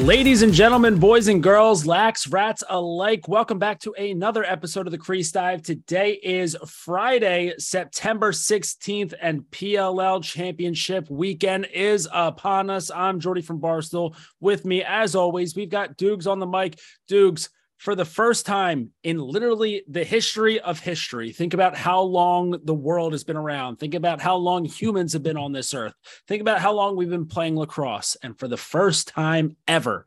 Ladies 0.00 0.40
and 0.40 0.54
gentlemen, 0.54 0.98
boys 0.98 1.28
and 1.28 1.42
girls, 1.42 1.84
lax 1.84 2.26
rats 2.26 2.64
alike, 2.70 3.28
welcome 3.28 3.58
back 3.58 3.78
to 3.80 3.92
another 3.92 4.42
episode 4.44 4.86
of 4.86 4.92
the 4.92 4.98
Crease 4.98 5.30
Dive. 5.30 5.60
Today 5.60 6.12
is 6.22 6.56
Friday, 6.66 7.52
September 7.58 8.32
16th, 8.32 9.12
and 9.20 9.42
PLL 9.50 10.24
Championship 10.24 11.10
weekend 11.10 11.66
is 11.66 12.08
upon 12.14 12.70
us. 12.70 12.90
I'm 12.90 13.20
Jordy 13.20 13.42
from 13.42 13.60
Barstool. 13.60 14.16
With 14.40 14.64
me, 14.64 14.82
as 14.82 15.14
always, 15.14 15.54
we've 15.54 15.68
got 15.68 15.98
Dukes 15.98 16.26
on 16.26 16.38
the 16.38 16.46
mic. 16.46 16.80
Dukes, 17.06 17.50
for 17.80 17.94
the 17.94 18.04
first 18.04 18.44
time 18.44 18.90
in 19.04 19.18
literally 19.18 19.82
the 19.88 20.04
history 20.04 20.60
of 20.60 20.78
history. 20.78 21.32
Think 21.32 21.54
about 21.54 21.74
how 21.74 22.02
long 22.02 22.60
the 22.62 22.74
world 22.74 23.12
has 23.12 23.24
been 23.24 23.38
around. 23.38 23.76
Think 23.76 23.94
about 23.94 24.20
how 24.20 24.36
long 24.36 24.66
humans 24.66 25.14
have 25.14 25.22
been 25.22 25.38
on 25.38 25.52
this 25.52 25.72
earth. 25.72 25.94
Think 26.28 26.42
about 26.42 26.60
how 26.60 26.74
long 26.74 26.94
we've 26.94 27.08
been 27.08 27.24
playing 27.24 27.56
lacrosse. 27.56 28.18
And 28.22 28.38
for 28.38 28.48
the 28.48 28.58
first 28.58 29.08
time 29.08 29.56
ever 29.66 30.04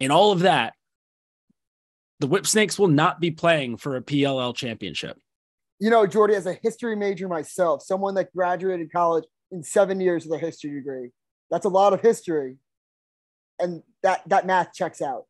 in 0.00 0.10
all 0.10 0.32
of 0.32 0.40
that, 0.40 0.74
the 2.18 2.26
Whip 2.26 2.48
Snakes 2.48 2.80
will 2.80 2.88
not 2.88 3.20
be 3.20 3.30
playing 3.30 3.76
for 3.76 3.94
a 3.94 4.02
PLL 4.02 4.52
championship. 4.52 5.20
You 5.78 5.90
know, 5.90 6.04
Jordy, 6.04 6.34
as 6.34 6.46
a 6.46 6.58
history 6.64 6.96
major 6.96 7.28
myself, 7.28 7.84
someone 7.84 8.14
that 8.16 8.34
graduated 8.34 8.90
college 8.90 9.24
in 9.52 9.62
seven 9.62 10.00
years 10.00 10.26
with 10.26 10.42
a 10.42 10.44
history 10.44 10.74
degree, 10.74 11.10
that's 11.48 11.64
a 11.64 11.68
lot 11.68 11.92
of 11.92 12.00
history. 12.00 12.56
And 13.60 13.84
that, 14.02 14.28
that 14.28 14.46
math 14.46 14.74
checks 14.74 15.00
out. 15.00 15.26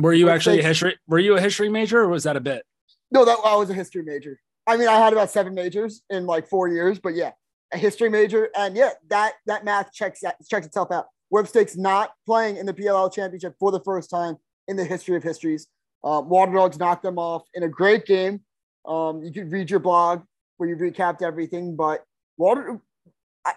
Were 0.00 0.12
you 0.12 0.30
actually 0.30 0.60
a 0.60 0.62
history? 0.62 0.98
Were 1.06 1.18
you 1.18 1.36
a 1.36 1.40
history 1.40 1.68
major, 1.68 2.00
or 2.00 2.08
was 2.08 2.24
that 2.24 2.36
a 2.36 2.40
bit? 2.40 2.64
No, 3.10 3.24
that 3.24 3.38
I 3.44 3.56
was 3.56 3.70
a 3.70 3.74
history 3.74 4.02
major. 4.02 4.38
I 4.66 4.76
mean, 4.76 4.88
I 4.88 4.98
had 4.98 5.12
about 5.12 5.30
seven 5.30 5.54
majors 5.54 6.02
in 6.10 6.26
like 6.26 6.48
four 6.48 6.68
years, 6.68 6.98
but 6.98 7.14
yeah, 7.14 7.32
a 7.72 7.78
history 7.78 8.08
major, 8.08 8.50
and 8.56 8.76
yeah, 8.76 8.90
that 9.08 9.34
that 9.46 9.64
math 9.64 9.92
checks 9.92 10.22
checks 10.48 10.66
itself 10.66 10.90
out. 10.90 11.06
Whip 11.30 11.46
Snakes 11.46 11.76
not 11.76 12.12
playing 12.26 12.56
in 12.56 12.66
the 12.66 12.74
PLL 12.74 13.12
championship 13.12 13.54
for 13.58 13.70
the 13.70 13.80
first 13.80 14.10
time 14.10 14.36
in 14.68 14.76
the 14.76 14.84
history 14.84 15.16
of 15.16 15.22
histories. 15.22 15.66
Um, 16.02 16.28
Water 16.28 16.52
Dogs 16.52 16.78
knocked 16.78 17.02
them 17.02 17.18
off 17.18 17.42
in 17.54 17.62
a 17.62 17.68
great 17.68 18.06
game. 18.06 18.40
Um, 18.86 19.22
you 19.22 19.32
could 19.32 19.52
read 19.52 19.70
your 19.70 19.80
blog 19.80 20.22
where 20.56 20.68
you 20.68 20.76
recapped 20.76 21.22
everything, 21.22 21.76
but 21.76 22.04
Water. 22.36 22.80
I, 23.44 23.54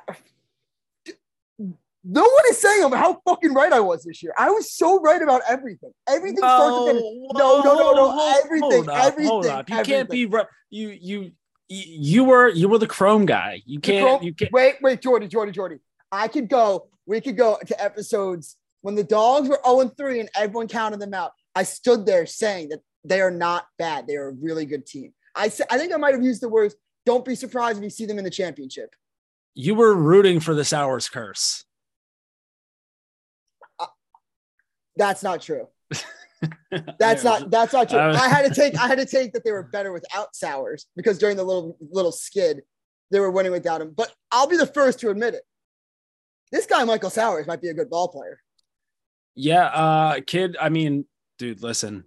no 2.03 2.21
one 2.21 2.43
is 2.49 2.57
saying 2.57 2.91
how 2.91 3.21
fucking 3.25 3.53
right 3.53 3.71
I 3.71 3.79
was 3.79 4.03
this 4.03 4.21
year. 4.21 4.33
I 4.37 4.49
was 4.49 4.71
so 4.73 4.99
right 4.99 5.21
about 5.21 5.41
everything. 5.47 5.91
Everything 6.07 6.41
no, 6.41 6.47
starts 6.47 6.93
with 6.93 7.03
no, 7.33 7.61
no, 7.61 7.73
no, 7.75 7.93
no, 7.93 8.11
hold, 8.11 8.35
everything, 8.43 8.71
hold 8.71 8.89
up, 8.89 9.05
everything. 9.05 9.27
Hold 9.27 9.45
up. 9.45 9.69
You 9.69 9.75
everything. 9.75 9.95
can't 9.95 10.09
be 10.09 10.25
right. 10.25 10.47
You, 10.69 10.89
you, 10.89 11.31
you 11.69 12.23
were, 12.25 12.49
you 12.49 12.67
were 12.67 12.77
the 12.77 12.87
Chrome 12.87 13.25
guy. 13.25 13.61
You 13.65 13.79
can't. 13.79 14.03
Chrome, 14.05 14.23
you 14.23 14.33
can't. 14.33 14.51
Wait, 14.51 14.75
wait, 14.81 15.01
Jordy, 15.01 15.27
Jordy, 15.27 15.51
Jordy. 15.51 15.77
I 16.11 16.27
could 16.27 16.49
go. 16.49 16.87
We 17.05 17.21
could 17.21 17.37
go 17.37 17.57
to 17.65 17.83
episodes 17.83 18.57
when 18.81 18.95
the 18.95 19.03
dogs 19.03 19.47
were 19.47 19.59
0 19.65 19.81
and 19.81 19.97
3 19.97 20.19
and 20.19 20.29
everyone 20.35 20.67
counted 20.67 20.99
them 20.99 21.13
out. 21.13 21.31
I 21.55 21.63
stood 21.63 22.05
there 22.05 22.25
saying 22.25 22.69
that 22.69 22.79
they 23.03 23.21
are 23.21 23.31
not 23.31 23.65
bad. 23.77 24.07
They 24.07 24.15
are 24.15 24.29
a 24.29 24.33
really 24.33 24.65
good 24.65 24.85
team. 24.85 25.13
I, 25.35 25.45
I 25.45 25.77
think 25.77 25.93
I 25.93 25.97
might 25.97 26.13
have 26.13 26.23
used 26.23 26.41
the 26.41 26.49
words, 26.49 26.75
don't 27.05 27.25
be 27.25 27.35
surprised 27.35 27.77
if 27.77 27.83
you 27.83 27.89
see 27.89 28.05
them 28.05 28.17
in 28.17 28.23
the 28.23 28.29
championship. 28.29 28.95
You 29.55 29.75
were 29.75 29.93
rooting 29.93 30.39
for 30.39 30.53
the 30.53 30.65
Sowers 30.65 31.09
curse. 31.09 31.65
That's 34.95 35.23
not 35.23 35.41
true. 35.41 35.67
That's 36.99 37.23
not 37.23 37.49
that's 37.52 37.72
not 37.72 37.89
true. 37.89 37.99
I 37.99 38.28
had 38.28 38.45
to 38.45 38.53
take 38.62 38.75
I 38.78 38.88
had 38.88 38.97
to 38.97 39.06
take 39.06 39.34
that 39.34 39.44
they 39.44 39.51
were 39.51 39.63
better 39.63 39.94
without 39.94 40.35
Sowers 40.35 40.88
because 40.95 41.17
during 41.17 41.38
the 41.38 41.44
little 41.44 41.78
little 41.79 42.12
skid 42.12 42.63
they 43.12 43.19
were 43.19 43.31
winning 43.31 43.51
without 43.51 43.81
him. 43.81 43.94
But 43.95 44.13
I'll 44.31 44.47
be 44.47 44.57
the 44.57 44.67
first 44.67 45.00
to 45.01 45.09
admit 45.09 45.35
it. 45.35 45.44
This 46.51 46.66
guy 46.66 46.84
Michael 46.84 47.09
Sowers 47.09 47.47
might 47.47 47.62
be 47.62 47.69
a 47.69 47.73
good 47.73 47.90
ball 47.90 48.07
player. 48.09 48.40
Yeah, 49.35 49.66
uh 49.66 50.19
kid, 50.25 50.57
I 50.59 50.69
mean, 50.69 51.06
dude, 51.38 51.62
listen. 51.62 52.03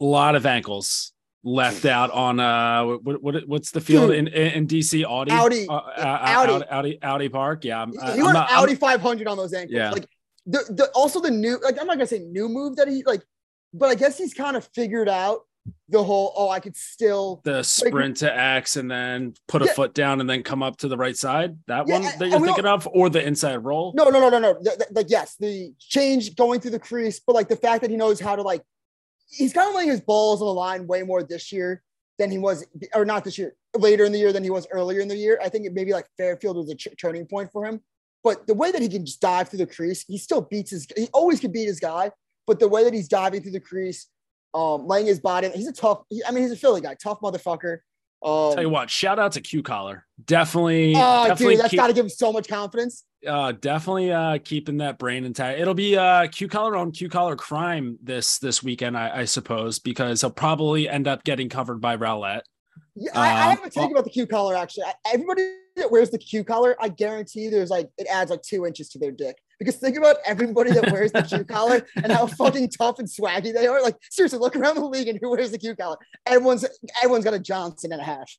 A 0.00 0.04
lot 0.04 0.36
of 0.36 0.46
ankles 0.46 1.12
left 1.44 1.84
out 1.84 2.10
on 2.10 2.40
uh 2.40 2.84
what, 2.84 3.22
what 3.22 3.48
what's 3.48 3.70
the 3.70 3.80
field 3.80 4.10
in, 4.10 4.28
in 4.28 4.66
DC 4.66 5.04
Audi 5.04 5.30
Audi, 5.30 5.68
uh, 5.68 5.72
uh, 5.72 6.18
Audi 6.22 6.64
Audi 6.68 7.02
Audi 7.02 7.28
Park 7.28 7.64
yeah 7.64 7.80
I'm, 7.80 7.92
he 8.14 8.22
went 8.22 8.36
Audi 8.36 8.74
500 8.74 9.26
on 9.28 9.36
those 9.36 9.54
ankles 9.54 9.74
yeah. 9.74 9.90
like 9.92 10.08
the, 10.48 10.64
the 10.70 10.90
also 10.94 11.20
the 11.20 11.30
new 11.30 11.58
like 11.62 11.78
I'm 11.80 11.86
not 11.86 11.96
gonna 11.96 12.06
say 12.06 12.20
new 12.20 12.48
move 12.48 12.76
that 12.76 12.88
he 12.88 13.04
like, 13.04 13.22
but 13.72 13.90
I 13.90 13.94
guess 13.94 14.16
he's 14.16 14.34
kind 14.34 14.56
of 14.56 14.68
figured 14.74 15.08
out 15.08 15.42
the 15.90 16.02
whole 16.02 16.32
oh 16.36 16.48
I 16.48 16.60
could 16.60 16.74
still 16.74 17.42
the 17.44 17.62
sprint 17.62 18.22
like, 18.22 18.32
to 18.32 18.38
X 18.38 18.76
and 18.76 18.90
then 18.90 19.34
put 19.46 19.60
a 19.60 19.66
yeah, 19.66 19.74
foot 19.74 19.94
down 19.94 20.20
and 20.20 20.28
then 20.28 20.42
come 20.42 20.62
up 20.62 20.78
to 20.78 20.88
the 20.88 20.96
right 20.96 21.16
side. 21.16 21.58
That 21.66 21.86
yeah, 21.86 21.94
one 21.94 22.02
that 22.18 22.28
you're 22.28 22.40
thinking 22.40 22.64
of, 22.64 22.88
or 22.90 23.10
the 23.10 23.24
inside 23.24 23.56
roll? 23.56 23.92
No, 23.94 24.08
no, 24.08 24.20
no, 24.20 24.30
no, 24.30 24.38
no. 24.38 24.60
Like 24.90 25.10
yes, 25.10 25.36
the 25.38 25.74
change 25.78 26.34
going 26.34 26.60
through 26.60 26.72
the 26.72 26.78
crease, 26.78 27.20
but 27.20 27.34
like 27.34 27.48
the 27.48 27.56
fact 27.56 27.82
that 27.82 27.90
he 27.90 27.96
knows 27.96 28.18
how 28.18 28.34
to 28.34 28.42
like 28.42 28.62
he's 29.30 29.52
kind 29.52 29.68
of 29.68 29.74
laying 29.74 29.90
his 29.90 30.00
balls 30.00 30.40
on 30.40 30.46
the 30.46 30.54
line 30.54 30.86
way 30.86 31.02
more 31.02 31.22
this 31.22 31.52
year 31.52 31.82
than 32.18 32.30
he 32.30 32.38
was, 32.38 32.64
or 32.94 33.04
not 33.04 33.24
this 33.24 33.36
year, 33.36 33.54
later 33.76 34.04
in 34.04 34.12
the 34.12 34.18
year 34.18 34.32
than 34.32 34.42
he 34.42 34.50
was 34.50 34.66
earlier 34.70 35.00
in 35.00 35.08
the 35.08 35.16
year. 35.16 35.38
I 35.42 35.50
think 35.50 35.66
it 35.66 35.74
maybe 35.74 35.92
like 35.92 36.06
Fairfield 36.16 36.56
was 36.56 36.70
a 36.70 36.74
ch- 36.74 36.88
turning 36.98 37.26
point 37.26 37.52
for 37.52 37.64
him. 37.64 37.80
But 38.24 38.46
the 38.46 38.54
way 38.54 38.72
that 38.72 38.82
he 38.82 38.88
can 38.88 39.06
just 39.06 39.20
dive 39.20 39.48
through 39.48 39.60
the 39.60 39.66
crease, 39.66 40.04
he 40.06 40.18
still 40.18 40.40
beats 40.40 40.70
his. 40.70 40.86
He 40.96 41.08
always 41.12 41.40
can 41.40 41.52
beat 41.52 41.66
his 41.66 41.80
guy. 41.80 42.10
But 42.46 42.60
the 42.60 42.68
way 42.68 42.84
that 42.84 42.94
he's 42.94 43.08
diving 43.08 43.42
through 43.42 43.52
the 43.52 43.60
crease, 43.60 44.06
um, 44.54 44.86
laying 44.86 45.06
his 45.06 45.20
body, 45.20 45.50
he's 45.50 45.68
a 45.68 45.72
tough. 45.72 46.02
He, 46.08 46.22
I 46.26 46.30
mean, 46.30 46.42
he's 46.42 46.52
a 46.52 46.56
Philly 46.56 46.80
guy, 46.80 46.94
tough 46.94 47.20
motherfucker. 47.20 47.78
Um, 48.20 48.54
Tell 48.54 48.62
you 48.62 48.70
what, 48.70 48.90
shout 48.90 49.18
out 49.18 49.32
to 49.32 49.40
Q 49.40 49.62
Collar. 49.62 50.04
Definitely. 50.24 50.94
Oh, 50.96 51.26
definitely 51.28 51.54
dude, 51.54 51.64
that's 51.64 51.74
got 51.74 51.86
to 51.86 51.92
give 51.92 52.06
him 52.06 52.10
so 52.10 52.32
much 52.32 52.48
confidence. 52.48 53.04
Uh, 53.26 53.52
definitely 53.52 54.12
uh, 54.12 54.38
keeping 54.44 54.78
that 54.78 54.98
brain 54.98 55.24
intact. 55.24 55.60
It'll 55.60 55.74
be 55.74 55.96
uh, 55.96 56.26
Q 56.28 56.48
Collar 56.48 56.76
on 56.76 56.90
Q 56.90 57.08
Collar 57.08 57.36
crime 57.36 57.98
this 58.02 58.38
this 58.38 58.62
weekend, 58.62 58.96
I, 58.96 59.20
I, 59.20 59.24
suppose, 59.24 59.78
because 59.78 60.20
he'll 60.20 60.30
probably 60.30 60.88
end 60.88 61.06
up 61.06 61.22
getting 61.22 61.48
covered 61.48 61.80
by 61.80 61.96
Rowlett. 61.96 62.42
Yeah, 63.00 63.12
I, 63.14 63.28
I 63.28 63.50
have 63.50 63.64
a 63.64 63.70
take 63.70 63.90
about 63.90 64.04
the 64.04 64.10
Q 64.10 64.26
collar 64.26 64.56
actually. 64.56 64.84
Everybody 65.12 65.54
that 65.76 65.90
wears 65.90 66.10
the 66.10 66.18
Q 66.18 66.42
collar, 66.42 66.76
I 66.80 66.88
guarantee 66.88 67.48
there's 67.48 67.70
like 67.70 67.90
it 67.96 68.06
adds 68.10 68.30
like 68.30 68.42
two 68.42 68.66
inches 68.66 68.88
to 68.90 68.98
their 68.98 69.12
dick. 69.12 69.36
Because 69.58 69.76
think 69.76 69.96
about 69.96 70.16
everybody 70.24 70.72
that 70.72 70.90
wears 70.92 71.12
the 71.12 71.22
Q 71.22 71.44
collar 71.44 71.86
and 71.96 72.12
how 72.12 72.26
fucking 72.26 72.70
tough 72.70 72.98
and 72.98 73.08
swaggy 73.08 73.52
they 73.52 73.66
are. 73.66 73.82
Like 73.82 73.96
seriously, 74.10 74.38
look 74.38 74.56
around 74.56 74.76
the 74.76 74.84
league 74.84 75.08
and 75.08 75.18
who 75.20 75.30
wears 75.30 75.50
the 75.52 75.58
Q 75.58 75.76
collar. 75.76 75.96
Everyone's 76.26 76.64
everyone's 77.02 77.24
got 77.24 77.34
a 77.34 77.38
Johnson 77.38 77.92
and 77.92 78.00
a 78.00 78.04
half. 78.04 78.30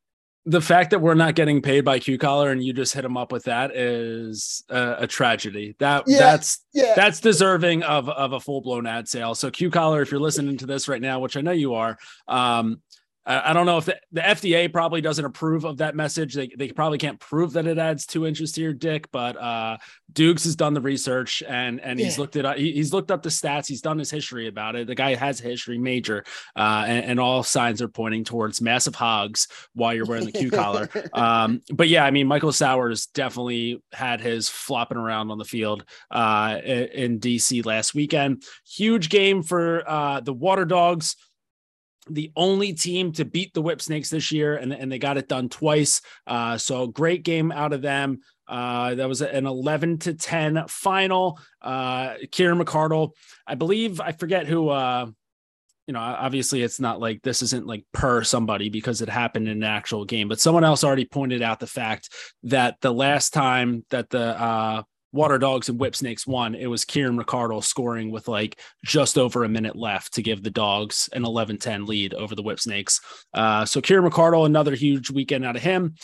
The 0.46 0.62
fact 0.62 0.91
that 0.91 1.00
we're 1.00 1.16
not 1.16 1.36
getting 1.36 1.62
paid 1.62 1.81
by 1.81 2.00
Q 2.00 2.18
collar 2.18 2.52
and 2.52 2.64
you 2.64 2.74
just 2.74 2.94
hit 2.94 3.02
them 3.02 3.18
up 3.18 3.31
with 3.31 3.44
that 3.44 3.76
is 3.76 4.64
a, 4.70 4.96
a 5.00 5.08
tragedy. 5.08 5.76
That 5.80 6.03
yeah, 6.08 6.20
that's 6.20 6.66
yeah. 6.74 6.94
that's 6.96 7.20
deserving 7.20 7.84
of 7.84 8.09
of 8.09 8.34
a 8.34 8.40
full 8.40 8.62
blown 8.62 8.88
ad 8.88 9.08
sale. 9.08 9.36
So 9.36 9.52
Q 9.52 9.70
collar, 9.70 10.02
if 10.02 10.12
you're 10.12 10.20
listening 10.20 10.58
to 10.58 10.66
this 10.66 10.88
right 10.88 11.02
now, 11.02 11.20
which 11.20 11.38
I 11.38 11.41
know 11.41 11.52
you 11.52 11.76
are, 11.76 11.97
um, 12.28 12.81
I 13.25 13.53
don't 13.53 13.66
know 13.66 13.78
if 13.78 13.85
the, 13.85 14.00
the, 14.12 14.22
FDA 14.22 14.72
probably 14.72 15.02
doesn't 15.02 15.24
approve 15.24 15.63
of 15.63 15.78
that 15.78 15.96
message. 15.96 16.34
They, 16.34 16.47
they 16.57 16.72
probably 16.72 16.97
can't 16.97 17.19
prove 17.19 17.53
that 17.53 17.68
it 17.68 17.78
adds 17.78 18.06
two 18.06 18.25
inches 18.25 18.53
to 18.53 18.62
your 18.62 18.74
dick, 18.74 19.12
but 19.12 19.38
uh, 19.38 19.78
Dukes 20.12 20.46
has 20.46 20.56
done 20.56 20.74
the 20.74 20.81
research 20.81 21.44
and 21.47 21.79
and 21.81 22.00
yeah. 22.00 22.06
he's 22.06 22.18
looked 22.18 22.35
at 22.38 22.58
he, 22.58 22.72
he's 22.72 22.94
looked 22.94 23.12
up 23.12 23.22
the 23.22 23.29
stats. 23.29 23.68
He's 23.68 23.81
done 23.81 24.00
his 24.00 24.09
history 24.09 24.47
about 24.47 24.75
it. 24.75 24.88
The 24.88 24.96
guy 24.96 25.16
has 25.16 25.41
a 25.41 25.44
history 25.44 25.78
major, 25.78 26.24
uh, 26.56 26.85
and, 26.88 27.06
and, 27.06 27.19
all 27.19 27.44
signs 27.44 27.81
are 27.81 27.90
pointing 27.90 28.24
towards 28.24 28.62
massive 28.62 28.96
hogs 28.96 29.47
while 29.74 29.94
you're 29.94 30.06
wearing 30.06 30.25
the 30.25 30.31
Q 30.31 30.50
collar. 30.52 30.90
Um, 31.13 31.62
but 31.74 31.90
yeah, 31.90 32.06
I 32.06 32.12
mean, 32.12 32.28
Michael 32.28 32.52
Sowers 32.52 33.08
definitely 33.08 33.81
had 33.91 34.22
his 34.22 34.47
flopping 34.47 34.97
around 34.97 35.32
on 35.32 35.38
the 35.38 35.46
field 35.46 35.84
uh, 36.11 36.59
in 36.64 37.20
DC 37.20 37.66
last 37.66 37.94
weekend. 37.94 38.44
Huge 38.66 39.09
game 39.09 39.44
for 39.44 39.84
uh, 39.90 40.22
the 40.22 40.34
Water 40.34 40.66
Dogs 40.66 41.16
the 42.09 42.31
only 42.35 42.73
team 42.73 43.11
to 43.13 43.25
beat 43.25 43.53
the 43.53 43.61
Whip 43.61 43.81
Snakes 43.81 44.09
this 44.09 44.31
year, 44.31 44.55
and, 44.55 44.73
and 44.73 44.91
they 44.91 44.99
got 44.99 45.17
it 45.17 45.28
done 45.28 45.49
twice. 45.49 46.01
Uh, 46.25 46.57
so 46.57 46.87
great 46.87 47.23
game 47.23 47.51
out 47.51 47.73
of 47.73 47.81
them. 47.81 48.19
Uh, 48.47 48.96
that 48.96 49.07
was 49.07 49.22
an 49.22 49.46
11 49.46 49.99
to 49.99 50.13
10 50.16 50.66
final. 50.67 51.40
Uh, 51.61 52.16
Kieran 52.31 52.59
McArdle, 52.59 53.11
I 53.46 53.55
believe, 53.55 54.01
I 54.01 54.11
forget 54.11 54.47
who, 54.47 54.69
uh, 54.69 55.05
you 55.85 55.93
know, 55.93 55.99
obviously 55.99 56.63
it's 56.63 56.79
not 56.79 56.99
like 56.99 57.22
this 57.22 57.43
isn't 57.43 57.67
like 57.67 57.85
per 57.93 58.23
somebody 58.23 58.69
because 58.69 59.01
it 59.01 59.09
happened 59.09 59.47
in 59.47 59.57
an 59.57 59.63
actual 59.63 60.03
game, 60.05 60.28
but 60.28 60.40
someone 60.40 60.63
else 60.63 60.84
already 60.84 61.05
pointed 61.05 61.43
out 61.43 61.59
the 61.59 61.67
fact 61.67 62.09
that 62.43 62.78
the 62.81 62.93
last 62.93 63.34
time 63.34 63.85
that 63.91 64.09
the, 64.09 64.41
uh, 64.41 64.84
Water 65.11 65.38
Dogs 65.38 65.70
and 65.70 65.79
Whip 65.79 65.96
Snakes 65.96 66.28
won, 66.28 66.53
it 66.53 66.67
was 66.67 66.85
Kieran 66.85 67.17
McArdle 67.17 67.64
scoring 67.64 68.11
with 68.11 68.28
like 68.28 68.59
just 68.85 69.17
over 69.17 69.44
a 69.44 69.50
minute 69.50 69.76
left 69.76 70.14
to 70.14 70.22
give 70.22 70.44
the 70.44 70.52
Dogs 70.52 71.09
an 71.14 71.26
11 71.26 71.58
10 71.58 71.85
lead 71.85 72.14
over 72.14 72.35
the 72.35 72.44
Whip 72.44 72.59
Snakes. 72.59 73.02
Uh, 73.34 73.66
so 73.66 73.82
Kieran 73.82 74.09
McArdle, 74.09 74.46
another 74.46 74.76
huge 74.76 75.09
weekend 75.09 75.46
out 75.46 75.56
of 75.56 75.64
him. 75.64 75.96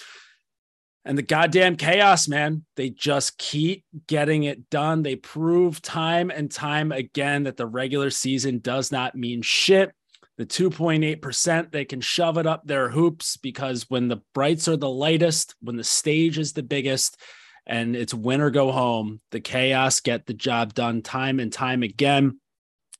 And 1.07 1.15
the 1.15 1.23
goddamn 1.23 1.75
chaos, 1.75 2.27
man. 2.27 2.65
They 2.75 2.89
just 2.89 3.37
keep 3.37 3.85
getting 4.07 4.45
it 4.45 4.71
done. 4.71 5.03
They 5.03 5.15
prove 5.15 5.79
time 5.83 6.31
and 6.31 6.51
time 6.51 6.91
again 6.91 7.43
that 7.43 7.57
the 7.57 7.67
regular 7.67 8.09
season 8.09 8.57
does 8.57 8.91
not 8.91 9.13
mean 9.13 9.43
shit. 9.43 9.91
The 10.37 10.47
2.8%, 10.47 11.71
they 11.71 11.85
can 11.85 12.01
shove 12.01 12.37
it 12.39 12.47
up 12.47 12.65
their 12.65 12.89
hoops 12.89 13.37
because 13.37 13.85
when 13.87 14.07
the 14.07 14.21
brights 14.33 14.67
are 14.67 14.75
the 14.75 14.89
lightest, 14.89 15.55
when 15.61 15.77
the 15.77 15.83
stage 15.83 16.39
is 16.39 16.53
the 16.53 16.63
biggest, 16.63 17.21
and 17.67 17.95
it's 17.95 18.13
win 18.13 18.41
or 18.41 18.49
go 18.49 18.71
home. 18.71 19.21
The 19.31 19.39
chaos 19.39 19.99
get 19.99 20.25
the 20.25 20.33
job 20.33 20.73
done 20.73 21.01
time 21.01 21.39
and 21.39 21.51
time 21.51 21.83
again. 21.83 22.39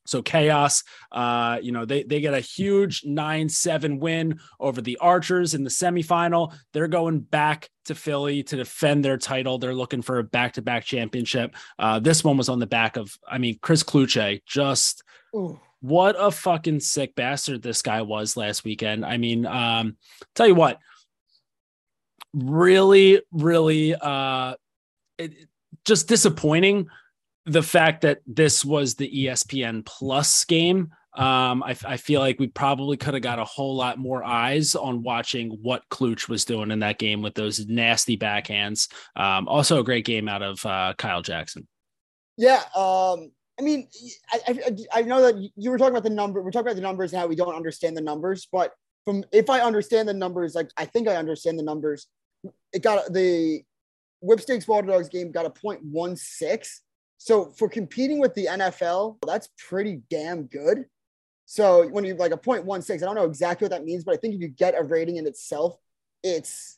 So 0.07 0.21
chaos, 0.21 0.83
uh, 1.11 1.57
you 1.61 1.71
know, 1.71 1.83
they 1.85 2.03
they 2.03 2.21
get 2.21 2.35
a 2.35 2.39
huge 2.39 3.03
nine 3.05 3.49
seven 3.49 3.99
win 3.99 4.39
over 4.59 4.79
the 4.79 4.97
Archers 4.97 5.55
in 5.55 5.63
the 5.63 5.69
semifinal. 5.71 6.53
They're 6.73 6.87
going 6.87 7.21
back 7.21 7.69
to 7.85 7.95
Philly 7.95 8.43
to 8.43 8.55
defend 8.55 9.03
their 9.03 9.17
title. 9.17 9.57
They're 9.57 9.73
looking 9.73 10.03
for 10.03 10.19
a 10.19 10.23
back 10.23 10.53
to 10.53 10.61
back 10.61 10.85
championship. 10.85 11.55
Uh, 11.79 11.99
this 11.99 12.23
one 12.23 12.37
was 12.37 12.49
on 12.49 12.59
the 12.59 12.67
back 12.67 12.97
of, 12.97 13.17
I 13.27 13.39
mean, 13.39 13.57
Chris 13.61 13.83
Kluche 13.83 14.41
just. 14.45 15.03
Ooh. 15.35 15.59
What 15.81 16.15
a 16.17 16.31
fucking 16.31 16.79
sick 16.79 17.13
bastard 17.13 17.61
this 17.61 17.83
guy 17.83 18.01
was 18.01 18.35
last 18.35 18.63
weekend. 18.63 19.05
I 19.05 19.17
mean, 19.17 19.45
um, 19.45 19.97
tell 20.33 20.47
you 20.47 20.55
what, 20.55 20.79
really, 22.35 23.21
really, 23.31 23.95
uh, 23.95 24.55
it, 25.17 25.47
just 25.85 26.07
disappointing 26.07 26.87
the 27.45 27.63
fact 27.63 28.01
that 28.01 28.21
this 28.27 28.65
was 28.65 28.95
the 28.95 29.25
ESPN 29.25 29.85
Plus 29.85 30.45
game. 30.45 30.91
Um, 31.13 31.63
I, 31.63 31.77
I, 31.85 31.95
feel 31.95 32.19
like 32.19 32.39
we 32.39 32.47
probably 32.47 32.97
could 32.97 33.13
have 33.13 33.23
got 33.23 33.39
a 33.39 33.45
whole 33.45 33.77
lot 33.77 33.97
more 33.97 34.21
eyes 34.21 34.75
on 34.75 35.01
watching 35.01 35.51
what 35.61 35.87
Kluch 35.89 36.27
was 36.27 36.43
doing 36.43 36.71
in 36.71 36.79
that 36.79 36.97
game 36.97 37.21
with 37.21 37.35
those 37.35 37.65
nasty 37.67 38.17
backhands. 38.17 38.91
Um, 39.15 39.47
also, 39.47 39.79
a 39.79 39.83
great 39.83 40.03
game 40.03 40.27
out 40.27 40.41
of 40.41 40.65
uh, 40.65 40.93
Kyle 40.97 41.21
Jackson. 41.21 41.69
Yeah. 42.35 42.61
Um, 42.75 43.31
I 43.57 43.61
mean, 43.61 43.87
I, 44.29 44.39
I, 44.45 44.99
I, 44.99 45.01
know 45.03 45.21
that 45.21 45.51
you 45.55 45.71
were 45.71 45.77
talking 45.77 45.93
about 45.93 46.03
the 46.03 46.09
number. 46.09 46.41
We're 46.41 46.51
talking 46.51 46.67
about 46.67 46.75
the 46.75 46.81
numbers 46.81 47.13
and 47.13 47.21
how 47.21 47.27
we 47.27 47.37
don't 47.37 47.55
understand 47.55 47.95
the 47.95 48.01
numbers. 48.01 48.49
But 48.51 48.73
from 49.05 49.23
if 49.31 49.49
I 49.49 49.61
understand 49.61 50.09
the 50.09 50.13
numbers, 50.13 50.53
like 50.53 50.69
I 50.75 50.83
think 50.83 51.07
I 51.07 51.15
understand 51.15 51.57
the 51.57 51.63
numbers. 51.63 52.07
It 52.73 52.81
got 52.81 53.11
the 53.11 53.61
Whipsnakes 54.21 54.67
Water 54.67 54.87
Dogs 54.87 55.09
game 55.09 55.31
got 55.31 55.45
a 55.45 55.49
0.16 55.49 56.79
so 57.17 57.51
for 57.57 57.67
competing 57.67 58.19
with 58.19 58.33
the 58.35 58.45
NFL, 58.45 59.17
that's 59.25 59.49
pretty 59.57 60.01
damn 60.09 60.43
good. 60.43 60.85
So 61.45 61.87
when 61.87 62.03
you 62.03 62.15
like 62.15 62.31
a 62.31 62.37
0.16, 62.37 62.91
I 62.91 62.97
don't 62.97 63.15
know 63.15 63.25
exactly 63.25 63.65
what 63.65 63.71
that 63.71 63.83
means, 63.83 64.03
but 64.03 64.13
I 64.13 64.17
think 64.17 64.35
if 64.35 64.41
you 64.41 64.47
get 64.47 64.77
a 64.77 64.83
rating 64.83 65.17
in 65.17 65.27
itself, 65.27 65.75
it's 66.23 66.77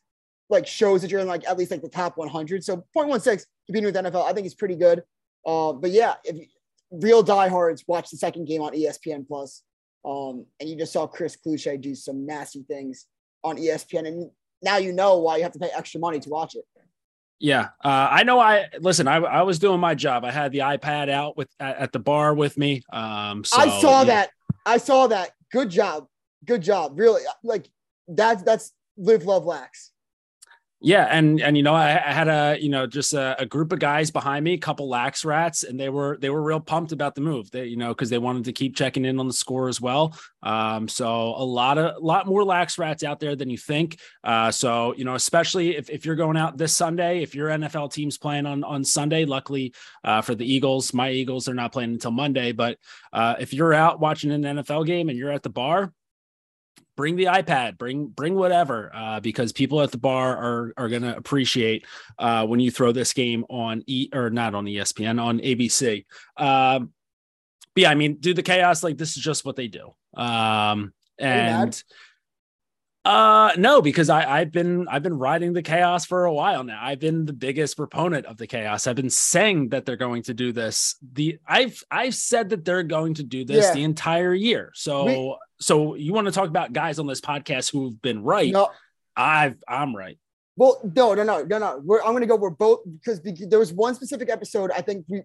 like 0.50 0.68
shows 0.68 1.02
that 1.02 1.12
you're 1.12 1.20
in 1.22 1.28
like 1.28 1.46
at 1.48 1.58
least 1.58 1.72
like 1.72 1.82
the 1.82 1.90
top 1.90 2.18
100. 2.18 2.64
So 2.64 2.86
0.16 2.96 3.46
competing 3.66 3.86
with 3.86 3.96
NFL, 3.96 4.26
I 4.26 4.34
think 4.34 4.48
is 4.48 4.56
pretty 4.56 4.76
good. 4.76 5.04
Uh, 5.46 5.74
but 5.74 5.92
yeah, 5.92 6.16
if 6.24 6.38
you, 6.38 6.46
real 6.92 7.24
diehards 7.24 7.84
watch 7.88 8.10
the 8.10 8.18
second 8.18 8.46
game 8.46 8.62
on 8.62 8.74
ESPN 8.74 9.28
Plus, 9.28 9.64
um, 10.06 10.46
and 10.60 10.70
you 10.70 10.78
just 10.78 10.94
saw 10.94 11.08
Chris 11.08 11.36
Kluche 11.36 11.82
do 11.82 11.96
some 11.96 12.26
nasty 12.26 12.64
things 12.64 13.08
on 13.44 13.58
ESPN, 13.58 14.08
and 14.08 14.32
now 14.62 14.78
you 14.78 14.92
know 14.94 15.18
why 15.18 15.38
you 15.38 15.44
have 15.44 15.54
to 15.54 15.60
pay 15.60 15.70
extra 15.76 16.00
money 16.00 16.20
to 16.20 16.30
watch 16.30 16.56
it. 16.56 16.66
Yeah, 17.40 17.70
uh, 17.84 18.08
I 18.10 18.24
know. 18.24 18.40
I 18.40 18.66
listen. 18.80 19.08
I, 19.08 19.18
I 19.18 19.42
was 19.44 19.60
doing 19.60 19.80
my 19.80 19.94
job. 19.94 20.26
I 20.26 20.32
had 20.32 20.52
the 20.52 20.60
iPad 20.60 21.10
out 21.10 21.38
with 21.38 21.50
at, 21.60 21.78
at 21.78 21.92
the 21.92 22.00
bar 22.00 22.34
with 22.34 22.58
me. 22.58 22.82
Um, 22.92 23.44
so, 23.44 23.58
I 23.58 23.80
saw 23.80 24.00
yeah. 24.00 24.06
that. 24.06 24.30
I 24.66 24.78
saw 24.78 25.08
that. 25.08 25.32
Good 25.52 25.70
job. 25.70 26.08
Good 26.46 26.64
job. 26.64 26.98
Really, 26.98 27.22
like 27.44 27.70
that's 28.08 28.42
that's 28.42 28.74
live, 28.98 29.26
love, 29.26 29.46
lax. 29.46 29.92
Yeah, 30.80 31.08
and 31.10 31.42
and 31.42 31.58
you 31.58 31.64
know, 31.64 31.74
I, 31.74 31.94
I 31.94 32.14
had 32.14 32.28
a 32.28 32.56
you 32.62 32.70
know 32.70 32.86
just 32.86 33.14
a, 33.14 33.36
a, 33.42 33.48
group 33.48 33.72
of 33.74 33.80
guys 33.80 34.12
behind 34.12 34.46
me, 34.46 34.54
a 34.54 34.60
couple 34.60 34.88
lax 34.88 35.26
rats, 35.26 35.64
and 35.64 35.80
they 35.80 35.90
were 35.90 36.20
they 36.22 36.30
were 36.30 36.42
real 36.42 36.60
pumped 36.60 36.92
about 36.92 37.16
the 37.16 37.22
move. 37.22 37.50
They 37.50 37.66
you 37.66 37.78
know 37.78 37.88
because 37.88 38.12
they 38.12 38.20
wanted 38.20 38.46
to 38.46 38.54
keep 38.54 38.76
checking 38.76 39.04
in 39.04 39.20
on 39.20 39.26
the 39.26 39.34
score 39.34 39.70
as 39.70 39.82
well. 39.82 40.16
Um, 40.44 40.88
so 40.88 41.34
a 41.36 41.44
lot 41.44 41.80
of 41.80 41.96
a 41.96 42.06
lot 42.06 42.28
more 42.28 42.44
lax 42.44 42.78
rats 42.78 43.04
out 43.04 43.20
there 43.20 43.36
than 43.36 43.50
you 43.50 43.58
think. 43.58 43.98
Uh, 44.24 44.52
so 44.52 44.94
you 44.96 45.04
know, 45.04 45.16
especially 45.16 45.76
if, 45.76 45.90
if 45.90 46.06
you're 46.06 46.16
going 46.16 46.38
out 46.38 46.60
this 46.60 46.76
Sunday, 46.76 47.24
if 47.24 47.34
your 47.34 47.50
NFL 47.50 47.92
team's 47.92 48.20
playing 48.20 48.46
on 48.46 48.64
on 48.64 48.84
Sunday, 48.84 49.26
luckily 49.26 49.74
uh, 50.04 50.22
for 50.22 50.36
the 50.36 50.46
Eagles, 50.46 50.94
my 50.94 51.10
Eagles 51.10 51.46
they're 51.46 51.56
not 51.56 51.72
playing 51.72 51.94
until 51.94 52.12
Monday. 52.12 52.52
But 52.52 52.78
uh, 53.12 53.34
if 53.40 53.52
you're 53.52 53.74
out 53.74 54.00
watching 54.00 54.30
an 54.30 54.44
NFL 54.44 54.86
game 54.86 55.10
and 55.10 55.18
you're 55.18 55.32
at 55.32 55.42
the 55.42 55.50
bar, 55.50 55.92
bring 56.98 57.16
the 57.16 57.26
iPad, 57.26 57.78
bring 57.78 58.08
bring 58.08 58.36
whatever, 58.36 58.92
uh, 58.94 59.22
because 59.22 59.54
people 59.54 59.82
at 59.82 59.92
the 59.92 59.98
bar 59.98 60.36
are 60.36 60.74
are 60.76 60.90
gonna 60.90 61.16
appreciate 61.16 61.86
uh, 62.20 62.46
when 62.46 62.60
you 62.60 62.70
throw 62.72 62.92
this 62.92 63.14
game 63.14 63.46
on 63.50 63.84
E 63.88 64.10
or 64.14 64.30
not 64.30 64.54
on 64.54 64.66
ESPN 64.66 65.24
on 65.24 65.40
ABC. 65.40 66.06
Um, 66.36 66.92
but 67.74 67.84
yeah, 67.84 67.92
I 67.92 67.96
mean, 67.96 68.16
do 68.16 68.34
the 68.34 68.44
chaos 68.44 68.84
like 68.84 68.98
this 68.98 69.16
is 69.16 69.24
just 69.24 69.46
what 69.46 69.56
they 69.56 69.68
do. 69.70 69.94
Um, 70.16 70.94
and 71.20 71.82
uh 73.08 73.54
no, 73.56 73.82
because 73.82 74.10
I, 74.10 74.40
I've 74.40 74.52
been 74.52 74.86
I've 74.90 75.02
been 75.02 75.18
riding 75.18 75.54
the 75.54 75.62
chaos 75.62 76.06
for 76.06 76.26
a 76.26 76.34
while 76.34 76.66
now. 76.66 76.78
I've 76.82 77.00
been 77.00 77.26
the 77.26 77.32
biggest 77.32 77.78
proponent 77.78 78.26
of 78.26 78.36
the 78.36 78.48
chaos. 78.48 78.86
I've 78.86 78.98
been 78.98 79.10
saying 79.10 79.70
that 79.70 79.86
they're 79.86 79.96
going 79.96 80.24
to 80.24 80.34
do 80.34 80.52
this. 80.52 80.98
The 81.14 81.40
I've 81.48 81.82
I've 81.90 82.16
said 82.16 82.50
that 82.50 82.66
they're 82.66 82.84
going 82.84 83.14
to 83.14 83.24
do 83.24 83.46
this 83.46 83.64
yeah. 83.64 83.74
the 83.74 83.84
entire 83.84 84.34
year. 84.34 84.72
So 84.76 85.06
we, 85.06 85.38
so 85.62 85.96
you 85.96 86.12
want 86.12 86.26
to 86.26 86.34
talk 86.34 86.50
about 86.50 86.74
guys 86.74 87.00
on 87.00 87.08
this 87.08 87.22
podcast 87.22 87.72
who've 87.72 88.02
been 88.02 88.24
right? 88.24 88.52
No, 88.52 88.68
I've 89.16 89.56
I'm 89.66 89.96
right. 89.96 90.20
Well, 90.58 90.82
no, 90.94 91.14
no, 91.14 91.24
no, 91.24 91.44
no, 91.44 91.60
no. 91.60 91.82
We're, 91.82 92.02
I'm 92.02 92.12
going 92.12 92.22
to 92.22 92.28
go. 92.28 92.36
We're 92.36 92.50
both 92.50 92.80
because 92.86 93.22
there 93.24 93.60
was 93.60 93.72
one 93.72 93.96
specific 93.96 94.30
episode. 94.30 94.70
I 94.72 94.82
think 94.82 95.06
we 95.08 95.22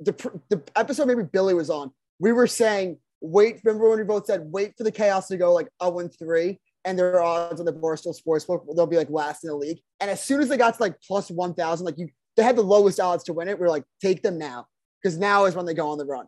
the 0.00 0.12
the 0.48 0.62
episode 0.76 1.06
maybe 1.08 1.24
Billy 1.24 1.52
was 1.52 1.68
on. 1.68 1.92
We 2.20 2.32
were 2.32 2.46
saying 2.46 2.96
wait. 3.20 3.60
Remember 3.64 3.90
when 3.90 3.98
we 3.98 4.04
both 4.04 4.24
said 4.24 4.50
wait 4.50 4.78
for 4.78 4.84
the 4.84 4.92
chaos 4.92 5.28
to 5.28 5.36
go 5.36 5.52
like 5.52 5.68
0 5.82 5.98
and 5.98 6.18
3 6.18 6.58
and 6.84 6.98
their 6.98 7.22
odds 7.22 7.60
on 7.60 7.66
the 7.66 7.72
Barstool 7.72 8.18
Sportsbook, 8.18 8.64
they'll 8.74 8.86
be 8.86 8.96
like 8.96 9.10
last 9.10 9.44
in 9.44 9.48
the 9.48 9.56
league. 9.56 9.78
And 10.00 10.10
as 10.10 10.22
soon 10.22 10.40
as 10.40 10.48
they 10.48 10.56
got 10.56 10.76
to 10.76 10.82
like 10.82 11.00
plus 11.02 11.30
1,000, 11.30 11.84
like 11.84 11.98
you, 11.98 12.08
they 12.36 12.42
had 12.42 12.56
the 12.56 12.62
lowest 12.62 13.00
odds 13.00 13.24
to 13.24 13.32
win 13.32 13.48
it. 13.48 13.58
We 13.58 13.66
are 13.66 13.70
like, 13.70 13.84
take 14.00 14.22
them 14.22 14.38
now 14.38 14.66
because 15.02 15.18
now 15.18 15.44
is 15.44 15.54
when 15.54 15.66
they 15.66 15.74
go 15.74 15.90
on 15.90 15.98
the 15.98 16.06
run. 16.06 16.26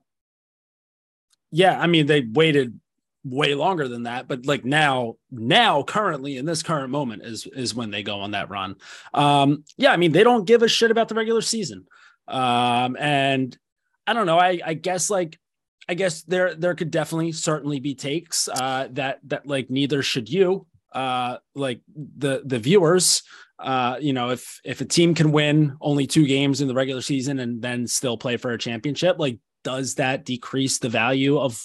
Yeah, 1.50 1.78
I 1.78 1.86
mean, 1.86 2.06
they 2.06 2.20
waited 2.20 2.78
way 3.24 3.54
longer 3.54 3.88
than 3.88 4.04
that, 4.04 4.28
but 4.28 4.46
like 4.46 4.64
now, 4.64 5.16
now 5.30 5.82
currently 5.82 6.36
in 6.36 6.46
this 6.46 6.62
current 6.62 6.90
moment 6.90 7.22
is 7.24 7.46
is 7.46 7.74
when 7.74 7.90
they 7.90 8.02
go 8.02 8.20
on 8.20 8.32
that 8.32 8.50
run. 8.50 8.76
Um, 9.12 9.64
yeah, 9.76 9.92
I 9.92 9.96
mean, 9.96 10.12
they 10.12 10.24
don't 10.24 10.46
give 10.46 10.62
a 10.62 10.68
shit 10.68 10.90
about 10.90 11.08
the 11.08 11.14
regular 11.14 11.42
season. 11.42 11.86
Um, 12.28 12.96
and 12.98 13.56
I 14.06 14.12
don't 14.12 14.26
know, 14.26 14.38
I 14.38 14.60
I 14.64 14.74
guess 14.74 15.10
like 15.10 15.38
I 15.90 15.94
guess 15.94 16.22
there 16.22 16.54
there 16.54 16.76
could 16.76 16.92
definitely 16.92 17.32
certainly 17.32 17.80
be 17.80 17.96
takes 17.96 18.46
uh, 18.46 18.86
that 18.92 19.18
that 19.24 19.44
like 19.44 19.70
neither 19.70 20.04
should 20.04 20.28
you 20.28 20.68
uh, 20.92 21.38
like 21.56 21.80
the 21.86 22.42
the 22.44 22.60
viewers. 22.60 23.24
Uh, 23.58 23.96
you 24.00 24.12
know, 24.12 24.30
if 24.30 24.60
if 24.64 24.80
a 24.80 24.84
team 24.84 25.14
can 25.14 25.32
win 25.32 25.76
only 25.80 26.06
two 26.06 26.28
games 26.28 26.60
in 26.60 26.68
the 26.68 26.74
regular 26.74 27.02
season 27.02 27.40
and 27.40 27.60
then 27.60 27.88
still 27.88 28.16
play 28.16 28.36
for 28.36 28.52
a 28.52 28.58
championship, 28.58 29.18
like 29.18 29.40
does 29.64 29.96
that 29.96 30.24
decrease 30.24 30.78
the 30.78 30.88
value 30.88 31.36
of 31.40 31.60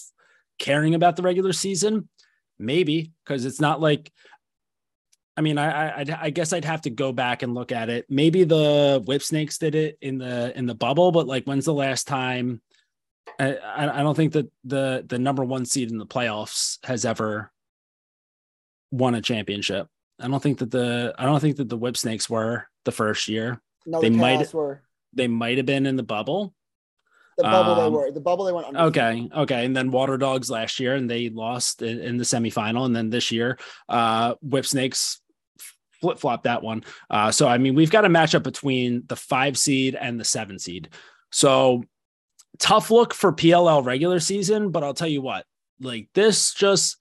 caring 0.57 0.95
about 0.95 1.17
the 1.17 1.21
regular 1.21 1.53
season? 1.53 2.09
Maybe 2.57 3.11
because 3.23 3.45
it's 3.45 3.61
not 3.61 3.79
like. 3.79 4.11
I 5.37 5.41
mean, 5.41 5.59
I, 5.59 6.01
I 6.01 6.05
I 6.21 6.29
guess 6.31 6.51
I'd 6.51 6.65
have 6.65 6.81
to 6.83 6.89
go 6.89 7.11
back 7.11 7.43
and 7.43 7.53
look 7.53 7.71
at 7.71 7.89
it. 7.89 8.07
Maybe 8.09 8.43
the 8.43 9.03
Whip 9.05 9.21
Snakes 9.21 9.59
did 9.59 9.75
it 9.75 9.99
in 10.01 10.17
the 10.17 10.57
in 10.57 10.65
the 10.65 10.73
bubble, 10.73 11.11
but 11.11 11.27
like, 11.27 11.43
when's 11.43 11.65
the 11.65 11.73
last 11.73 12.07
time 12.07 12.61
I, 13.39 13.57
I 13.77 14.03
don't 14.03 14.15
think 14.15 14.33
that 14.33 14.51
the 14.63 15.03
the 15.07 15.19
number 15.19 15.43
one 15.43 15.65
seed 15.65 15.91
in 15.91 15.97
the 15.97 16.05
playoffs 16.05 16.77
has 16.85 17.05
ever 17.05 17.51
won 18.91 19.15
a 19.15 19.21
championship. 19.21 19.87
I 20.19 20.27
don't 20.27 20.41
think 20.41 20.59
that 20.59 20.71
the 20.71 21.13
I 21.17 21.25
don't 21.25 21.39
think 21.39 21.57
that 21.57 21.69
the 21.69 21.77
Whip 21.77 21.97
Snakes 21.97 22.29
were 22.29 22.67
the 22.85 22.91
first 22.91 23.27
year. 23.27 23.61
No, 23.85 24.01
they 24.01 24.09
the 24.09 24.17
might 24.17 24.53
were. 24.53 24.81
They 25.13 25.27
might 25.27 25.57
have 25.57 25.65
been 25.65 25.85
in 25.85 25.95
the 25.95 26.03
bubble. 26.03 26.53
The 27.37 27.43
bubble 27.43 27.73
um, 27.73 27.83
they 27.83 27.97
were. 27.97 28.11
The 28.11 28.21
bubble 28.21 28.45
they 28.45 28.53
went 28.53 28.67
under. 28.67 28.79
Okay, 28.81 29.29
okay, 29.35 29.65
and 29.65 29.75
then 29.75 29.91
Water 29.91 30.17
Dogs 30.17 30.49
last 30.49 30.79
year, 30.79 30.95
and 30.95 31.09
they 31.09 31.29
lost 31.29 31.81
in, 31.81 31.99
in 31.99 32.17
the 32.17 32.23
semifinal, 32.23 32.85
and 32.85 32.95
then 32.95 33.09
this 33.09 33.31
year, 33.31 33.57
uh, 33.89 34.35
Whip 34.41 34.65
Snakes 34.65 35.21
flip 35.99 36.19
flop 36.19 36.43
that 36.43 36.63
one. 36.63 36.83
Uh, 37.09 37.31
so 37.31 37.47
I 37.47 37.57
mean, 37.57 37.75
we've 37.75 37.91
got 37.91 38.05
a 38.05 38.09
matchup 38.09 38.43
between 38.43 39.03
the 39.07 39.15
five 39.15 39.57
seed 39.57 39.95
and 39.95 40.19
the 40.19 40.25
seven 40.25 40.59
seed. 40.59 40.89
So 41.31 41.83
tough 42.59 42.91
look 42.91 43.13
for 43.13 43.31
PLL 43.33 43.85
regular 43.85 44.19
season, 44.19 44.71
but 44.71 44.83
I'll 44.83 44.93
tell 44.93 45.07
you 45.07 45.21
what, 45.21 45.45
like 45.79 46.09
this 46.13 46.53
just 46.53 46.97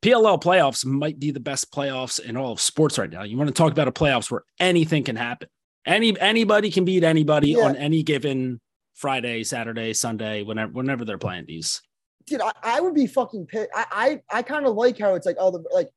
PLL 0.00 0.40
playoffs 0.40 0.84
might 0.84 1.18
be 1.18 1.30
the 1.30 1.40
best 1.40 1.72
playoffs 1.72 2.20
in 2.20 2.36
all 2.36 2.52
of 2.52 2.60
sports 2.60 2.98
right 2.98 3.10
now. 3.10 3.22
You 3.22 3.36
want 3.36 3.48
to 3.48 3.54
talk 3.54 3.72
about 3.72 3.88
a 3.88 3.92
playoffs 3.92 4.30
where 4.30 4.42
anything 4.60 5.04
can 5.04 5.16
happen. 5.16 5.48
Any 5.86 6.18
anybody 6.20 6.70
can 6.70 6.84
beat 6.84 7.04
anybody 7.04 7.52
yeah. 7.52 7.64
on 7.64 7.76
any 7.76 8.02
given 8.02 8.60
Friday, 8.94 9.44
Saturday, 9.44 9.92
Sunday, 9.92 10.42
whenever 10.42 10.72
whenever 10.72 11.04
they're 11.04 11.18
playing 11.18 11.46
these. 11.46 11.82
Dude, 12.26 12.40
I, 12.40 12.52
I 12.62 12.80
would 12.80 12.94
be 12.94 13.06
fucking 13.06 13.46
pissed. 13.46 13.70
I 13.74 14.20
I, 14.30 14.38
I 14.38 14.42
kind 14.42 14.66
of 14.66 14.74
like 14.74 14.98
how 14.98 15.14
it's 15.14 15.26
like 15.26 15.36
all 15.38 15.52
the 15.52 15.64
like 15.72 15.88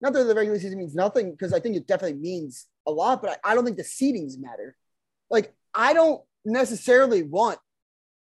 not 0.00 0.12
that 0.12 0.24
the 0.24 0.34
regular 0.34 0.58
season 0.58 0.78
means 0.78 0.94
nothing 0.94 1.30
because 1.30 1.52
I 1.52 1.60
think 1.60 1.76
it 1.76 1.86
definitely 1.86 2.20
means 2.20 2.66
a 2.86 2.90
lot, 2.90 3.22
but 3.22 3.38
I, 3.44 3.52
I 3.52 3.54
don't 3.54 3.64
think 3.64 3.78
the 3.78 3.82
seedings 3.82 4.38
matter. 4.38 4.76
Like 5.30 5.54
I 5.74 5.94
don't 5.94 6.22
necessarily 6.48 7.22
want. 7.22 7.58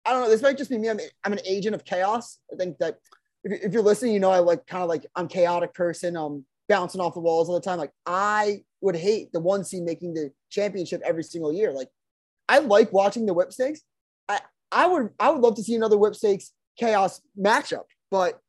I 0.05 0.11
don't 0.11 0.23
know. 0.23 0.29
This 0.29 0.41
might 0.41 0.57
just 0.57 0.69
be 0.69 0.77
me. 0.77 0.89
I'm, 0.89 0.99
I'm 1.23 1.33
an 1.33 1.39
agent 1.45 1.75
of 1.75 1.85
chaos. 1.85 2.39
I 2.51 2.55
think 2.55 2.77
that 2.79 2.97
if, 3.43 3.65
if 3.65 3.73
you're 3.73 3.83
listening, 3.83 4.13
you 4.13 4.19
know, 4.19 4.31
I 4.31 4.39
like 4.39 4.65
kind 4.67 4.83
of 4.83 4.89
like 4.89 5.05
I'm 5.15 5.27
chaotic 5.27 5.73
person. 5.73 6.15
I'm 6.15 6.45
bouncing 6.67 7.01
off 7.01 7.13
the 7.13 7.19
walls 7.19 7.49
all 7.49 7.55
the 7.55 7.61
time. 7.61 7.77
Like 7.77 7.91
I 8.05 8.63
would 8.81 8.95
hate 8.95 9.31
the 9.31 9.39
one 9.39 9.63
seed 9.63 9.83
making 9.83 10.13
the 10.13 10.31
championship 10.49 11.01
every 11.05 11.23
single 11.23 11.53
year. 11.53 11.71
Like 11.71 11.89
I 12.47 12.59
like 12.59 12.91
watching 12.93 13.25
the 13.25 13.33
whip 13.33 13.51
snakes. 13.51 13.81
I, 14.27 14.39
I 14.71 14.87
would 14.87 15.09
I 15.19 15.29
would 15.31 15.41
love 15.41 15.55
to 15.55 15.63
see 15.63 15.75
another 15.75 15.97
whipsnakes 15.97 16.53
chaos 16.77 17.21
matchup, 17.37 17.83
but 18.09 18.39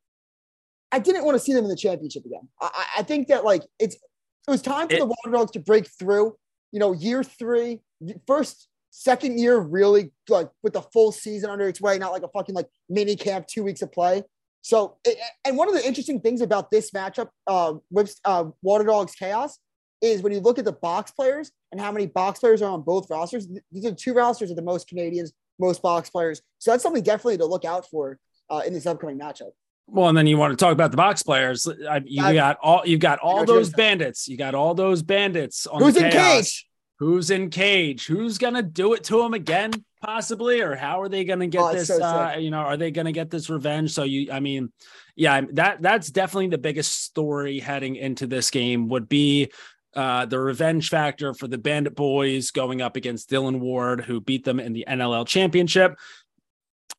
I 0.92 0.98
didn't 0.98 1.24
want 1.24 1.36
to 1.36 1.40
see 1.40 1.52
them 1.52 1.64
in 1.64 1.70
the 1.70 1.76
championship 1.76 2.24
again. 2.24 2.48
I, 2.60 2.86
I 2.98 3.02
think 3.02 3.28
that 3.28 3.44
like 3.44 3.62
it's 3.78 3.94
it 3.94 4.50
was 4.50 4.62
time 4.62 4.88
for 4.88 4.94
it, 4.94 4.98
the 4.98 5.06
Water 5.06 5.30
Dogs 5.32 5.50
to 5.52 5.60
break 5.60 5.88
through. 5.88 6.36
You 6.72 6.78
know, 6.78 6.92
year 6.92 7.22
three, 7.24 7.80
first 8.26 8.68
second 8.90 9.38
year 9.38 9.58
really 9.58 10.12
like 10.28 10.50
with 10.62 10.74
the 10.74 10.82
full 10.82 11.12
season 11.12 11.50
under 11.50 11.68
its 11.68 11.80
way, 11.80 11.98
not 11.98 12.12
like 12.12 12.22
a 12.22 12.28
fucking 12.28 12.54
like 12.54 12.68
mini 12.88 13.16
camp, 13.16 13.46
two 13.46 13.62
weeks 13.62 13.82
of 13.82 13.92
play. 13.92 14.22
So, 14.62 14.98
and 15.44 15.56
one 15.56 15.68
of 15.68 15.74
the 15.74 15.86
interesting 15.86 16.20
things 16.20 16.42
about 16.42 16.70
this 16.70 16.90
matchup 16.90 17.28
uh, 17.46 17.74
with 17.90 18.14
uh, 18.24 18.44
Water 18.62 18.84
Dogs 18.84 19.14
Chaos 19.14 19.58
is 20.02 20.22
when 20.22 20.32
you 20.32 20.40
look 20.40 20.58
at 20.58 20.64
the 20.64 20.72
box 20.72 21.10
players 21.12 21.50
and 21.72 21.80
how 21.80 21.92
many 21.92 22.06
box 22.06 22.40
players 22.40 22.62
are 22.62 22.70
on 22.70 22.82
both 22.82 23.08
rosters. 23.10 23.48
These 23.72 23.86
are 23.86 23.94
two 23.94 24.12
rosters 24.12 24.50
of 24.50 24.56
the 24.56 24.62
most 24.62 24.88
Canadians, 24.88 25.32
most 25.58 25.82
box 25.82 26.10
players. 26.10 26.42
So 26.58 26.70
that's 26.70 26.82
something 26.82 27.02
definitely 27.02 27.38
to 27.38 27.46
look 27.46 27.64
out 27.64 27.88
for 27.88 28.18
uh, 28.50 28.62
in 28.66 28.74
this 28.74 28.86
upcoming 28.86 29.18
matchup. 29.18 29.50
Well, 29.86 30.08
and 30.08 30.16
then 30.16 30.26
you 30.26 30.36
want 30.36 30.56
to 30.56 30.62
talk 30.62 30.72
about 30.72 30.90
the 30.92 30.96
box 30.96 31.22
players. 31.22 31.66
You 32.04 32.22
got 32.22 32.58
all 32.62 32.82
you 32.86 32.96
got 32.96 33.18
all 33.18 33.44
those 33.44 33.70
bandits. 33.70 34.28
You 34.28 34.36
got 34.36 34.54
all 34.54 34.74
those 34.74 35.02
bandits 35.02 35.66
on 35.66 35.82
Who's 35.82 35.94
the 35.94 36.06
in 36.06 36.12
cage? 36.12 36.66
Who's 37.00 37.30
in 37.30 37.48
cage? 37.48 38.06
Who's 38.06 38.36
gonna 38.36 38.62
do 38.62 38.92
it 38.92 39.04
to 39.04 39.22
him 39.22 39.32
again, 39.32 39.72
possibly, 40.02 40.60
or 40.60 40.76
how 40.76 41.00
are 41.00 41.08
they 41.08 41.24
gonna 41.24 41.46
get 41.46 41.62
oh, 41.62 41.72
this? 41.72 41.88
So 41.88 42.02
uh, 42.02 42.36
you 42.38 42.50
know, 42.50 42.58
are 42.58 42.76
they 42.76 42.90
gonna 42.90 43.10
get 43.10 43.30
this 43.30 43.48
revenge? 43.48 43.92
So 43.92 44.02
you, 44.02 44.30
I 44.30 44.40
mean, 44.40 44.70
yeah, 45.16 45.40
that 45.52 45.80
that's 45.80 46.10
definitely 46.10 46.48
the 46.48 46.58
biggest 46.58 47.04
story 47.04 47.58
heading 47.58 47.96
into 47.96 48.26
this 48.26 48.50
game 48.50 48.88
would 48.88 49.08
be 49.08 49.50
uh, 49.94 50.26
the 50.26 50.38
revenge 50.38 50.90
factor 50.90 51.32
for 51.32 51.48
the 51.48 51.56
Bandit 51.56 51.96
Boys 51.96 52.50
going 52.50 52.82
up 52.82 52.96
against 52.96 53.30
Dylan 53.30 53.60
Ward, 53.60 54.02
who 54.02 54.20
beat 54.20 54.44
them 54.44 54.60
in 54.60 54.74
the 54.74 54.84
NLL 54.86 55.26
championship. 55.26 55.98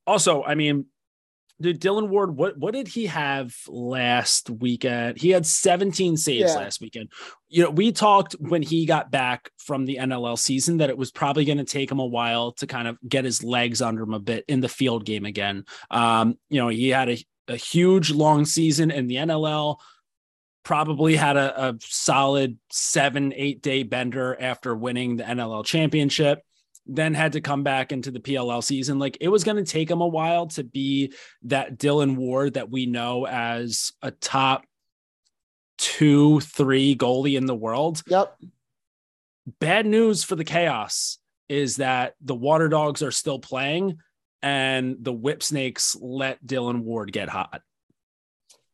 Also, 0.07 0.43
I 0.43 0.55
mean, 0.55 0.87
Dude, 1.61 1.79
Dylan 1.79 2.09
Ward, 2.09 2.35
what 2.35 2.57
what 2.57 2.73
did 2.73 2.87
he 2.87 3.05
have 3.05 3.55
last 3.67 4.49
weekend? 4.49 5.19
He 5.19 5.29
had 5.29 5.45
17 5.45 6.17
saves 6.17 6.51
yeah. 6.51 6.57
last 6.57 6.81
weekend. 6.81 7.11
You 7.49 7.63
know, 7.63 7.69
we 7.69 7.91
talked 7.91 8.33
when 8.39 8.61
he 8.61 8.85
got 8.85 9.11
back 9.11 9.51
from 9.57 9.85
the 9.85 9.97
NLL 9.97 10.37
season 10.37 10.77
that 10.77 10.89
it 10.89 10.97
was 10.97 11.11
probably 11.11 11.45
going 11.45 11.57
to 11.57 11.63
take 11.63 11.91
him 11.91 11.99
a 11.99 12.05
while 12.05 12.53
to 12.53 12.67
kind 12.67 12.87
of 12.87 12.97
get 13.07 13.25
his 13.25 13.43
legs 13.43 13.81
under 13.81 14.03
him 14.03 14.13
a 14.13 14.19
bit 14.19 14.45
in 14.47 14.61
the 14.61 14.69
field 14.69 15.05
game 15.05 15.25
again. 15.25 15.65
Um, 15.89 16.37
you 16.49 16.59
know, 16.59 16.69
he 16.69 16.89
had 16.89 17.09
a, 17.09 17.17
a 17.47 17.55
huge 17.55 18.11
long 18.11 18.45
season 18.45 18.91
in 18.91 19.07
the 19.07 19.15
NLL, 19.15 19.77
probably 20.63 21.15
had 21.15 21.37
a, 21.37 21.69
a 21.69 21.77
solid 21.81 22.57
seven, 22.71 23.33
eight 23.35 23.61
day 23.61 23.83
bender 23.83 24.35
after 24.39 24.75
winning 24.75 25.17
the 25.17 25.23
NLL 25.23 25.65
championship 25.65 26.43
then 26.85 27.13
had 27.13 27.33
to 27.33 27.41
come 27.41 27.63
back 27.63 27.91
into 27.91 28.11
the 28.11 28.19
PLL 28.19 28.63
season. 28.63 28.99
Like 28.99 29.17
it 29.21 29.27
was 29.27 29.43
going 29.43 29.57
to 29.57 29.69
take 29.69 29.89
him 29.89 30.01
a 30.01 30.07
while 30.07 30.47
to 30.47 30.63
be 30.63 31.13
that 31.43 31.77
Dylan 31.77 32.15
Ward 32.15 32.55
that 32.55 32.69
we 32.69 32.85
know 32.85 33.27
as 33.27 33.91
a 34.01 34.11
top 34.11 34.65
two, 35.77 36.39
three 36.41 36.95
goalie 36.95 37.37
in 37.37 37.45
the 37.45 37.55
world. 37.55 38.03
Yep. 38.07 38.35
Bad 39.59 39.85
news 39.85 40.23
for 40.23 40.35
the 40.35 40.43
Chaos 40.43 41.17
is 41.49 41.77
that 41.77 42.15
the 42.21 42.35
Water 42.35 42.69
Dogs 42.69 43.01
are 43.03 43.11
still 43.11 43.39
playing 43.39 43.97
and 44.41 44.97
the 44.99 45.13
Whip 45.13 45.43
Snakes 45.43 45.95
let 45.99 46.43
Dylan 46.45 46.81
Ward 46.81 47.11
get 47.11 47.29
hot. 47.29 47.61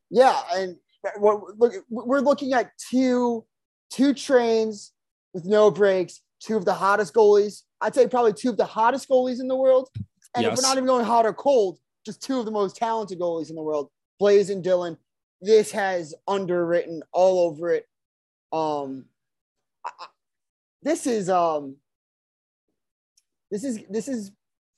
Yeah. 0.10 0.40
And 0.54 0.78
we're 1.18 2.20
looking 2.20 2.54
at 2.54 2.72
two, 2.90 3.46
two 3.90 4.14
trains 4.14 4.94
with 5.34 5.46
no 5.46 5.72
breaks, 5.72 6.22
two 6.40 6.58
of 6.58 6.66
the 6.66 6.74
hottest 6.74 7.14
goalies 7.14 7.64
I'd 7.82 7.96
say 7.96 8.08
probably 8.08 8.34
two 8.34 8.50
of 8.50 8.58
the 8.58 8.66
hottest 8.66 9.10
goalies 9.10 9.40
in 9.40 9.48
the 9.48 9.56
world. 9.56 9.90
And 10.36 10.44
yes. 10.44 10.54
if 10.54 10.58
we're 10.58 10.68
not 10.68 10.78
even 10.78 10.88
going 10.88 11.06
hot 11.06 11.26
or 11.26 11.34
cold, 11.34 11.80
just 12.06 12.22
two 12.22 12.40
of 12.40 12.46
the 12.46 12.52
most 12.52 12.76
talented 12.76 13.20
goalies 13.20 13.50
in 13.50 13.56
the 13.56 13.62
world, 13.62 13.90
Blaze 14.20 14.50
and 14.50 14.64
Dylan. 14.64 14.98
This 15.42 15.72
has 15.72 16.16
underwritten 16.28 17.04
all 17.12 17.48
over 17.48 17.72
it. 17.72 17.86
Um, 18.52 19.06
I, 19.86 19.92
this 20.82 21.06
is 21.06 21.30
um, 21.30 21.76
this 23.52 23.64
is 23.64 23.80
this 23.90 24.08
is 24.08 24.32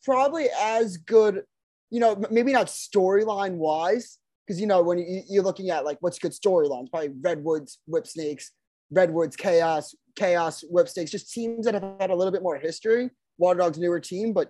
probably 0.04 0.48
as 0.60 0.98
good, 0.98 1.44
you 1.90 2.00
know, 2.00 2.22
maybe 2.30 2.52
not 2.52 2.68
storyline 2.68 3.54
wise, 3.54 4.18
because 4.46 4.60
you 4.60 4.68
know 4.68 4.82
when 4.82 4.98
you, 4.98 5.22
you're 5.30 5.44
looking 5.44 5.70
at 5.70 5.86
like 5.86 5.98
what's 6.02 6.20
good 6.20 6.32
storylines, 6.32 6.90
probably 6.90 7.14
Redwoods, 7.22 7.80
Whip 7.88 8.08
Snakes, 8.08 8.52
Redwoods, 8.92 9.36
Chaos, 9.36 9.96
Chaos, 10.16 10.64
Whipsnakes, 10.70 11.12
just 11.12 11.32
teams 11.32 11.66
that 11.66 11.74
have 11.74 11.86
had 12.00 12.10
a 12.10 12.16
little 12.16 12.32
bit 12.32 12.44
more 12.44 12.58
history. 12.58 13.10
Water 13.38 13.60
Dogs 13.60 13.78
newer 13.78 14.00
team, 14.00 14.34
but 14.34 14.50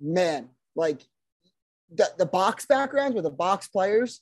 man, 0.00 0.48
like 0.74 1.02
the, 1.94 2.08
the 2.18 2.26
box 2.26 2.66
backgrounds 2.66 3.14
with 3.14 3.24
the 3.24 3.30
box 3.30 3.68
players, 3.68 4.20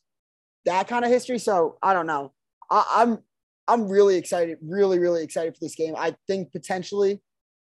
that 0.64 0.88
kind 0.88 1.04
of 1.04 1.10
history. 1.10 1.38
So 1.38 1.78
I 1.82 1.92
don't 1.92 2.06
know. 2.06 2.32
I, 2.70 2.84
I'm 2.96 3.18
I'm 3.66 3.88
really 3.88 4.16
excited, 4.16 4.58
really, 4.62 4.98
really 4.98 5.22
excited 5.22 5.54
for 5.54 5.60
this 5.60 5.74
game. 5.74 5.94
I 5.96 6.16
think 6.26 6.52
potentially 6.52 7.20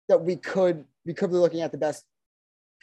that 0.09 0.23
we 0.23 0.35
could 0.35 0.85
we 1.05 1.13
could 1.13 1.29
be 1.29 1.37
looking 1.37 1.61
at 1.61 1.71
the 1.71 1.77
best 1.77 2.05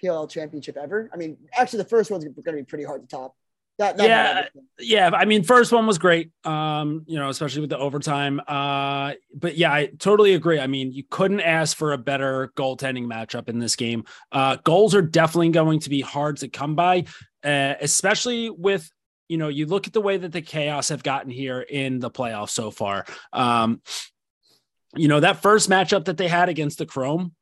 PLL 0.02 0.28
championship 0.28 0.76
ever. 0.76 1.10
I 1.12 1.16
mean, 1.16 1.36
actually, 1.54 1.78
the 1.78 1.88
first 1.88 2.10
one's 2.10 2.24
going 2.24 2.34
to 2.34 2.52
be 2.52 2.62
pretty 2.62 2.84
hard 2.84 3.02
to 3.02 3.08
top. 3.08 3.34
That, 3.78 3.96
that 3.96 4.06
yeah, 4.06 4.46
yeah. 4.78 5.10
I 5.12 5.24
mean, 5.24 5.42
first 5.42 5.72
one 5.72 5.86
was 5.86 5.98
great. 5.98 6.30
Um, 6.44 7.04
you 7.06 7.18
know, 7.18 7.30
especially 7.30 7.62
with 7.62 7.70
the 7.70 7.78
overtime. 7.78 8.40
Uh, 8.46 9.14
but 9.34 9.56
yeah, 9.56 9.72
I 9.72 9.86
totally 9.98 10.34
agree. 10.34 10.60
I 10.60 10.66
mean, 10.66 10.92
you 10.92 11.04
couldn't 11.08 11.40
ask 11.40 11.76
for 11.76 11.92
a 11.92 11.98
better 11.98 12.52
goaltending 12.56 13.06
matchup 13.06 13.48
in 13.48 13.58
this 13.58 13.74
game. 13.74 14.04
Uh, 14.30 14.56
goals 14.62 14.94
are 14.94 15.02
definitely 15.02 15.48
going 15.50 15.80
to 15.80 15.90
be 15.90 16.00
hard 16.00 16.36
to 16.38 16.48
come 16.48 16.74
by, 16.74 17.04
uh, 17.44 17.74
especially 17.80 18.50
with 18.50 18.90
you 19.28 19.38
know, 19.38 19.48
you 19.48 19.64
look 19.64 19.86
at 19.86 19.94
the 19.94 20.00
way 20.00 20.18
that 20.18 20.30
the 20.30 20.42
chaos 20.42 20.90
have 20.90 21.02
gotten 21.02 21.30
here 21.30 21.60
in 21.62 22.00
the 22.00 22.10
playoffs 22.10 22.50
so 22.50 22.70
far. 22.70 23.06
Um, 23.32 23.80
you 24.94 25.08
know, 25.08 25.20
that 25.20 25.40
first 25.40 25.70
matchup 25.70 26.04
that 26.04 26.18
they 26.18 26.28
had 26.28 26.50
against 26.50 26.76
the 26.76 26.84
Chrome, 26.84 27.34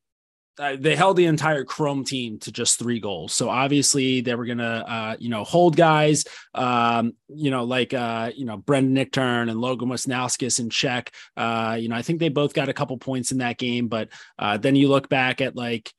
uh, 0.60 0.76
they 0.78 0.94
held 0.94 1.16
the 1.16 1.24
entire 1.24 1.64
Chrome 1.64 2.04
team 2.04 2.38
to 2.40 2.52
just 2.52 2.78
three 2.78 3.00
goals. 3.00 3.32
So 3.32 3.48
obviously 3.48 4.20
they 4.20 4.34
were 4.34 4.44
gonna, 4.44 4.84
uh, 4.86 5.16
you 5.18 5.30
know, 5.30 5.42
hold 5.42 5.74
guys, 5.74 6.24
um, 6.54 7.14
you 7.28 7.50
know, 7.50 7.64
like 7.64 7.94
uh, 7.94 8.30
you 8.36 8.44
know 8.44 8.58
Brendan 8.58 8.94
Nichtern 8.94 9.50
and 9.50 9.58
Logan 9.58 9.88
Wisnauskas 9.88 10.60
in 10.60 10.68
check. 10.68 11.12
Uh, 11.36 11.78
you 11.80 11.88
know, 11.88 11.96
I 11.96 12.02
think 12.02 12.20
they 12.20 12.28
both 12.28 12.52
got 12.52 12.68
a 12.68 12.74
couple 12.74 12.98
points 12.98 13.32
in 13.32 13.38
that 13.38 13.56
game, 13.56 13.88
but 13.88 14.10
uh, 14.38 14.58
then 14.58 14.76
you 14.76 14.88
look 14.88 15.08
back 15.08 15.40
at 15.40 15.56
like, 15.56 15.90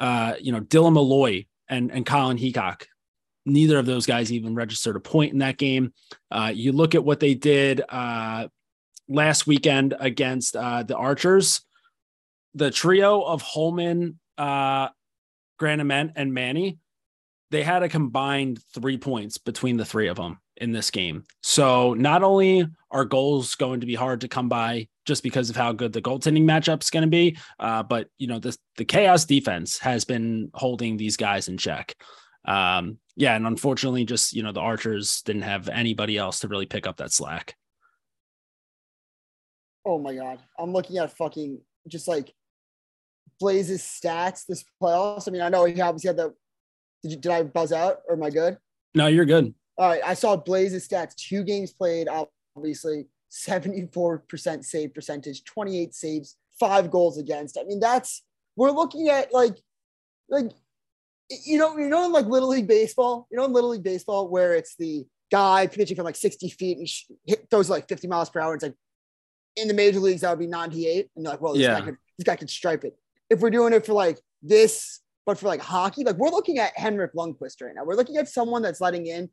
uh, 0.00 0.34
you 0.40 0.50
know, 0.50 0.60
Dylan 0.60 0.94
Molloy 0.94 1.44
and 1.68 1.92
and 1.92 2.04
Colin 2.04 2.38
Heacock. 2.38 2.86
Neither 3.46 3.78
of 3.78 3.86
those 3.86 4.04
guys 4.04 4.32
even 4.32 4.54
registered 4.54 4.96
a 4.96 5.00
point 5.00 5.32
in 5.32 5.38
that 5.38 5.58
game. 5.58 5.92
Uh, 6.30 6.52
you 6.52 6.72
look 6.72 6.94
at 6.94 7.04
what 7.04 7.20
they 7.20 7.34
did 7.34 7.82
uh, 7.88 8.48
last 9.08 9.46
weekend 9.46 9.94
against 9.98 10.56
uh, 10.56 10.82
the 10.82 10.96
Archers 10.96 11.62
the 12.54 12.70
trio 12.70 13.22
of 13.22 13.42
Holman, 13.42 14.18
uh, 14.36 14.88
Grant 15.58 15.80
Ament, 15.80 16.12
and 16.16 16.32
Manny, 16.32 16.78
they 17.50 17.62
had 17.62 17.82
a 17.82 17.88
combined 17.88 18.60
three 18.74 18.98
points 18.98 19.38
between 19.38 19.76
the 19.76 19.84
three 19.84 20.08
of 20.08 20.16
them 20.16 20.38
in 20.56 20.72
this 20.72 20.90
game. 20.90 21.24
So 21.42 21.94
not 21.94 22.22
only 22.22 22.66
are 22.90 23.04
goals 23.04 23.54
going 23.54 23.80
to 23.80 23.86
be 23.86 23.94
hard 23.94 24.20
to 24.22 24.28
come 24.28 24.48
by 24.48 24.88
just 25.06 25.22
because 25.22 25.50
of 25.50 25.56
how 25.56 25.72
good 25.72 25.92
the 25.92 26.02
goaltending 26.02 26.44
matchup 26.44 26.82
is 26.82 26.90
going 26.90 27.02
to 27.02 27.08
be, 27.08 27.38
uh, 27.58 27.82
but 27.82 28.08
you 28.18 28.26
know 28.26 28.38
the 28.38 28.56
the 28.76 28.84
chaos 28.84 29.24
defense 29.24 29.78
has 29.78 30.04
been 30.04 30.50
holding 30.54 30.96
these 30.96 31.16
guys 31.16 31.48
in 31.48 31.56
check. 31.56 31.94
Um, 32.44 32.98
yeah, 33.16 33.34
and 33.34 33.46
unfortunately, 33.46 34.04
just 34.04 34.32
you 34.32 34.42
know 34.42 34.52
the 34.52 34.60
Archers 34.60 35.22
didn't 35.22 35.42
have 35.42 35.68
anybody 35.68 36.18
else 36.18 36.40
to 36.40 36.48
really 36.48 36.66
pick 36.66 36.86
up 36.86 36.98
that 36.98 37.12
slack. 37.12 37.54
Oh 39.86 39.98
my 39.98 40.14
god, 40.14 40.40
I'm 40.58 40.72
looking 40.72 40.98
at 40.98 41.16
fucking 41.16 41.60
just 41.88 42.08
like 42.08 42.34
Blaze's 43.40 43.82
stats 43.82 44.46
this 44.46 44.64
playoffs. 44.82 45.28
I 45.28 45.30
mean, 45.30 45.42
I 45.42 45.48
know 45.48 45.64
he 45.64 45.80
obviously 45.80 46.08
had 46.08 46.16
the. 46.16 46.34
Did 47.02 47.12
you 47.12 47.16
did 47.18 47.32
I 47.32 47.42
buzz 47.44 47.72
out 47.72 47.98
or 48.08 48.16
am 48.16 48.22
I 48.22 48.30
good? 48.30 48.58
No, 48.94 49.06
you're 49.06 49.24
good. 49.24 49.54
All 49.76 49.88
right, 49.88 50.02
I 50.04 50.14
saw 50.14 50.36
Blaze's 50.36 50.88
stats. 50.88 51.14
Two 51.14 51.44
games 51.44 51.72
played, 51.72 52.08
obviously, 52.56 53.06
74% 53.30 54.64
save 54.64 54.92
percentage, 54.92 55.44
28 55.44 55.94
saves, 55.94 56.36
five 56.58 56.90
goals 56.90 57.18
against. 57.18 57.56
I 57.56 57.64
mean, 57.64 57.78
that's 57.78 58.24
we're 58.56 58.72
looking 58.72 59.08
at 59.08 59.32
like 59.32 59.56
like 60.28 60.50
you 61.30 61.58
know, 61.58 61.76
you 61.76 61.88
know, 61.88 62.06
in 62.06 62.12
like 62.12 62.26
little 62.26 62.48
league 62.48 62.66
baseball, 62.66 63.26
you 63.30 63.36
know, 63.36 63.44
in 63.44 63.52
little 63.52 63.70
league 63.70 63.82
baseball 63.82 64.28
where 64.28 64.54
it's 64.54 64.74
the 64.76 65.06
guy 65.30 65.66
pitching 65.66 65.94
from 65.94 66.06
like 66.06 66.16
60 66.16 66.48
feet 66.48 66.78
and 66.78 66.88
hit, 67.26 67.46
throws 67.50 67.68
like 67.68 67.86
50 67.88 68.08
miles 68.08 68.30
per 68.30 68.40
hour. 68.40 68.54
It's 68.54 68.62
like 68.64 68.74
in 69.56 69.68
the 69.68 69.74
major 69.74 70.00
leagues, 70.00 70.22
that 70.22 70.30
would 70.30 70.38
be 70.38 70.46
98. 70.46 71.10
And 71.14 71.24
you're 71.24 71.32
like, 71.32 71.40
well, 71.40 71.52
this, 71.52 71.62
yeah. 71.62 71.78
guy 71.78 71.84
could, 71.84 71.96
this 72.16 72.24
guy 72.24 72.36
could 72.36 72.50
stripe 72.50 72.84
it 72.84 72.96
if 73.30 73.40
we're 73.40 73.50
doing 73.50 73.72
it 73.72 73.86
for 73.86 73.92
like 73.92 74.18
this, 74.42 75.00
but 75.26 75.38
for 75.38 75.46
like 75.46 75.60
hockey, 75.60 76.04
like 76.04 76.16
we're 76.16 76.30
looking 76.30 76.58
at 76.58 76.76
Henrik 76.76 77.14
Lundqvist 77.14 77.60
right 77.62 77.74
now. 77.74 77.84
We're 77.84 77.96
looking 77.96 78.16
at 78.16 78.28
someone 78.28 78.62
that's 78.62 78.80
letting 78.80 79.06
in 79.06 79.28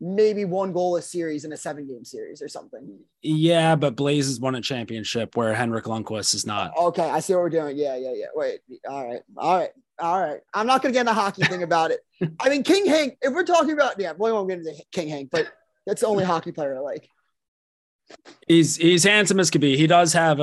maybe 0.00 0.44
one 0.44 0.72
goal 0.72 0.96
a 0.96 1.02
series 1.02 1.44
in 1.44 1.52
a 1.52 1.56
seven 1.56 1.86
game 1.86 2.04
series 2.04 2.42
or 2.42 2.48
something. 2.48 2.98
Yeah, 3.22 3.76
but 3.76 3.96
Blaze 3.96 4.26
has 4.26 4.40
won 4.40 4.54
a 4.54 4.60
championship 4.60 5.36
where 5.36 5.54
Henrik 5.54 5.84
Lundqvist 5.84 6.34
is 6.34 6.46
not. 6.46 6.72
Okay, 6.76 7.08
I 7.08 7.20
see 7.20 7.34
what 7.34 7.42
we're 7.42 7.50
doing. 7.50 7.76
Yeah, 7.76 7.96
yeah, 7.96 8.12
yeah. 8.14 8.26
Wait, 8.34 8.60
all 8.88 9.08
right, 9.08 9.22
all 9.36 9.58
right, 9.58 9.70
all 9.98 10.20
right. 10.20 10.40
I'm 10.52 10.66
not 10.66 10.82
gonna 10.82 10.92
get 10.92 11.00
in 11.00 11.06
the 11.06 11.14
hockey 11.14 11.44
thing 11.44 11.62
about 11.62 11.90
it. 11.90 12.00
I 12.40 12.48
mean, 12.48 12.62
King 12.62 12.86
Hank. 12.86 13.16
If 13.22 13.32
we're 13.32 13.44
talking 13.44 13.72
about, 13.72 13.98
yeah, 13.98 14.12
we 14.18 14.32
won't 14.32 14.48
get 14.48 14.58
into 14.58 14.74
King 14.92 15.08
Hank, 15.08 15.30
but 15.30 15.46
that's 15.86 16.02
the 16.02 16.08
only 16.08 16.24
hockey 16.24 16.52
player 16.52 16.76
I 16.76 16.80
like. 16.80 17.08
He's 18.46 18.76
he's 18.76 19.04
handsome 19.04 19.40
as 19.40 19.50
could 19.50 19.60
be. 19.60 19.76
He 19.76 19.86
does 19.86 20.12
have 20.12 20.38
a, 20.40 20.42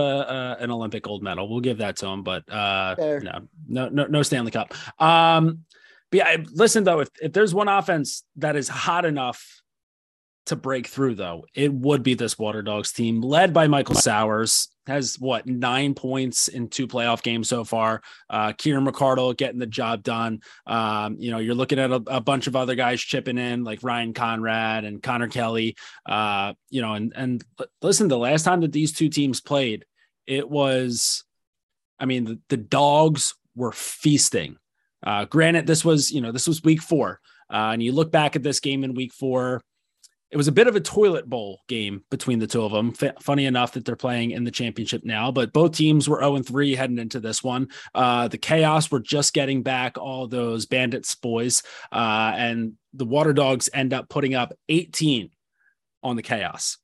a 0.60 0.64
an 0.64 0.72
Olympic 0.72 1.04
gold 1.04 1.24
medal. 1.24 1.50
We'll 1.50 1.62
give 1.62 1.78
that 1.78 1.96
to 1.98 2.08
him, 2.08 2.24
but 2.24 2.50
uh, 2.52 2.96
no, 3.24 3.48
no, 3.68 3.90
no, 3.90 4.06
no 4.08 4.24
Stanley 4.24 4.52
Cup. 4.52 4.74
Um, 5.02 5.66
but 6.12 6.18
yeah, 6.18 6.38
listen 6.52 6.84
though, 6.84 7.00
if, 7.00 7.10
if 7.22 7.34
there's 7.34 7.54
one 7.54 7.68
offense 7.70 8.24
that 8.36 8.56
is 8.56 8.68
hot 8.68 9.06
enough 9.06 9.63
to 10.48 10.56
break 10.56 10.88
through, 10.88 11.16
though, 11.16 11.46
it 11.54 11.74
would 11.74 12.04
be 12.04 12.14
this 12.14 12.38
Water 12.38 12.62
Dogs 12.62 12.92
team 12.92 13.22
led 13.22 13.54
by 13.54 13.68
Michael 13.68 13.96
Sowers. 13.96 14.70
Has 14.86 15.16
what 15.18 15.48
nine 15.48 15.94
points 15.94 16.50
in 16.50 16.68
two 16.68 16.88
playoff 16.88 17.24
games 17.24 17.48
so 17.48 17.64
far. 17.64 18.02
Uh, 18.30 18.52
Kieran 18.52 18.86
McArdle 18.86 19.38
getting 19.38 19.60
the 19.60 19.66
job 19.66 20.04
done. 20.04 20.42
Um, 20.68 21.16
you 21.18 21.32
know, 21.32 21.38
you're 21.38 21.56
looking 21.56 21.80
at 21.80 21.90
a, 21.90 22.04
a, 22.08 22.20
bunch 22.20 22.48
of 22.48 22.58
other 22.58 22.76
guys 22.76 23.00
chipping 23.00 23.38
in, 23.38 23.64
like 23.64 23.80
Ryan 23.82 24.14
Conrad 24.14 24.84
and 24.84 25.02
Connor 25.02 25.30
Kelly. 25.30 25.78
Uh, 26.06 26.52
you 26.70 26.82
know, 26.82 26.96
and 26.96 27.14
and 27.16 27.42
listen, 27.82 28.10
the 28.10 28.18
last 28.18 28.44
time 28.44 28.60
that 28.60 28.74
these 28.74 28.92
two 28.92 29.08
teams 29.08 29.40
played, 29.40 29.86
it 30.28 30.50
was, 30.50 31.24
I 31.98 32.04
mean, 32.04 32.26
the, 32.26 32.40
the 32.50 32.58
dogs 32.58 33.36
were 33.56 33.72
feasting. 33.72 34.58
Uh, 35.02 35.24
granted, 35.26 35.66
this 35.66 35.86
was 35.86 36.12
you 36.12 36.20
know 36.20 36.34
this 36.34 36.48
was 36.48 36.64
week 36.64 36.82
four, 36.82 37.22
uh, 37.50 37.72
and 37.72 37.82
you 37.82 37.94
look 37.94 38.12
back 38.12 38.36
at 38.36 38.44
this 38.44 38.60
game 38.60 38.84
in 38.84 38.94
week 38.94 39.14
four. 39.14 39.62
It 40.34 40.38
was 40.38 40.48
a 40.48 40.52
bit 40.52 40.66
of 40.66 40.76
a 40.76 40.82
toilet 40.82 41.30
bowl 41.30 41.62
game 41.68 42.04
between 42.10 42.40
the 42.40 42.48
two 42.48 42.64
of 42.64 42.72
them. 42.72 42.92
F- 43.00 43.22
funny 43.22 43.46
enough 43.46 43.74
that 43.74 43.86
they're 43.86 43.96
playing 43.96 44.32
in 44.32 44.44
the 44.44 44.50
championship 44.50 45.04
now, 45.06 45.32
but 45.32 45.54
both 45.54 45.74
teams 45.74 46.10
were 46.10 46.22
0 46.22 46.40
3 46.40 46.74
heading 46.74 46.98
into 46.98 47.20
this 47.20 47.44
one. 47.44 47.68
Uh, 47.94 48.28
the 48.28 48.40
Chaos 48.40 48.90
were 48.90 49.00
just 49.00 49.36
getting 49.36 49.62
back 49.62 49.96
all 50.00 50.28
those 50.28 50.66
Bandits 50.66 51.14
boys, 51.14 51.62
uh, 51.92 52.34
and 52.36 52.74
the 52.94 53.06
Water 53.06 53.32
Dogs 53.32 53.70
end 53.76 53.94
up 53.94 54.10
putting 54.10 54.34
up 54.34 54.54
18 54.70 55.30
on 56.02 56.16
the 56.16 56.24
Chaos 56.24 56.80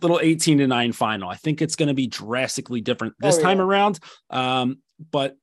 little 0.00 0.20
18 0.22 0.58
to 0.58 0.66
9 0.66 0.92
final. 0.92 1.28
I 1.28 1.36
think 1.36 1.60
it's 1.60 1.76
going 1.76 1.88
to 1.88 1.94
be 1.94 2.06
drastically 2.06 2.80
different 2.80 3.14
this 3.18 3.36
oh, 3.36 3.38
yeah. 3.38 3.44
time 3.44 3.60
around. 3.60 3.98
Um, 4.30 4.78
but 5.10 5.36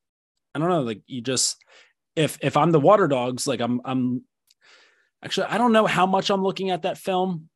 I 0.53 0.59
don't 0.59 0.69
know, 0.69 0.81
like 0.81 1.01
you 1.07 1.21
just 1.21 1.57
if 2.15 2.37
if 2.41 2.57
I'm 2.57 2.71
the 2.71 2.79
Water 2.79 3.07
Dogs, 3.07 3.47
like 3.47 3.61
I'm 3.61 3.81
I'm 3.85 4.23
actually 5.23 5.47
I 5.47 5.57
don't 5.57 5.73
know 5.73 5.85
how 5.85 6.05
much 6.05 6.29
I'm 6.29 6.43
looking 6.43 6.69
at 6.69 6.83
that 6.83 6.97
film. 6.97 7.49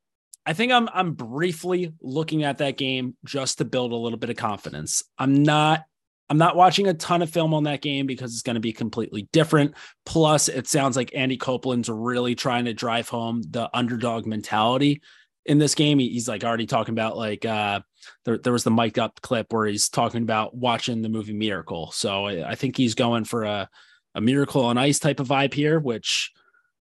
I 0.45 0.53
think 0.53 0.71
I'm 0.71 0.89
I'm 0.93 1.13
briefly 1.13 1.93
looking 2.01 2.43
at 2.43 2.59
that 2.59 2.77
game 2.77 3.15
just 3.25 3.57
to 3.57 3.65
build 3.65 3.91
a 3.91 3.95
little 3.95 4.19
bit 4.19 4.29
of 4.29 4.35
confidence. 4.35 5.03
I'm 5.17 5.43
not 5.43 5.83
I'm 6.29 6.37
not 6.37 6.55
watching 6.55 6.87
a 6.87 6.93
ton 6.93 7.21
of 7.21 7.29
film 7.29 7.53
on 7.53 7.63
that 7.65 7.81
game 7.81 8.07
because 8.07 8.33
it's 8.33 8.41
going 8.41 8.55
to 8.55 8.59
be 8.59 8.73
completely 8.73 9.27
different. 9.31 9.75
Plus, 10.05 10.47
it 10.47 10.67
sounds 10.67 10.95
like 10.95 11.11
Andy 11.15 11.37
Copelan's 11.37 11.89
really 11.89 12.33
trying 12.33 12.65
to 12.65 12.73
drive 12.73 13.09
home 13.09 13.43
the 13.47 13.69
underdog 13.75 14.25
mentality 14.25 15.01
in 15.45 15.59
this 15.59 15.75
game. 15.75 15.99
He's 15.99 16.27
like 16.27 16.43
already 16.43 16.65
talking 16.65 16.93
about 16.93 17.17
like 17.17 17.45
uh 17.45 17.81
there, 18.23 18.37
there 18.37 18.53
was 18.53 18.63
the 18.63 18.71
mic'd 18.71 18.99
up 18.99 19.21
clip 19.21 19.51
where 19.51 19.65
he's 19.65 19.89
talking 19.89 20.23
about 20.23 20.55
watching 20.55 21.01
the 21.01 21.09
movie 21.09 21.33
Miracle. 21.33 21.91
So 21.91 22.25
I, 22.25 22.51
I 22.51 22.55
think 22.55 22.77
he's 22.77 22.95
going 22.95 23.25
for 23.25 23.43
a 23.43 23.69
a 24.15 24.21
miracle 24.21 24.63
on 24.63 24.77
ice 24.77 24.97
type 24.97 25.19
of 25.19 25.27
vibe 25.27 25.53
here, 25.53 25.79
which 25.79 26.31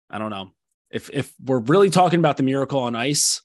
I 0.09 0.19
don't 0.19 0.31
know. 0.31 0.51
If 0.91 1.11
if 1.13 1.33
we're 1.45 1.61
really 1.61 1.91
talking 1.91 2.19
about 2.19 2.37
the 2.37 2.43
miracle 2.43 2.81
on 2.81 2.97
ice, 2.97 3.43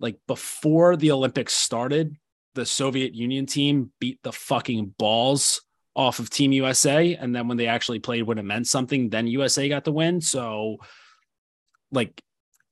like 0.00 0.18
before 0.26 0.96
the 0.96 1.12
Olympics 1.12 1.54
started, 1.54 2.16
the 2.54 2.66
Soviet 2.66 3.14
Union 3.14 3.46
team 3.46 3.92
beat 4.00 4.18
the 4.22 4.32
fucking 4.32 4.94
balls 4.98 5.62
off 5.94 6.18
of 6.18 6.30
Team 6.30 6.52
USA. 6.52 7.14
And 7.14 7.34
then 7.34 7.48
when 7.48 7.56
they 7.56 7.66
actually 7.66 8.00
played 8.00 8.24
when 8.24 8.38
it 8.38 8.44
meant 8.44 8.66
something, 8.66 9.08
then 9.08 9.26
USA 9.26 9.68
got 9.68 9.84
the 9.84 9.92
win. 9.92 10.20
So 10.20 10.76
like 11.90 12.22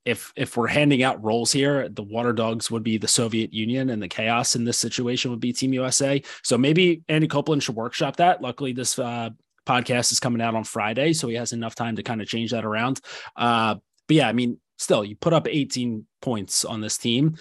if 0.05 0.33
if 0.37 0.57
we're 0.57 0.67
handing 0.67 1.03
out 1.03 1.23
roles 1.25 1.51
here, 1.51 1.89
the 1.89 2.03
Water 2.03 2.33
Dogs 2.33 2.71
would 2.71 2.83
be 2.83 2.99
the 2.99 3.09
Soviet 3.09 3.53
Union 3.55 3.89
and 3.89 4.03
the 4.03 4.09
chaos 4.09 4.55
in 4.55 4.65
this 4.65 4.79
situation 4.79 5.31
would 5.31 5.41
be 5.41 5.53
Team 5.53 5.73
USA. 5.73 6.23
So 6.43 6.59
maybe 6.59 7.03
Andy 7.09 7.29
Copelan 7.29 7.63
should 7.63 7.77
workshop 7.77 8.17
that. 8.17 8.43
Luckily, 8.43 8.73
this 8.73 8.99
uh, 8.99 9.31
podcast 9.67 10.13
is 10.13 10.21
coming 10.21 10.43
out 10.43 10.55
on 10.55 10.65
Friday, 10.65 11.15
so 11.15 11.29
he 11.29 11.37
has 11.37 11.53
enough 11.53 11.75
time 11.75 11.97
to 11.97 12.03
kind 12.03 12.21
of 12.21 12.29
change 12.29 12.51
that 12.51 12.67
around. 12.67 13.01
Uh, 13.35 13.77
but 14.07 14.17
yeah, 14.17 14.29
I 14.29 14.33
mean, 14.33 14.59
still, 14.79 15.05
you 15.05 15.17
put 15.17 15.33
up 15.33 15.49
18 15.49 16.07
points 16.21 16.65
on 16.65 16.81
this 16.81 16.99
team. 16.99 17.37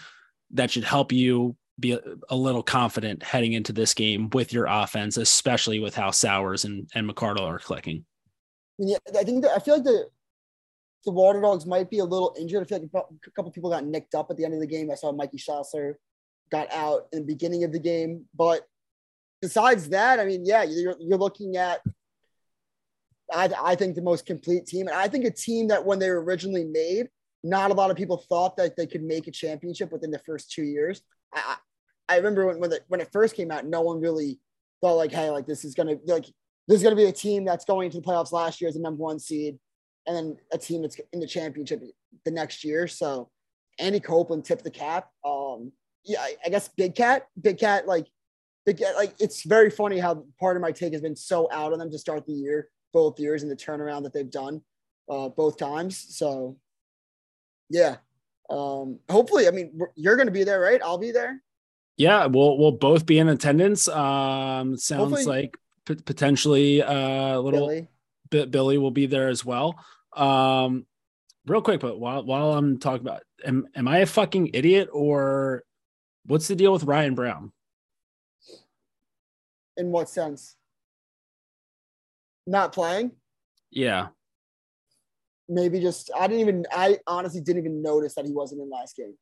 That 0.52 0.72
should 0.72 0.84
help 0.84 1.12
you 1.12 1.56
be 1.80 1.98
a, 2.30 2.36
little 2.36 2.62
confident 2.62 3.24
heading 3.24 3.54
into 3.54 3.74
this 3.74 3.94
game 3.94 4.30
with 4.30 4.54
your 4.54 4.68
offense, 4.68 5.18
especially 5.18 5.80
with 5.80 5.96
how 5.96 6.12
Sowers 6.12 6.66
and, 6.66 6.88
and 6.94 7.10
McArdle 7.10 7.42
are 7.42 7.60
clicking. 7.60 8.06
Yeah, 8.78 8.98
I 9.18 9.24
think 9.24 9.44
that, 9.44 9.52
I 9.56 9.60
feel 9.60 9.76
like 9.76 9.84
the 9.84 10.08
the 11.06 11.12
Water 11.12 11.42
Dogs 11.42 11.66
might 11.66 11.90
be 11.90 12.00
a 12.00 12.06
little 12.06 12.34
injured. 12.40 12.64
I 12.64 12.66
feel 12.66 12.80
like 12.80 12.90
a 12.94 13.32
couple 13.32 13.52
people 13.52 13.70
got 13.70 13.84
nicked 13.84 14.16
up 14.16 14.32
at 14.32 14.38
the 14.38 14.46
end 14.46 14.54
of 14.54 14.62
the 14.62 14.68
game. 14.68 14.90
I 14.90 14.96
saw 14.96 15.12
Mikey 15.12 15.38
Schlosser 15.38 16.00
got 16.50 16.72
out 16.72 17.08
in 17.12 17.20
the 17.20 17.26
beginning 17.26 17.64
of 17.66 17.74
the 17.74 17.80
game, 17.80 18.26
but 18.34 18.62
besides 19.42 19.90
that, 19.90 20.20
I 20.20 20.26
mean, 20.26 20.46
yeah, 20.46 20.64
you're, 20.64 20.96
you're 21.00 21.18
looking 21.18 21.58
at 21.58 21.82
I, 23.32 23.50
I 23.62 23.76
think 23.76 23.96
the 23.96 24.02
most 24.02 24.26
complete 24.26 24.66
team. 24.66 24.88
And 24.88 24.96
I 24.96 25.08
think 25.08 25.26
a 25.26 25.32
team 25.32 25.68
that 25.70 25.86
when 25.86 26.00
they 26.00 26.10
were 26.10 26.24
originally 26.24 26.66
made, 26.66 27.08
not 27.44 27.72
a 27.72 27.74
lot 27.74 27.92
of 27.92 27.98
people 27.98 28.18
thought 28.30 28.58
that 28.58 28.76
they 28.76 28.88
could 28.88 29.04
make 29.04 29.28
a 29.28 29.32
championship 29.32 29.92
within 29.92 30.12
the 30.12 30.20
first 30.20 30.52
two 30.52 30.64
years. 30.64 31.02
I, 31.34 31.58
I 32.10 32.18
remember 32.18 32.46
when 32.46 32.60
when, 32.60 32.70
the, 32.70 32.82
when 32.88 33.02
it 33.02 33.10
first 33.12 33.36
came 33.36 33.52
out, 33.52 33.66
no 33.66 33.82
one 33.82 34.00
really 34.00 34.40
thought 34.82 34.96
like, 34.96 35.12
hey, 35.12 35.30
like 35.30 35.46
this 35.46 35.66
is 35.66 35.76
gonna 35.76 35.98
like 36.06 36.26
this 36.68 36.78
is 36.78 36.84
gonna 36.84 36.96
be 36.96 37.06
a 37.06 37.12
team 37.12 37.44
that's 37.44 37.66
going 37.66 37.90
to 37.92 37.98
the 38.00 38.04
playoffs 38.06 38.32
last 38.32 38.62
year 38.62 38.70
as 38.70 38.76
the 38.76 38.82
number 38.82 39.02
one 39.04 39.20
seed, 39.20 39.58
and 40.08 40.16
then 40.16 40.38
a 40.52 40.58
team 40.58 40.82
that's 40.82 41.00
in 41.12 41.20
the 41.20 41.28
championship 41.28 41.84
the 42.26 42.32
next 42.32 42.64
year. 42.64 42.88
So 42.88 43.30
Andy 43.80 44.00
Copelan 44.00 44.44
tipped 44.44 44.64
the 44.64 44.72
cap. 44.72 45.10
Um, 45.26 45.72
yeah, 46.06 46.22
I, 46.22 46.36
I 46.46 46.50
guess 46.50 46.70
Big 46.70 46.96
Cat, 46.96 47.28
Big 47.42 47.58
Cat, 47.58 47.88
like 47.88 48.08
Big 48.66 48.78
Cat, 48.78 48.96
like 48.96 49.16
it's 49.20 49.44
very 49.44 49.70
funny 49.70 50.00
how 50.00 50.26
part 50.40 50.56
of 50.56 50.62
my 50.62 50.72
take 50.72 50.94
has 50.94 51.02
been 51.02 51.16
so 51.16 51.50
out 51.52 51.74
on 51.74 51.80
them 51.80 51.92
to 51.92 51.98
start 51.98 52.26
the 52.26 52.34
year 52.34 52.70
both 52.94 53.20
years 53.20 53.44
and 53.44 53.52
the 53.52 53.56
turnaround 53.56 54.04
that 54.04 54.14
they've 54.14 54.32
done 54.32 54.62
uh, 55.10 55.30
both 55.30 55.58
times. 55.58 55.98
So, 55.98 56.58
yeah. 57.70 57.98
Um, 58.50 59.00
hopefully, 59.10 59.48
I 59.48 59.52
mean, 59.52 59.80
you're 59.96 60.16
going 60.16 60.28
to 60.28 60.32
be 60.32 60.44
there, 60.44 60.60
right? 60.60 60.82
I'll 60.82 60.98
be 60.98 61.12
there. 61.12 61.42
Yeah, 61.98 62.26
we'll 62.26 62.58
we'll 62.58 62.72
both 62.72 63.06
be 63.06 63.20
in 63.20 63.30
attendance. 63.30 63.88
Um, 63.88 64.78
sounds 64.78 65.12
hopefully, 65.12 65.26
like 65.26 65.58
p- 65.86 65.96
potentially 65.96 66.82
uh, 66.82 67.38
a 67.38 67.40
little 67.40 67.68
Billy. 67.68 67.88
bit 68.30 68.52
Billy 68.52 68.78
will 68.78 68.92
be 68.92 69.06
there 69.06 69.30
as 69.30 69.46
well. 69.46 69.76
Um, 70.16 70.86
real 71.46 71.62
quick, 71.62 71.80
but 71.80 72.00
while 72.00 72.26
while 72.26 72.54
I'm 72.54 72.80
talking 72.80 73.06
about, 73.06 73.22
am 73.46 73.68
am 73.76 73.88
I 73.88 74.00
a 74.00 74.06
fucking 74.06 74.52
idiot 74.54 74.90
or 74.92 75.64
what's 76.26 76.48
the 76.48 76.56
deal 76.56 76.74
with 76.74 76.84
Ryan 76.84 77.16
Brown? 77.16 77.52
In 79.78 79.92
what 79.92 80.10
sense? 80.10 80.56
Not 82.46 82.74
playing. 82.74 83.12
Yeah. 83.72 84.08
Maybe 85.50 85.80
just 85.80 86.12
I 86.16 86.28
didn't 86.28 86.42
even 86.42 86.66
I 86.72 87.00
honestly 87.06 87.42
didn't 87.42 87.64
even 87.64 87.82
notice 87.82 88.16
that 88.16 88.26
he 88.26 88.32
wasn't 88.32 88.62
in 88.62 88.70
last 88.70 88.96
game. 88.96 89.16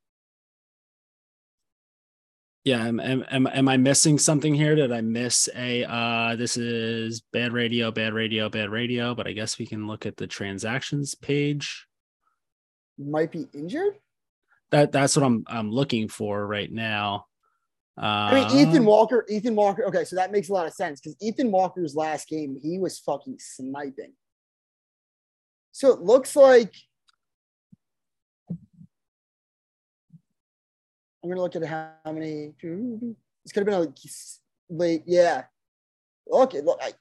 Yeah, 2.64 2.86
am, 2.86 3.00
am, 3.00 3.24
am 3.28 3.48
am 3.48 3.68
I 3.68 3.76
missing 3.76 4.18
something 4.18 4.54
here? 4.54 4.76
Did 4.76 4.92
I 4.92 5.00
miss 5.00 5.48
a 5.56 5.84
uh 5.84 6.36
this 6.36 6.56
is 6.56 7.22
bad 7.32 7.52
radio, 7.52 7.90
bad 7.90 8.12
radio, 8.14 8.48
bad 8.48 8.70
radio, 8.70 9.16
but 9.16 9.26
I 9.26 9.32
guess 9.32 9.58
we 9.58 9.66
can 9.66 9.88
look 9.88 10.06
at 10.06 10.16
the 10.16 10.28
transactions 10.28 11.16
page. 11.16 11.86
Might 12.98 13.32
be 13.32 13.48
injured? 13.52 13.94
That 14.70 14.92
that's 14.92 15.16
what 15.16 15.24
I'm 15.24 15.44
I'm 15.48 15.72
looking 15.72 16.06
for 16.06 16.46
right 16.46 16.70
now. 16.70 17.26
Uh, 18.00 18.04
I 18.04 18.34
mean, 18.34 18.68
Ethan 18.68 18.82
uh, 18.82 18.86
Walker, 18.86 19.26
Ethan 19.28 19.54
Walker. 19.54 19.84
Okay, 19.84 20.04
so 20.04 20.16
that 20.16 20.32
makes 20.32 20.48
a 20.48 20.52
lot 20.52 20.66
of 20.66 20.72
sense 20.72 21.00
because 21.00 21.16
Ethan 21.20 21.50
Walker's 21.50 21.94
last 21.94 22.28
game, 22.28 22.58
he 22.62 22.78
was 22.78 22.98
fucking 22.98 23.36
sniping. 23.38 24.12
So 25.72 25.92
it 25.92 26.00
looks 26.00 26.34
like 26.34 26.74
I'm 31.22 31.30
gonna 31.30 31.40
look 31.40 31.54
at 31.54 31.64
how 31.64 32.12
many. 32.12 32.52
It's 33.44 33.52
gonna 33.52 33.64
be 33.64 33.72
a 33.72 33.86
late. 34.68 35.02
Yeah. 35.06 35.44
Look, 36.26 36.54
it 36.54 36.64
look. 36.64 36.80
I, 36.82 36.92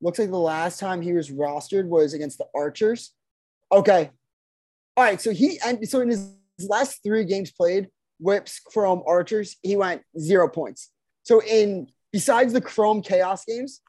looks 0.00 0.18
like 0.18 0.30
the 0.30 0.38
last 0.38 0.80
time 0.80 1.02
he 1.02 1.12
was 1.12 1.30
rostered 1.30 1.86
was 1.86 2.14
against 2.14 2.38
the 2.38 2.46
Archers. 2.54 3.12
Okay. 3.70 4.10
All 4.96 5.04
right. 5.04 5.20
So 5.20 5.30
he 5.32 5.60
and 5.64 5.86
so 5.88 6.00
in 6.00 6.08
his 6.08 6.32
last 6.60 7.02
three 7.02 7.24
games 7.24 7.50
played, 7.50 7.88
whips 8.18 8.60
Chrome 8.60 9.02
Archers, 9.06 9.56
he 9.62 9.76
went 9.76 10.02
zero 10.18 10.48
points. 10.48 10.90
So 11.22 11.42
in 11.42 11.88
besides 12.12 12.52
the 12.52 12.60
Chrome 12.60 13.02
Chaos 13.02 13.44
games, 13.44 13.80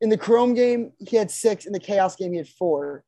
In 0.00 0.10
the 0.10 0.18
Chrome 0.18 0.54
game, 0.54 0.92
he 0.98 1.16
had 1.16 1.30
six. 1.30 1.64
In 1.64 1.72
the 1.72 1.80
Chaos 1.80 2.16
game, 2.16 2.32
he 2.32 2.38
had 2.38 2.48
four. 2.48 3.02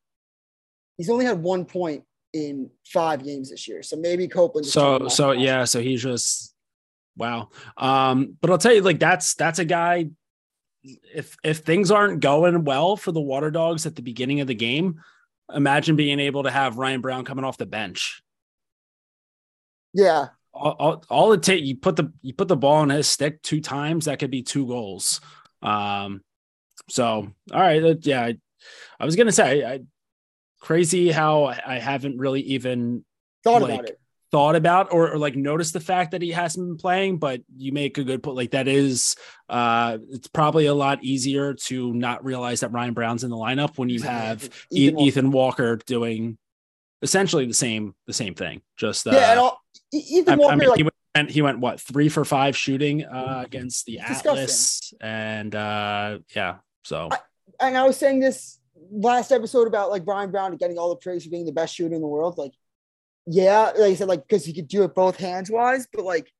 He's 0.97 1.09
only 1.09 1.25
had 1.25 1.41
one 1.41 1.65
point 1.65 2.03
in 2.33 2.69
five 2.85 3.23
games 3.23 3.51
this 3.51 3.67
year. 3.67 3.83
So 3.83 3.95
maybe 3.95 4.27
Copelan. 4.27 4.65
So 4.65 5.07
so 5.07 5.31
yeah, 5.31 5.65
so 5.65 5.81
he's 5.81 6.01
just 6.01 6.53
wow. 7.15 7.49
Um, 7.77 8.37
but 8.41 8.49
I'll 8.49 8.57
tell 8.57 8.73
you, 8.73 8.81
like 8.81 8.99
that's 8.99 9.35
that's 9.35 9.59
a 9.59 9.65
guy. 9.65 10.09
If 10.83 11.37
if 11.43 11.59
things 11.59 11.91
aren't 11.91 12.21
going 12.21 12.63
well 12.63 12.97
for 12.97 13.11
the 13.11 13.21
Water 13.21 13.51
Dogs 13.51 13.85
at 13.85 13.95
the 13.95 14.01
beginning 14.01 14.39
of 14.41 14.47
the 14.47 14.55
game, 14.55 15.01
imagine 15.53 15.95
being 15.95 16.19
able 16.19 16.43
to 16.43 16.51
have 16.51 16.77
Ryan 16.77 17.01
Brown 17.01 17.25
coming 17.25 17.45
off 17.45 17.57
the 17.57 17.65
bench. 17.65 18.23
Yeah. 19.93 20.27
All, 20.53 20.75
all, 20.79 21.05
all 21.09 21.33
it 21.33 21.43
take 21.43 21.63
you 21.63 21.75
put 21.75 21.95
the 21.95 22.11
you 22.21 22.33
put 22.33 22.47
the 22.47 22.57
ball 22.57 22.83
in 22.83 22.89
his 22.89 23.07
stick 23.07 23.41
two 23.41 23.61
times 23.61 24.05
that 24.05 24.19
could 24.19 24.31
be 24.31 24.41
two 24.41 24.67
goals. 24.67 25.21
Um, 25.61 26.21
so 26.89 27.31
all 27.51 27.59
right, 27.59 27.97
yeah, 28.01 28.23
I, 28.23 28.37
I 28.99 29.05
was 29.05 29.15
gonna 29.15 29.31
say 29.31 29.63
I 29.63 29.81
crazy 30.59 31.11
how 31.11 31.45
I 31.45 31.79
haven't 31.79 32.17
really 32.17 32.41
even 32.41 33.05
thought 33.43 33.61
like, 33.61 33.73
about 33.73 33.89
it. 33.89 33.99
Thought 34.31 34.55
about 34.55 34.93
or, 34.93 35.13
or, 35.13 35.17
like 35.17 35.35
noticed 35.35 35.73
the 35.73 35.79
fact 35.79 36.11
that 36.11 36.21
he 36.21 36.29
hasn't 36.29 36.67
been 36.67 36.77
playing, 36.77 37.17
but 37.17 37.41
you 37.57 37.71
make 37.71 37.97
a 37.97 38.03
good 38.03 38.21
point. 38.21 38.37
Like 38.37 38.51
that 38.51 38.67
is, 38.67 39.15
uh, 39.49 39.97
it's 40.11 40.27
probably 40.27 40.67
a 40.67 40.73
lot 40.75 41.03
easier 41.03 41.55
to 41.55 41.91
not 41.93 42.23
realize 42.23 42.59
that 42.59 42.71
Ryan 42.71 42.93
Brown's 42.93 43.23
in 43.23 43.31
the 43.31 43.35
lineup 43.35 43.79
when 43.79 43.89
you 43.89 44.03
have 44.03 44.47
Ethan, 44.71 44.95
Walker. 44.95 45.07
Ethan 45.07 45.31
Walker 45.31 45.75
doing 45.87 46.37
essentially 47.01 47.45
the 47.45 47.53
same 47.53 47.95
the 48.07 48.13
same 48.13 48.35
thing. 48.35 48.61
Just 48.77 49.07
uh, 49.07 49.11
yeah, 49.11 49.31
and 49.31 49.39
all, 49.39 49.61
Ethan 49.93 50.37
Walker. 50.37 50.53
I, 50.53 50.55
mean, 50.55 50.69
like, 50.69 50.77
he, 50.77 50.83
went, 51.15 51.29
he 51.31 51.41
went 51.41 51.59
what 51.59 51.79
three 51.79 52.09
for 52.09 52.25
five 52.25 52.55
shooting 52.55 53.05
uh, 53.05 53.43
against 53.45 53.85
the 53.85 53.99
Atlas, 53.99 54.93
and 55.01 55.53
uh, 55.55 56.19
yeah. 56.35 56.57
So 56.83 57.09
I, 57.11 57.17
and 57.61 57.77
I 57.77 57.83
was 57.85 57.97
saying 57.97 58.19
this 58.19 58.59
last 58.91 59.31
episode 59.31 59.67
about 59.67 59.89
like 59.89 60.05
Brian 60.05 60.31
Brown 60.31 60.55
getting 60.57 60.77
all 60.77 60.89
the 60.89 60.95
praise 60.95 61.23
for 61.23 61.29
being 61.29 61.45
the 61.45 61.51
best 61.51 61.75
shooter 61.75 61.95
in 61.95 62.01
the 62.01 62.07
world, 62.07 62.37
like, 62.37 62.53
yeah, 63.25 63.71
like 63.77 63.91
I 63.91 63.95
said, 63.95 64.07
like 64.07 64.27
because 64.27 64.45
he 64.45 64.53
could 64.53 64.67
do 64.67 64.83
it 64.83 64.95
both 64.95 65.17
hands 65.17 65.49
wise, 65.49 65.87
but 65.91 66.05
like, 66.05 66.31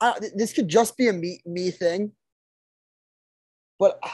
I, 0.00 0.18
this 0.34 0.52
could 0.52 0.68
just 0.68 0.96
be 0.96 1.08
a 1.08 1.12
me 1.12 1.40
me 1.46 1.70
thing. 1.70 2.12
But 3.78 3.98
uh, 4.02 4.08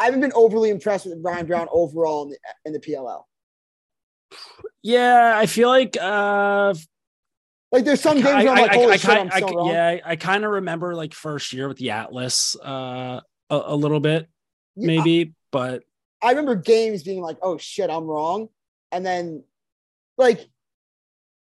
I 0.00 0.04
haven't 0.06 0.20
been 0.20 0.32
overly 0.34 0.70
impressed 0.70 1.06
with 1.06 1.22
Brian 1.22 1.46
Brown 1.46 1.68
overall 1.70 2.24
in 2.24 2.30
the 2.30 2.38
in 2.64 2.72
the 2.72 2.80
PLL. 2.80 3.24
Yeah, 4.82 5.34
I 5.36 5.46
feel 5.46 5.68
like 5.68 5.96
uh 6.00 6.74
like 7.70 7.84
there's 7.84 8.00
some 8.00 8.16
games 8.16 8.26
I, 8.26 8.44
where 8.44 8.52
I'm 8.52 8.62
like, 8.62 8.72
holy 8.72 8.92
I, 8.94 8.96
shit, 8.96 9.10
I'm 9.10 9.30
so 9.30 9.48
wrong. 9.48 9.68
Yeah, 9.68 9.98
I 10.04 10.16
kind 10.16 10.44
of 10.44 10.50
remember 10.50 10.94
like 10.94 11.14
first 11.14 11.52
year 11.52 11.68
with 11.68 11.76
the 11.76 11.90
Atlas 11.90 12.56
uh 12.56 13.20
a, 13.50 13.62
a 13.66 13.76
little 13.76 14.00
bit 14.00 14.28
maybe, 14.76 15.10
yeah. 15.10 15.24
but 15.52 15.82
I 16.22 16.30
remember 16.30 16.54
games 16.54 17.02
being 17.02 17.20
like, 17.20 17.38
"Oh 17.42 17.58
shit, 17.58 17.90
I'm 17.90 18.04
wrong," 18.04 18.48
and 18.92 19.04
then 19.04 19.44
like, 20.16 20.48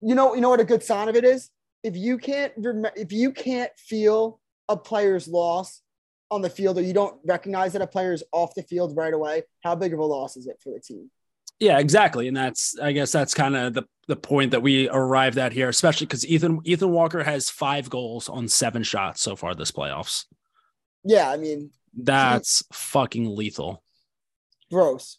you 0.01 0.15
know, 0.15 0.35
you 0.35 0.41
know 0.41 0.51
what 0.51 0.61
a 0.61 0.65
good 0.65 0.83
sign 0.83 1.09
of 1.09 1.17
it 1.17 1.25
is 1.25 1.51
if 1.83 1.97
you 1.97 2.19
can't 2.19 2.53
rem- 2.57 2.87
if 2.97 3.13
you 3.13 3.33
can't 3.33 3.73
feel 3.77 4.41
a 4.69 4.77
player's 4.77 5.27
loss 5.29 5.83
on 6.31 6.43
the 6.43 6.51
field 6.51 6.79
or 6.79 6.83
you 6.83 6.93
don't 6.93 7.19
recognize 7.25 7.73
that 7.73 7.83
a 7.83 7.87
player 7.87 8.13
is 8.13 8.23
off 8.33 8.55
the 8.55 8.63
field 8.63 8.97
right 8.97 9.13
away, 9.13 9.43
how 9.63 9.75
big 9.75 9.93
of 9.93 9.99
a 9.99 10.05
loss 10.05 10.37
is 10.37 10.47
it 10.47 10.57
for 10.63 10.73
the 10.73 10.81
team? 10.81 11.11
Yeah, 11.59 11.79
exactly. 11.79 12.27
And 12.27 12.37
that's 12.37 12.79
I 12.79 12.93
guess 12.93 13.13
that's 13.13 13.35
kind 13.35 13.55
of 13.55 13.75
the 13.75 13.85
the 14.09 14.17
point 14.17 14.53
that 14.53 14.63
we 14.63 14.89
arrived 14.89 15.37
at 15.37 15.53
here, 15.53 15.69
especially 15.69 16.07
because 16.07 16.27
Ethan 16.27 16.61
Ethan 16.65 16.91
Walker 16.91 17.23
has 17.23 17.51
five 17.51 17.91
goals 17.91 18.29
on 18.29 18.49
seven 18.49 18.83
shots 18.83 19.21
so 19.21 19.37
far 19.37 19.55
this 19.55 19.71
playoffs. 19.71 20.25
Yeah, 21.05 21.31
I 21.31 21.37
mean 21.37 21.71
that's 21.95 22.63
fucking 22.73 23.37
lethal. 23.37 23.83
Gross. 24.71 25.19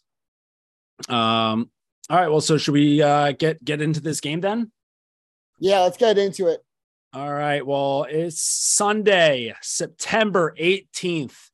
Um. 1.08 1.70
All 2.10 2.18
right. 2.18 2.28
Well, 2.28 2.40
so 2.40 2.58
should 2.58 2.74
we 2.74 3.00
uh, 3.00 3.32
get 3.32 3.64
get 3.64 3.80
into 3.80 4.00
this 4.00 4.20
game 4.20 4.40
then? 4.40 4.72
Yeah, 5.60 5.80
let's 5.80 5.96
get 5.96 6.18
into 6.18 6.48
it. 6.48 6.64
All 7.14 7.30
right. 7.30 7.66
Well, 7.66 8.06
it's 8.08 8.40
Sunday, 8.40 9.54
September 9.60 10.54
18th 10.58 11.50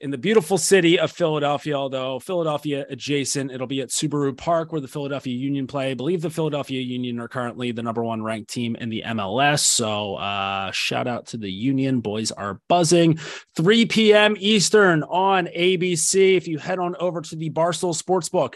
in 0.00 0.10
the 0.10 0.18
beautiful 0.18 0.58
city 0.58 0.98
of 0.98 1.12
Philadelphia, 1.12 1.74
although 1.74 2.18
Philadelphia 2.18 2.84
adjacent. 2.90 3.52
It'll 3.52 3.68
be 3.68 3.82
at 3.82 3.90
Subaru 3.90 4.36
Park 4.36 4.72
where 4.72 4.80
the 4.80 4.88
Philadelphia 4.88 5.32
Union 5.32 5.68
play. 5.68 5.92
I 5.92 5.94
believe 5.94 6.22
the 6.22 6.28
Philadelphia 6.28 6.80
Union 6.80 7.20
are 7.20 7.28
currently 7.28 7.70
the 7.70 7.84
number 7.84 8.02
one 8.02 8.20
ranked 8.20 8.50
team 8.50 8.74
in 8.74 8.88
the 8.88 9.04
MLS. 9.06 9.60
So 9.60 10.16
uh, 10.16 10.72
shout 10.72 11.06
out 11.06 11.26
to 11.28 11.36
the 11.36 11.52
Union. 11.52 12.00
Boys 12.00 12.32
are 12.32 12.60
buzzing. 12.68 13.20
3 13.54 13.86
p.m. 13.86 14.34
Eastern 14.40 15.04
on 15.04 15.46
ABC. 15.56 16.36
If 16.36 16.48
you 16.48 16.58
head 16.58 16.80
on 16.80 16.96
over 16.98 17.20
to 17.20 17.36
the 17.36 17.50
Barstool 17.50 17.96
Sportsbook, 17.96 18.54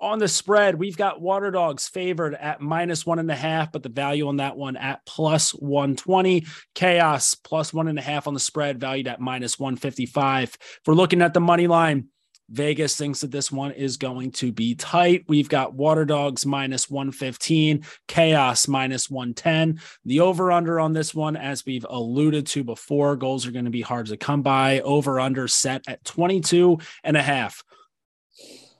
on 0.00 0.18
the 0.18 0.28
spread, 0.28 0.74
we've 0.74 0.96
got 0.96 1.20
Water 1.20 1.50
Dogs 1.50 1.88
favored 1.88 2.34
at 2.34 2.60
minus 2.60 3.06
one 3.06 3.18
and 3.18 3.30
a 3.30 3.36
half, 3.36 3.72
but 3.72 3.82
the 3.82 3.88
value 3.88 4.28
on 4.28 4.36
that 4.36 4.56
one 4.56 4.76
at 4.76 5.04
plus 5.06 5.52
120. 5.52 6.46
Chaos 6.74 7.34
plus 7.34 7.72
one 7.72 7.88
and 7.88 7.98
a 7.98 8.02
half 8.02 8.26
on 8.26 8.34
the 8.34 8.40
spread, 8.40 8.78
valued 8.78 9.08
at 9.08 9.20
minus 9.20 9.58
155. 9.58 10.56
If 10.60 10.80
we're 10.86 10.94
looking 10.94 11.22
at 11.22 11.32
the 11.32 11.40
money 11.40 11.66
line, 11.66 12.08
Vegas 12.48 12.96
thinks 12.96 13.22
that 13.22 13.32
this 13.32 13.50
one 13.50 13.72
is 13.72 13.96
going 13.96 14.30
to 14.32 14.52
be 14.52 14.74
tight. 14.74 15.24
We've 15.28 15.48
got 15.48 15.74
Water 15.74 16.04
Dogs 16.04 16.46
minus 16.46 16.88
115, 16.88 17.84
Chaos 18.06 18.68
minus 18.68 19.10
110. 19.10 19.80
The 20.04 20.20
over 20.20 20.52
under 20.52 20.78
on 20.78 20.92
this 20.92 21.14
one, 21.14 21.36
as 21.36 21.66
we've 21.66 21.86
alluded 21.88 22.46
to 22.48 22.62
before, 22.62 23.16
goals 23.16 23.46
are 23.46 23.50
going 23.50 23.64
to 23.64 23.70
be 23.70 23.82
hard 23.82 24.06
to 24.06 24.16
come 24.16 24.42
by. 24.42 24.80
Over 24.80 25.18
under 25.18 25.48
set 25.48 25.82
at 25.88 26.04
22 26.04 26.78
and 27.02 27.16
a 27.16 27.22
half. 27.22 27.64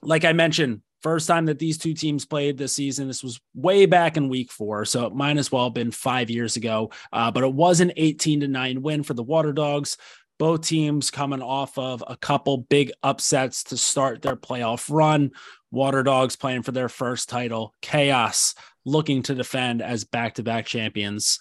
Like 0.01 0.23
I 0.23 0.31
mentioned, 0.31 0.81
First 1.03 1.27
time 1.27 1.45
that 1.45 1.59
these 1.59 1.77
two 1.77 1.93
teams 1.93 2.25
played 2.25 2.57
this 2.57 2.73
season. 2.73 3.07
This 3.07 3.23
was 3.23 3.39
way 3.53 3.85
back 3.85 4.17
in 4.17 4.29
week 4.29 4.51
four. 4.51 4.83
So 4.85 5.05
it 5.05 5.13
might 5.13 5.37
as 5.37 5.51
well 5.51 5.65
have 5.65 5.73
been 5.73 5.91
five 5.91 6.29
years 6.29 6.55
ago. 6.57 6.91
Uh, 7.13 7.29
but 7.31 7.43
it 7.43 7.53
was 7.53 7.81
an 7.81 7.93
18 7.95 8.41
to 8.41 8.47
9 8.47 8.81
win 8.81 9.03
for 9.03 9.13
the 9.13 9.23
Water 9.23 9.53
Dogs. 9.53 9.97
Both 10.39 10.67
teams 10.67 11.11
coming 11.11 11.41
off 11.41 11.77
of 11.77 12.03
a 12.07 12.17
couple 12.17 12.57
big 12.57 12.91
upsets 13.03 13.63
to 13.65 13.77
start 13.77 14.21
their 14.21 14.35
playoff 14.35 14.89
run. 14.89 15.31
Water 15.71 16.03
Dogs 16.03 16.35
playing 16.35 16.63
for 16.63 16.71
their 16.71 16.89
first 16.89 17.29
title. 17.29 17.73
Chaos 17.81 18.55
looking 18.85 19.21
to 19.23 19.35
defend 19.35 19.81
as 19.81 20.03
back 20.03 20.35
to 20.35 20.43
back 20.43 20.65
champions. 20.65 21.39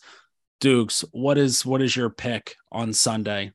Dukes, 0.61 1.05
what 1.13 1.39
is 1.39 1.65
what 1.65 1.83
is 1.83 1.95
your 1.95 2.11
pick 2.11 2.57
on 2.73 2.93
Sunday? 2.93 3.53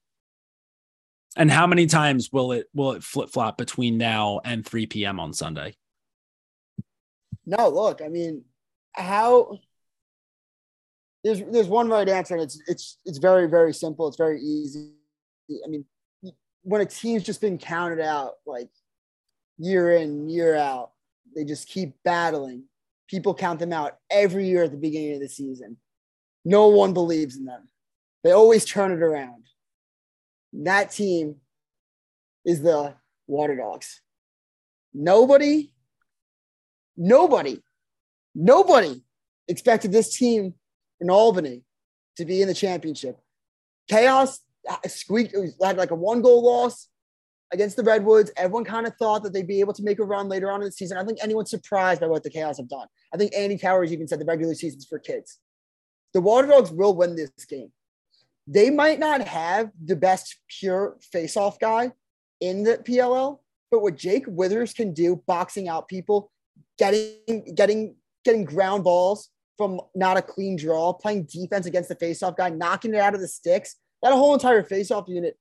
And 1.35 1.49
how 1.49 1.65
many 1.65 1.87
times 1.87 2.29
will 2.31 2.51
it 2.51 2.67
will 2.73 2.93
it 2.93 3.03
flip 3.03 3.29
flop 3.29 3.57
between 3.57 3.97
now 3.97 4.41
and 4.43 4.65
3 4.65 4.85
p.m. 4.87 5.19
on 5.19 5.33
Sunday? 5.33 5.75
No, 7.45 7.69
look, 7.69 8.01
I 8.01 8.07
mean, 8.07 8.43
how 8.93 9.59
there's 11.23 11.41
there's 11.51 11.67
one 11.67 11.89
right 11.89 12.07
answer, 12.07 12.35
and 12.35 12.43
it's 12.43 12.61
it's 12.67 12.97
it's 13.05 13.17
very 13.17 13.47
very 13.47 13.73
simple. 13.73 14.07
It's 14.07 14.17
very 14.17 14.39
easy. 14.41 14.93
I 15.65 15.67
mean, 15.67 15.85
when 16.63 16.81
a 16.81 16.85
team's 16.85 17.23
just 17.23 17.41
been 17.41 17.57
counted 17.57 17.99
out 17.99 18.35
like 18.45 18.69
year 19.57 19.91
in 19.91 20.29
year 20.29 20.55
out, 20.55 20.91
they 21.35 21.43
just 21.43 21.67
keep 21.67 21.95
battling. 22.03 22.63
People 23.07 23.33
count 23.33 23.59
them 23.59 23.73
out 23.73 23.97
every 24.09 24.47
year 24.47 24.63
at 24.63 24.71
the 24.71 24.77
beginning 24.77 25.15
of 25.15 25.21
the 25.21 25.29
season. 25.29 25.77
No 26.45 26.67
one 26.69 26.93
believes 26.93 27.35
in 27.35 27.45
them. 27.45 27.67
They 28.23 28.31
always 28.31 28.65
turn 28.65 28.91
it 28.91 29.03
around. 29.03 29.43
That 30.53 30.91
team 30.91 31.35
is 32.45 32.61
the 32.61 32.95
Water 33.27 33.55
Dogs. 33.55 34.01
Nobody 34.93 35.73
Nobody, 36.97 37.61
nobody 38.35 39.01
expected 39.47 39.91
this 39.91 40.15
team 40.17 40.53
in 40.99 41.09
Albany 41.09 41.63
to 42.17 42.25
be 42.25 42.41
in 42.41 42.47
the 42.47 42.53
championship. 42.53 43.19
Chaos 43.89 44.39
uh, 44.69 44.77
squeaked, 44.87 45.35
had 45.63 45.77
like 45.77 45.91
a 45.91 45.95
one 45.95 46.21
goal 46.21 46.43
loss 46.43 46.87
against 47.51 47.75
the 47.75 47.83
Redwoods. 47.83 48.31
Everyone 48.37 48.63
kind 48.63 48.87
of 48.87 48.95
thought 48.97 49.23
that 49.23 49.33
they'd 49.33 49.47
be 49.47 49.59
able 49.59 49.73
to 49.73 49.83
make 49.83 49.99
a 49.99 50.03
run 50.03 50.29
later 50.29 50.51
on 50.51 50.61
in 50.61 50.65
the 50.65 50.71
season. 50.71 50.97
I 50.97 51.01
don't 51.01 51.07
think 51.07 51.23
anyone's 51.23 51.49
surprised 51.49 52.01
by 52.01 52.07
what 52.07 52.23
the 52.23 52.29
Chaos 52.29 52.57
have 52.57 52.69
done. 52.69 52.87
I 53.13 53.17
think 53.17 53.33
Andy 53.35 53.57
Towers 53.57 53.91
even 53.91 54.07
said 54.07 54.19
the 54.19 54.25
regular 54.25 54.53
season's 54.53 54.85
for 54.85 54.99
kids. 54.99 55.39
The 56.13 56.21
Water 56.21 56.47
Dogs 56.47 56.71
will 56.71 56.95
win 56.95 57.15
this 57.15 57.31
game. 57.47 57.71
They 58.47 58.69
might 58.69 58.99
not 58.99 59.21
have 59.21 59.69
the 59.83 59.95
best 59.95 60.37
pure 60.47 60.97
face-off 61.11 61.59
guy 61.59 61.91
in 62.39 62.63
the 62.63 62.77
PLL, 62.77 63.39
but 63.69 63.81
what 63.81 63.97
Jake 63.97 64.25
Withers 64.27 64.73
can 64.73 64.93
do, 64.93 65.21
boxing 65.27 65.69
out 65.69 65.87
people, 65.87 66.31
getting 66.81 67.53
getting 67.53 67.95
getting 68.25 68.43
ground 68.43 68.83
balls 68.83 69.29
from 69.57 69.79
not 69.93 70.17
a 70.17 70.21
clean 70.21 70.55
draw, 70.55 70.91
playing 70.91 71.27
defense 71.31 71.67
against 71.67 71.89
the 71.89 71.95
faceoff 71.95 72.35
guy, 72.35 72.49
knocking 72.49 72.95
it 72.95 72.99
out 72.99 73.13
of 73.13 73.21
the 73.21 73.27
sticks. 73.27 73.75
That 74.01 74.13
whole 74.13 74.33
entire 74.33 74.63
faceoff 74.63 75.07
unit, 75.07 75.37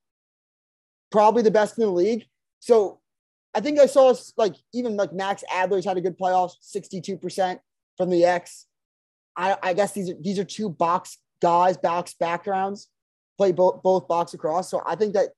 probably 1.10 1.42
the 1.42 1.50
best 1.50 1.78
in 1.78 1.84
the 1.84 1.90
league. 1.90 2.26
So 2.58 3.00
I 3.54 3.60
think 3.60 3.78
I 3.80 3.86
saw 3.86 4.14
like 4.36 4.54
even 4.74 4.98
like 4.98 5.14
Max 5.14 5.42
Adler's 5.50 5.86
had 5.86 5.96
a 5.96 6.02
good 6.02 6.18
playoff, 6.18 6.52
62% 6.62 7.58
from 7.96 8.10
the 8.10 8.26
X. 8.26 8.66
I, 9.34 9.56
I 9.62 9.72
guess 9.72 9.92
these 9.92 10.10
are 10.10 10.16
these 10.20 10.38
are 10.38 10.44
two 10.44 10.68
box 10.68 11.16
guys, 11.40 11.78
box 11.78 12.14
backgrounds 12.20 12.88
play 13.38 13.52
both 13.52 13.82
both 13.82 14.06
box 14.06 14.34
across. 14.34 14.70
So 14.70 14.82
I 14.84 14.94
think 14.94 15.14
that 15.14 15.30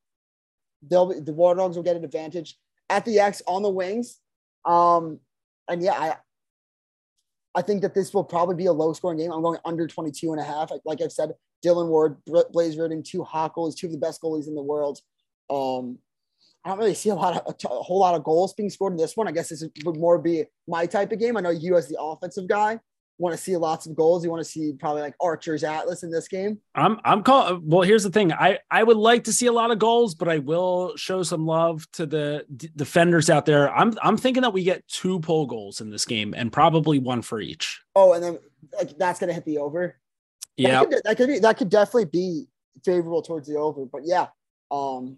they'll 0.82 1.06
the 1.22 1.32
Water 1.32 1.58
Dogs 1.58 1.76
will 1.76 1.84
get 1.84 1.94
an 1.94 2.02
advantage 2.02 2.58
at 2.90 3.04
the 3.04 3.20
X 3.20 3.40
on 3.46 3.62
the 3.62 3.70
wings. 3.70 4.18
Um, 4.64 5.20
and 5.72 5.82
yeah, 5.82 5.92
I 5.92 6.16
I 7.54 7.62
think 7.62 7.82
that 7.82 7.94
this 7.94 8.14
will 8.14 8.24
probably 8.24 8.54
be 8.54 8.66
a 8.66 8.72
low 8.72 8.92
scoring 8.92 9.18
game. 9.18 9.32
I'm 9.32 9.42
going 9.42 9.58
under 9.64 9.86
22 9.86 10.32
and 10.32 10.40
a 10.40 10.44
half. 10.44 10.70
Like 10.84 11.02
I've 11.02 11.12
said, 11.12 11.32
Dylan 11.64 11.88
Ward, 11.88 12.16
Blaze 12.24 12.76
Riorden, 12.76 13.04
two 13.04 13.22
Hockles, 13.22 13.76
two 13.76 13.86
of 13.86 13.92
the 13.92 13.98
best 13.98 14.22
goalies 14.22 14.48
in 14.48 14.54
the 14.54 14.62
world. 14.62 14.98
Um, 15.50 15.98
I 16.64 16.70
don't 16.70 16.78
really 16.78 16.94
see 16.94 17.10
a 17.10 17.14
lot 17.14 17.36
of 17.36 17.54
a, 17.64 17.68
whole 17.68 17.98
lot 17.98 18.14
of 18.14 18.24
goals 18.24 18.54
being 18.54 18.70
scored 18.70 18.92
in 18.92 18.96
this 18.96 19.16
one. 19.16 19.28
I 19.28 19.32
guess 19.32 19.50
this 19.50 19.64
would 19.84 19.96
more 19.96 20.18
be 20.18 20.44
my 20.66 20.86
type 20.86 21.12
of 21.12 21.18
game. 21.18 21.36
I 21.36 21.40
know 21.40 21.50
you 21.50 21.76
as 21.76 21.88
the 21.88 22.00
offensive 22.00 22.48
guy 22.48 22.78
want 23.22 23.36
to 23.36 23.42
see 23.42 23.56
lots 23.56 23.86
of 23.86 23.94
goals. 23.94 24.24
You 24.24 24.30
want 24.30 24.40
to 24.44 24.50
see 24.50 24.72
probably 24.78 25.00
like 25.00 25.14
Archer's 25.20 25.62
Atlas 25.62 26.02
in 26.02 26.10
this 26.10 26.26
game. 26.26 26.58
I'm 26.74 26.98
I'm 27.04 27.22
call 27.22 27.60
well. 27.62 27.82
Here's 27.82 28.02
the 28.02 28.10
thing. 28.10 28.32
I 28.32 28.58
I 28.70 28.82
would 28.82 28.96
like 28.96 29.24
to 29.24 29.32
see 29.32 29.46
a 29.46 29.52
lot 29.52 29.70
of 29.70 29.78
goals, 29.78 30.14
but 30.14 30.28
I 30.28 30.38
will 30.38 30.96
show 30.96 31.22
some 31.22 31.46
love 31.46 31.90
to 31.92 32.04
the 32.04 32.44
d- 32.54 32.70
defenders 32.74 33.30
out 33.30 33.46
there. 33.46 33.72
I'm 33.72 33.94
I'm 34.02 34.16
thinking 34.16 34.42
that 34.42 34.52
we 34.52 34.64
get 34.64 34.86
two 34.88 35.20
pole 35.20 35.46
goals 35.46 35.80
in 35.80 35.88
this 35.88 36.04
game 36.04 36.34
and 36.36 36.52
probably 36.52 36.98
one 36.98 37.22
for 37.22 37.40
each. 37.40 37.80
Oh, 37.94 38.12
and 38.12 38.22
then 38.22 38.38
like 38.76 38.98
that's 38.98 39.20
gonna 39.20 39.32
hit 39.32 39.44
the 39.44 39.58
over. 39.58 39.96
Yeah, 40.56 40.84
that, 40.84 41.02
that 41.04 41.16
could 41.16 41.28
be 41.28 41.38
that 41.38 41.56
could 41.56 41.70
definitely 41.70 42.06
be 42.06 42.46
favorable 42.84 43.22
towards 43.22 43.46
the 43.46 43.56
over. 43.56 43.86
But 43.86 44.02
yeah, 44.04 44.26
um, 44.72 45.16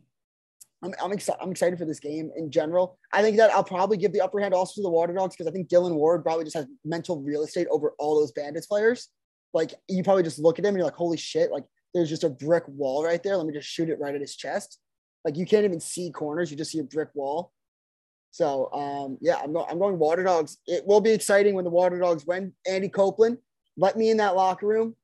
I'm, 0.84 0.94
I'm, 1.02 1.12
excited. 1.12 1.40
I'm 1.42 1.50
excited 1.50 1.78
for 1.78 1.84
this 1.84 1.98
game 1.98 2.30
in 2.36 2.50
general. 2.50 2.98
I 3.12 3.22
think 3.22 3.36
that 3.38 3.50
I'll 3.52 3.64
probably 3.64 3.96
give 3.96 4.12
the 4.12 4.20
upper 4.20 4.38
hand 4.38 4.52
also 4.52 4.74
to 4.76 4.82
the 4.82 4.90
Water 4.90 5.14
Dogs 5.14 5.34
because 5.34 5.48
I 5.48 5.50
think 5.50 5.68
Dylan 5.68 5.94
Ward 5.94 6.22
probably 6.22 6.44
just 6.44 6.56
has 6.56 6.66
mental 6.84 7.20
real 7.22 7.42
estate 7.42 7.66
over 7.70 7.94
all 7.98 8.18
those 8.18 8.32
Bandits 8.32 8.66
players. 8.66 9.08
Like 9.54 9.72
you 9.88 10.02
probably 10.02 10.22
just 10.22 10.38
look 10.38 10.58
at 10.58 10.64
him 10.64 10.70
and 10.70 10.78
you're 10.78 10.84
like, 10.84 10.94
holy 10.94 11.16
shit! 11.16 11.50
Like 11.50 11.64
there's 11.94 12.10
just 12.10 12.24
a 12.24 12.28
brick 12.28 12.64
wall 12.66 13.04
right 13.04 13.22
there. 13.22 13.36
Let 13.36 13.46
me 13.46 13.52
just 13.52 13.68
shoot 13.68 13.88
it 13.88 13.98
right 14.00 14.14
at 14.14 14.20
his 14.20 14.36
chest. 14.36 14.78
Like 15.24 15.36
you 15.36 15.46
can't 15.46 15.64
even 15.64 15.80
see 15.80 16.10
corners; 16.10 16.50
you 16.50 16.56
just 16.56 16.72
see 16.72 16.80
a 16.80 16.84
brick 16.84 17.08
wall. 17.14 17.52
So 18.30 18.70
um, 18.72 19.16
yeah, 19.20 19.38
I'm 19.42 19.52
going. 19.52 19.66
I'm 19.70 19.78
going 19.78 19.98
Water 19.98 20.24
Dogs. 20.24 20.58
It 20.66 20.86
will 20.86 21.00
be 21.00 21.12
exciting 21.12 21.54
when 21.54 21.64
the 21.64 21.70
Water 21.70 21.98
Dogs 21.98 22.26
win. 22.26 22.52
Andy 22.68 22.88
Copelan, 22.88 23.38
let 23.76 23.96
me 23.96 24.10
in 24.10 24.16
that 24.18 24.34
locker 24.34 24.66
room 24.66 24.96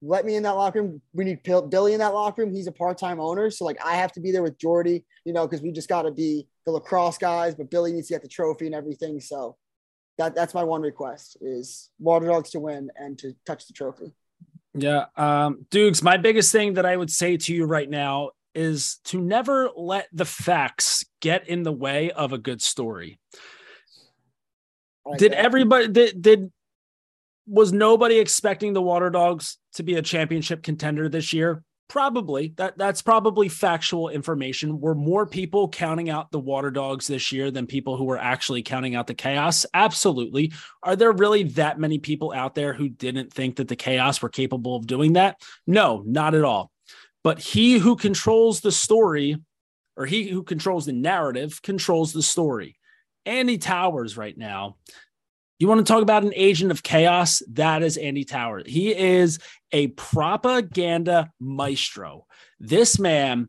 let 0.00 0.24
me 0.24 0.36
in 0.36 0.42
that 0.44 0.52
locker 0.52 0.82
room. 0.82 1.02
We 1.12 1.24
need 1.24 1.42
Billy 1.42 1.92
in 1.92 1.98
that 1.98 2.14
locker 2.14 2.42
room. 2.42 2.54
He's 2.54 2.66
a 2.66 2.72
part-time 2.72 3.20
owner. 3.20 3.50
So 3.50 3.64
like 3.64 3.78
I 3.84 3.96
have 3.96 4.12
to 4.12 4.20
be 4.20 4.30
there 4.30 4.42
with 4.42 4.58
Jordy, 4.58 5.04
you 5.24 5.32
know, 5.32 5.46
because 5.46 5.62
we 5.62 5.72
just 5.72 5.88
got 5.88 6.02
to 6.02 6.12
be 6.12 6.46
the 6.66 6.72
lacrosse 6.72 7.18
guys, 7.18 7.54
but 7.54 7.70
Billy 7.70 7.92
needs 7.92 8.08
to 8.08 8.14
get 8.14 8.22
the 8.22 8.28
trophy 8.28 8.66
and 8.66 8.74
everything. 8.74 9.20
So 9.20 9.56
that 10.18 10.34
that's 10.34 10.54
my 10.54 10.64
one 10.64 10.82
request 10.82 11.38
is 11.40 11.90
Water 11.98 12.26
Dogs 12.26 12.50
to 12.50 12.60
win 12.60 12.90
and 12.96 13.18
to 13.18 13.34
touch 13.46 13.66
the 13.66 13.72
trophy. 13.72 14.12
Yeah. 14.74 15.06
Um, 15.16 15.66
Dukes, 15.70 16.02
my 16.02 16.16
biggest 16.16 16.52
thing 16.52 16.74
that 16.74 16.86
I 16.86 16.96
would 16.96 17.10
say 17.10 17.36
to 17.36 17.54
you 17.54 17.64
right 17.64 17.88
now 17.88 18.30
is 18.54 18.98
to 19.04 19.20
never 19.20 19.70
let 19.76 20.08
the 20.12 20.24
facts 20.24 21.04
get 21.20 21.48
in 21.48 21.62
the 21.62 21.72
way 21.72 22.10
of 22.10 22.32
a 22.32 22.38
good 22.38 22.62
story. 22.62 23.18
Like 25.06 25.18
did 25.18 25.32
that. 25.32 25.38
everybody 25.38 25.88
did 25.88 26.20
did 26.20 26.52
was 27.48 27.72
nobody 27.72 28.18
expecting 28.18 28.72
the 28.72 28.82
Water 28.82 29.10
Dogs 29.10 29.58
to 29.74 29.82
be 29.82 29.94
a 29.94 30.02
championship 30.02 30.62
contender 30.62 31.08
this 31.08 31.32
year? 31.32 31.62
Probably. 31.88 32.52
That 32.58 32.76
that's 32.76 33.00
probably 33.00 33.48
factual 33.48 34.10
information. 34.10 34.78
Were 34.78 34.94
more 34.94 35.26
people 35.26 35.70
counting 35.70 36.10
out 36.10 36.30
the 36.30 36.38
Water 36.38 36.70
Dogs 36.70 37.06
this 37.06 37.32
year 37.32 37.50
than 37.50 37.66
people 37.66 37.96
who 37.96 38.04
were 38.04 38.18
actually 38.18 38.62
counting 38.62 38.94
out 38.94 39.06
the 39.06 39.14
Chaos? 39.14 39.64
Absolutely. 39.72 40.52
Are 40.82 40.96
there 40.96 41.12
really 41.12 41.44
that 41.44 41.78
many 41.78 41.98
people 41.98 42.32
out 42.34 42.54
there 42.54 42.74
who 42.74 42.90
didn't 42.90 43.32
think 43.32 43.56
that 43.56 43.68
the 43.68 43.76
Chaos 43.76 44.20
were 44.20 44.28
capable 44.28 44.76
of 44.76 44.86
doing 44.86 45.14
that? 45.14 45.40
No, 45.66 46.02
not 46.06 46.34
at 46.34 46.44
all. 46.44 46.70
But 47.24 47.38
he 47.38 47.78
who 47.78 47.96
controls 47.96 48.60
the 48.60 48.72
story, 48.72 49.38
or 49.96 50.04
he 50.04 50.28
who 50.28 50.42
controls 50.42 50.84
the 50.84 50.92
narrative, 50.92 51.62
controls 51.62 52.12
the 52.12 52.22
story. 52.22 52.76
Andy 53.24 53.56
Towers 53.58 54.16
right 54.16 54.36
now 54.36 54.76
you 55.58 55.68
want 55.68 55.84
to 55.84 55.92
talk 55.92 56.02
about 56.02 56.22
an 56.22 56.32
agent 56.36 56.70
of 56.70 56.82
chaos? 56.82 57.42
That 57.52 57.82
is 57.82 57.96
Andy 57.96 58.24
Tower. 58.24 58.62
He 58.64 58.94
is 58.94 59.38
a 59.72 59.88
propaganda 59.88 61.32
maestro. 61.40 62.26
This 62.60 62.98
man, 62.98 63.48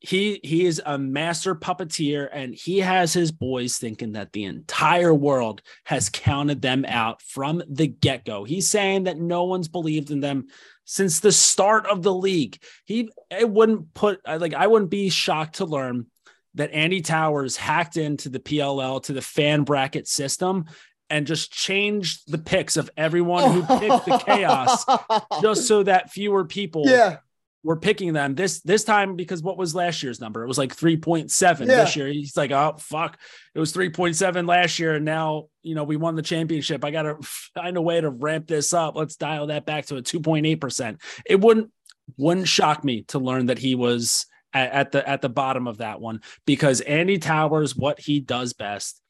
he 0.00 0.40
he 0.42 0.66
is 0.66 0.82
a 0.84 0.98
master 0.98 1.54
puppeteer 1.54 2.28
and 2.32 2.54
he 2.54 2.78
has 2.78 3.12
his 3.12 3.32
boys 3.32 3.78
thinking 3.78 4.12
that 4.12 4.32
the 4.32 4.44
entire 4.44 5.14
world 5.14 5.62
has 5.84 6.08
counted 6.08 6.62
them 6.62 6.84
out 6.86 7.22
from 7.22 7.62
the 7.68 7.86
get-go. 7.86 8.44
He's 8.44 8.68
saying 8.68 9.04
that 9.04 9.18
no 9.18 9.44
one's 9.44 9.68
believed 9.68 10.10
in 10.10 10.20
them 10.20 10.48
since 10.84 11.20
the 11.20 11.32
start 11.32 11.86
of 11.86 12.02
the 12.02 12.14
league. 12.14 12.60
He 12.84 13.10
it 13.30 13.48
wouldn't 13.48 13.94
put 13.94 14.20
like 14.26 14.54
I 14.54 14.66
wouldn't 14.66 14.90
be 14.90 15.10
shocked 15.10 15.56
to 15.56 15.64
learn 15.64 16.06
that 16.54 16.72
Andy 16.72 17.02
Towers 17.02 17.56
hacked 17.56 17.96
into 17.96 18.28
the 18.28 18.40
PLL 18.40 19.02
to 19.04 19.12
the 19.12 19.22
fan 19.22 19.62
bracket 19.62 20.08
system 20.08 20.64
and 21.10 21.26
just 21.26 21.52
change 21.52 22.24
the 22.24 22.38
picks 22.38 22.76
of 22.76 22.90
everyone 22.96 23.52
who 23.52 23.62
picked 23.78 24.06
the 24.06 24.22
chaos 24.24 24.84
just 25.42 25.66
so 25.66 25.82
that 25.82 26.10
fewer 26.10 26.44
people 26.44 26.84
yeah. 26.86 27.18
were 27.62 27.76
picking 27.76 28.12
them. 28.12 28.34
This 28.34 28.60
this 28.60 28.84
time 28.84 29.16
because 29.16 29.42
what 29.42 29.56
was 29.56 29.74
last 29.74 30.02
year's 30.02 30.20
number? 30.20 30.42
It 30.42 30.48
was 30.48 30.58
like 30.58 30.74
3.7 30.74 31.60
yeah. 31.60 31.66
this 31.66 31.96
year. 31.96 32.08
He's 32.08 32.36
like 32.36 32.50
oh 32.50 32.76
fuck. 32.78 33.18
It 33.54 33.60
was 33.60 33.72
3.7 33.72 34.48
last 34.48 34.78
year 34.78 34.94
and 34.94 35.04
now 35.04 35.48
you 35.62 35.74
know 35.74 35.84
we 35.84 35.96
won 35.96 36.16
the 36.16 36.22
championship. 36.22 36.84
I 36.84 36.90
gotta 36.90 37.16
find 37.22 37.76
a 37.76 37.82
way 37.82 38.00
to 38.00 38.10
ramp 38.10 38.46
this 38.48 38.72
up. 38.72 38.96
Let's 38.96 39.16
dial 39.16 39.48
that 39.48 39.66
back 39.66 39.86
to 39.86 39.96
a 39.96 40.02
2.8% 40.02 41.00
it 41.24 41.40
wouldn't 41.40 41.70
wouldn't 42.16 42.48
shock 42.48 42.84
me 42.84 43.02
to 43.02 43.18
learn 43.18 43.46
that 43.46 43.58
he 43.58 43.74
was 43.74 44.26
at, 44.52 44.72
at 44.72 44.92
the 44.92 45.08
at 45.08 45.22
the 45.22 45.28
bottom 45.28 45.66
of 45.66 45.78
that 45.78 46.00
one 46.00 46.20
because 46.46 46.80
andy 46.82 47.18
towers 47.18 47.74
what 47.74 47.98
he 47.98 48.20
does 48.20 48.52
best 48.52 49.00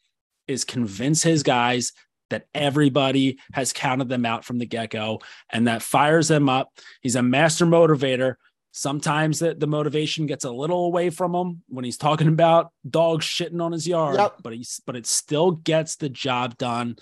is 0.48 0.64
convince 0.64 1.22
his 1.22 1.42
guys 1.42 1.92
that 2.30 2.46
everybody 2.54 3.38
has 3.52 3.72
counted 3.72 4.08
them 4.08 4.26
out 4.26 4.44
from 4.44 4.58
the 4.58 4.66
get 4.66 4.90
go 4.90 5.20
and 5.50 5.68
that 5.68 5.82
fires 5.82 6.28
them 6.28 6.48
up. 6.48 6.72
He's 7.00 7.16
a 7.16 7.22
master 7.22 7.66
motivator. 7.66 8.34
Sometimes 8.72 9.38
the, 9.38 9.54
the 9.54 9.66
motivation 9.66 10.26
gets 10.26 10.44
a 10.44 10.50
little 10.50 10.86
away 10.86 11.10
from 11.10 11.34
him 11.34 11.62
when 11.68 11.84
he's 11.84 11.96
talking 11.96 12.28
about 12.28 12.72
dogs 12.88 13.24
shitting 13.24 13.62
on 13.62 13.72
his 13.72 13.86
yard, 13.86 14.16
yep. 14.16 14.34
but 14.42 14.52
he's 14.52 14.80
but 14.84 14.96
it 14.96 15.06
still 15.06 15.52
gets 15.52 15.96
the 15.96 16.08
job 16.08 16.58
done. 16.58 16.96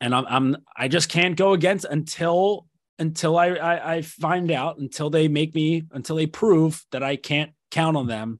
And 0.00 0.14
I'm, 0.14 0.26
I'm 0.28 0.56
I 0.76 0.88
just 0.88 1.08
can't 1.08 1.36
go 1.36 1.52
against 1.52 1.84
until 1.84 2.66
until 2.98 3.36
I, 3.36 3.48
I 3.48 3.94
I 3.94 4.02
find 4.02 4.52
out 4.52 4.78
until 4.78 5.10
they 5.10 5.26
make 5.26 5.54
me 5.54 5.84
until 5.90 6.16
they 6.16 6.26
prove 6.26 6.84
that 6.92 7.02
I 7.02 7.16
can't 7.16 7.52
count 7.72 7.96
on 7.96 8.06
them 8.06 8.38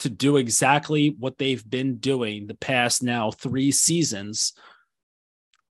to 0.00 0.10
do 0.10 0.36
exactly 0.36 1.14
what 1.18 1.38
they've 1.38 1.68
been 1.68 1.96
doing 1.96 2.46
the 2.46 2.54
past 2.54 3.02
now 3.02 3.30
three 3.30 3.70
seasons, 3.70 4.52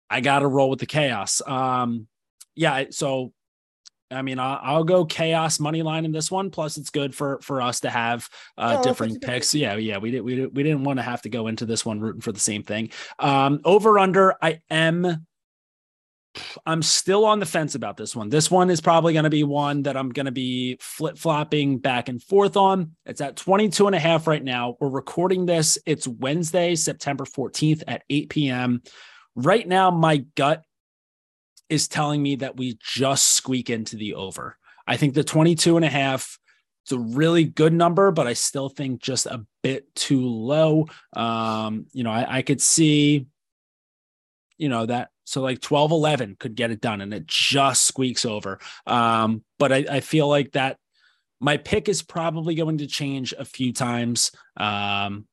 I 0.09 0.21
got 0.21 0.39
to 0.39 0.47
roll 0.47 0.69
with 0.69 0.79
the 0.79 0.85
chaos. 0.85 1.41
Um, 1.45 2.07
yeah, 2.55 2.85
so 2.89 3.33
I 4.11 4.21
mean, 4.21 4.39
I'll, 4.39 4.59
I'll, 4.61 4.83
go 4.83 5.05
chaos 5.05 5.59
money 5.59 5.81
line 5.83 6.05
in 6.05 6.11
this 6.11 6.29
one. 6.29 6.49
Plus, 6.49 6.77
it's 6.77 6.89
good 6.89 7.15
for 7.15 7.39
for 7.41 7.61
us 7.61 7.79
to 7.81 7.89
have 7.89 8.27
uh, 8.57 8.77
oh, 8.79 8.83
different 8.83 9.21
picks. 9.21 9.55
Yeah, 9.55 9.75
yeah, 9.75 9.97
we 9.97 10.11
did 10.11 10.21
we 10.21 10.45
we 10.47 10.63
didn't 10.63 10.83
want 10.83 10.99
to 10.99 11.03
have 11.03 11.21
to 11.23 11.29
go 11.29 11.47
into 11.47 11.65
this 11.65 11.85
one 11.85 11.99
rooting 11.99 12.21
for 12.21 12.31
the 12.31 12.39
same 12.39 12.63
thing. 12.63 12.91
Um, 13.19 13.61
over 13.63 13.97
under, 13.97 14.35
I 14.41 14.61
am 14.69 15.25
I'm 16.65 16.81
still 16.81 17.25
on 17.25 17.39
the 17.39 17.45
fence 17.45 17.75
about 17.75 17.97
this 17.97 18.15
one. 18.15 18.29
This 18.29 18.49
one 18.49 18.69
is 18.69 18.81
probably 18.81 19.13
going 19.13 19.23
to 19.23 19.29
be 19.29 19.43
one 19.43 19.83
that 19.83 19.97
I'm 19.97 20.09
going 20.09 20.27
to 20.27 20.31
be 20.31 20.77
flip 20.79 21.17
flopping 21.17 21.79
back 21.79 22.09
and 22.09 22.21
forth 22.21 22.55
on. 22.55 22.95
It's 23.05 23.21
at 23.21 23.35
22 23.35 23.87
and 23.87 23.95
a 23.95 23.99
half 23.99 24.27
right 24.27 24.43
now. 24.43 24.77
We're 24.79 24.89
recording 24.89 25.45
this. 25.45 25.77
It's 25.85 26.07
Wednesday, 26.07 26.75
September 26.75 27.25
14th 27.25 27.83
at 27.87 28.03
8 28.09 28.29
p.m. 28.29 28.81
Right 29.35 29.67
now, 29.67 29.91
my 29.91 30.25
gut 30.35 30.63
is 31.69 31.87
telling 31.87 32.21
me 32.21 32.37
that 32.37 32.57
we 32.57 32.77
just 32.81 33.29
squeak 33.29 33.69
into 33.69 33.95
the 33.95 34.15
over. 34.15 34.57
I 34.87 34.97
think 34.97 35.13
the 35.13 35.23
22 35.23 35.75
and 35.75 35.85
a 35.85 35.89
half 35.89 36.37
it's 36.83 36.91
a 36.91 36.99
really 36.99 37.43
good 37.43 37.73
number, 37.73 38.11
but 38.11 38.27
I 38.27 38.33
still 38.33 38.69
think 38.69 39.01
just 39.01 39.25
a 39.25 39.45
bit 39.61 39.93
too 39.95 40.25
low. 40.25 40.87
Um, 41.13 41.85
you 41.93 42.03
know, 42.03 42.11
I, 42.11 42.37
I 42.37 42.41
could 42.41 42.61
see, 42.61 43.27
you 44.57 44.69
know, 44.69 44.85
that 44.87 45.09
so 45.25 45.41
like 45.41 45.61
12, 45.61 45.91
11 45.91 46.35
could 46.39 46.55
get 46.55 46.71
it 46.71 46.81
done 46.81 47.01
and 47.01 47.13
it 47.13 47.27
just 47.27 47.85
squeaks 47.85 48.25
over. 48.25 48.59
Um, 48.85 49.43
but 49.59 49.71
I, 49.71 49.85
I 49.89 49.99
feel 49.99 50.27
like 50.27 50.53
that 50.53 50.77
my 51.39 51.57
pick 51.57 51.89
is 51.89 52.03
probably 52.03 52.55
going 52.55 52.77
to 52.79 52.87
change 52.87 53.33
a 53.37 53.45
few 53.45 53.73
times. 53.73 54.31
Um, 54.57 55.25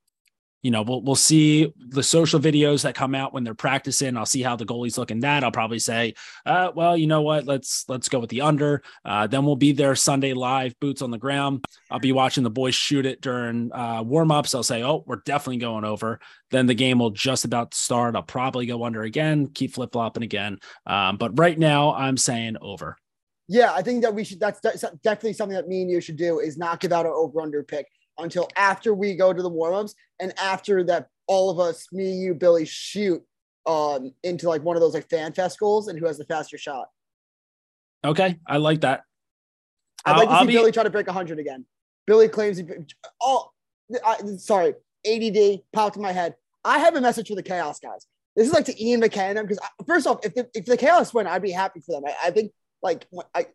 you 0.62 0.72
know, 0.72 0.82
we'll 0.82 1.02
we'll 1.02 1.14
see 1.14 1.72
the 1.78 2.02
social 2.02 2.40
videos 2.40 2.82
that 2.82 2.94
come 2.94 3.14
out 3.14 3.32
when 3.32 3.44
they're 3.44 3.54
practicing. 3.54 4.16
I'll 4.16 4.26
see 4.26 4.42
how 4.42 4.56
the 4.56 4.66
goalies 4.66 4.98
look 4.98 5.10
in 5.10 5.20
that. 5.20 5.44
I'll 5.44 5.52
probably 5.52 5.78
say, 5.78 6.14
uh, 6.46 6.72
well, 6.74 6.96
you 6.96 7.06
know 7.06 7.22
what? 7.22 7.44
Let's 7.44 7.84
let's 7.88 8.08
go 8.08 8.18
with 8.18 8.30
the 8.30 8.40
under. 8.40 8.82
Uh, 9.04 9.28
then 9.28 9.44
we'll 9.44 9.56
be 9.56 9.72
there 9.72 9.94
Sunday 9.94 10.32
live, 10.32 10.78
boots 10.80 11.00
on 11.00 11.12
the 11.12 11.18
ground. 11.18 11.64
I'll 11.90 12.00
be 12.00 12.12
watching 12.12 12.42
the 12.42 12.50
boys 12.50 12.74
shoot 12.74 13.06
it 13.06 13.20
during 13.20 13.72
uh, 13.72 14.02
warm 14.02 14.32
ups. 14.32 14.54
I'll 14.54 14.64
say, 14.64 14.82
oh, 14.82 15.04
we're 15.06 15.22
definitely 15.24 15.58
going 15.58 15.84
over. 15.84 16.18
Then 16.50 16.66
the 16.66 16.74
game 16.74 16.98
will 16.98 17.10
just 17.10 17.44
about 17.44 17.72
start. 17.72 18.16
I'll 18.16 18.22
probably 18.22 18.66
go 18.66 18.84
under 18.84 19.02
again, 19.02 19.48
keep 19.48 19.74
flip 19.74 19.92
flopping 19.92 20.24
again. 20.24 20.58
Um, 20.86 21.18
but 21.18 21.38
right 21.38 21.58
now, 21.58 21.94
I'm 21.94 22.16
saying 22.16 22.56
over. 22.60 22.96
Yeah, 23.46 23.72
I 23.72 23.82
think 23.82 24.02
that 24.02 24.14
we 24.14 24.24
should. 24.24 24.40
That's, 24.40 24.60
that's 24.60 24.82
definitely 25.02 25.32
something 25.32 25.56
that 25.56 25.68
me 25.68 25.82
and 25.82 25.90
you 25.90 26.00
should 26.00 26.16
do. 26.16 26.40
Is 26.40 26.58
not 26.58 26.80
give 26.80 26.92
out 26.92 27.06
an 27.06 27.12
over 27.14 27.40
under 27.40 27.62
pick 27.62 27.86
until 28.18 28.48
after 28.56 28.94
we 28.94 29.14
go 29.14 29.32
to 29.32 29.42
the 29.42 29.50
warmups 29.50 29.94
and 30.20 30.32
after 30.38 30.82
that. 30.84 31.08
All 31.30 31.50
of 31.50 31.60
us, 31.60 31.88
me, 31.92 32.12
you, 32.12 32.32
Billy, 32.32 32.64
shoot 32.64 33.22
um 33.66 34.14
into 34.22 34.48
like 34.48 34.62
one 34.62 34.76
of 34.76 34.80
those 34.80 34.94
like 34.94 35.10
fan 35.10 35.30
fest 35.34 35.60
goals 35.60 35.88
and 35.88 35.98
who 35.98 36.06
has 36.06 36.16
the 36.16 36.24
faster 36.24 36.56
shot. 36.56 36.88
Okay, 38.02 38.38
I 38.46 38.56
like 38.56 38.80
that. 38.80 39.02
I'd 40.06 40.16
like 40.16 40.28
to 40.28 40.34
I'll 40.34 40.40
see 40.40 40.46
be... 40.46 40.52
Billy 40.54 40.72
try 40.72 40.84
to 40.84 40.90
break 40.90 41.06
100 41.06 41.38
again. 41.38 41.66
Billy 42.06 42.28
claims 42.28 42.56
he. 42.56 42.64
Oh, 43.20 43.50
I, 44.04 44.16
sorry. 44.38 44.74
ADD 45.06 45.60
popped 45.72 45.96
in 45.96 46.02
my 46.02 46.12
head. 46.12 46.34
I 46.64 46.78
have 46.78 46.96
a 46.96 47.00
message 47.00 47.28
for 47.28 47.34
the 47.34 47.42
Chaos 47.42 47.78
guys. 47.78 48.06
This 48.34 48.46
is 48.46 48.54
like 48.54 48.64
to 48.66 48.82
Ian 48.82 49.00
McKenna 49.00 49.42
because 49.42 49.58
first 49.86 50.06
off, 50.06 50.20
if 50.24 50.34
the, 50.34 50.48
if 50.54 50.64
the 50.64 50.76
Chaos 50.76 51.12
win, 51.12 51.26
I'd 51.26 51.42
be 51.42 51.50
happy 51.50 51.80
for 51.80 51.92
them. 51.92 52.04
I, 52.06 52.28
I 52.28 52.30
think 52.30 52.52
like 52.82 53.06
I, 53.34 53.46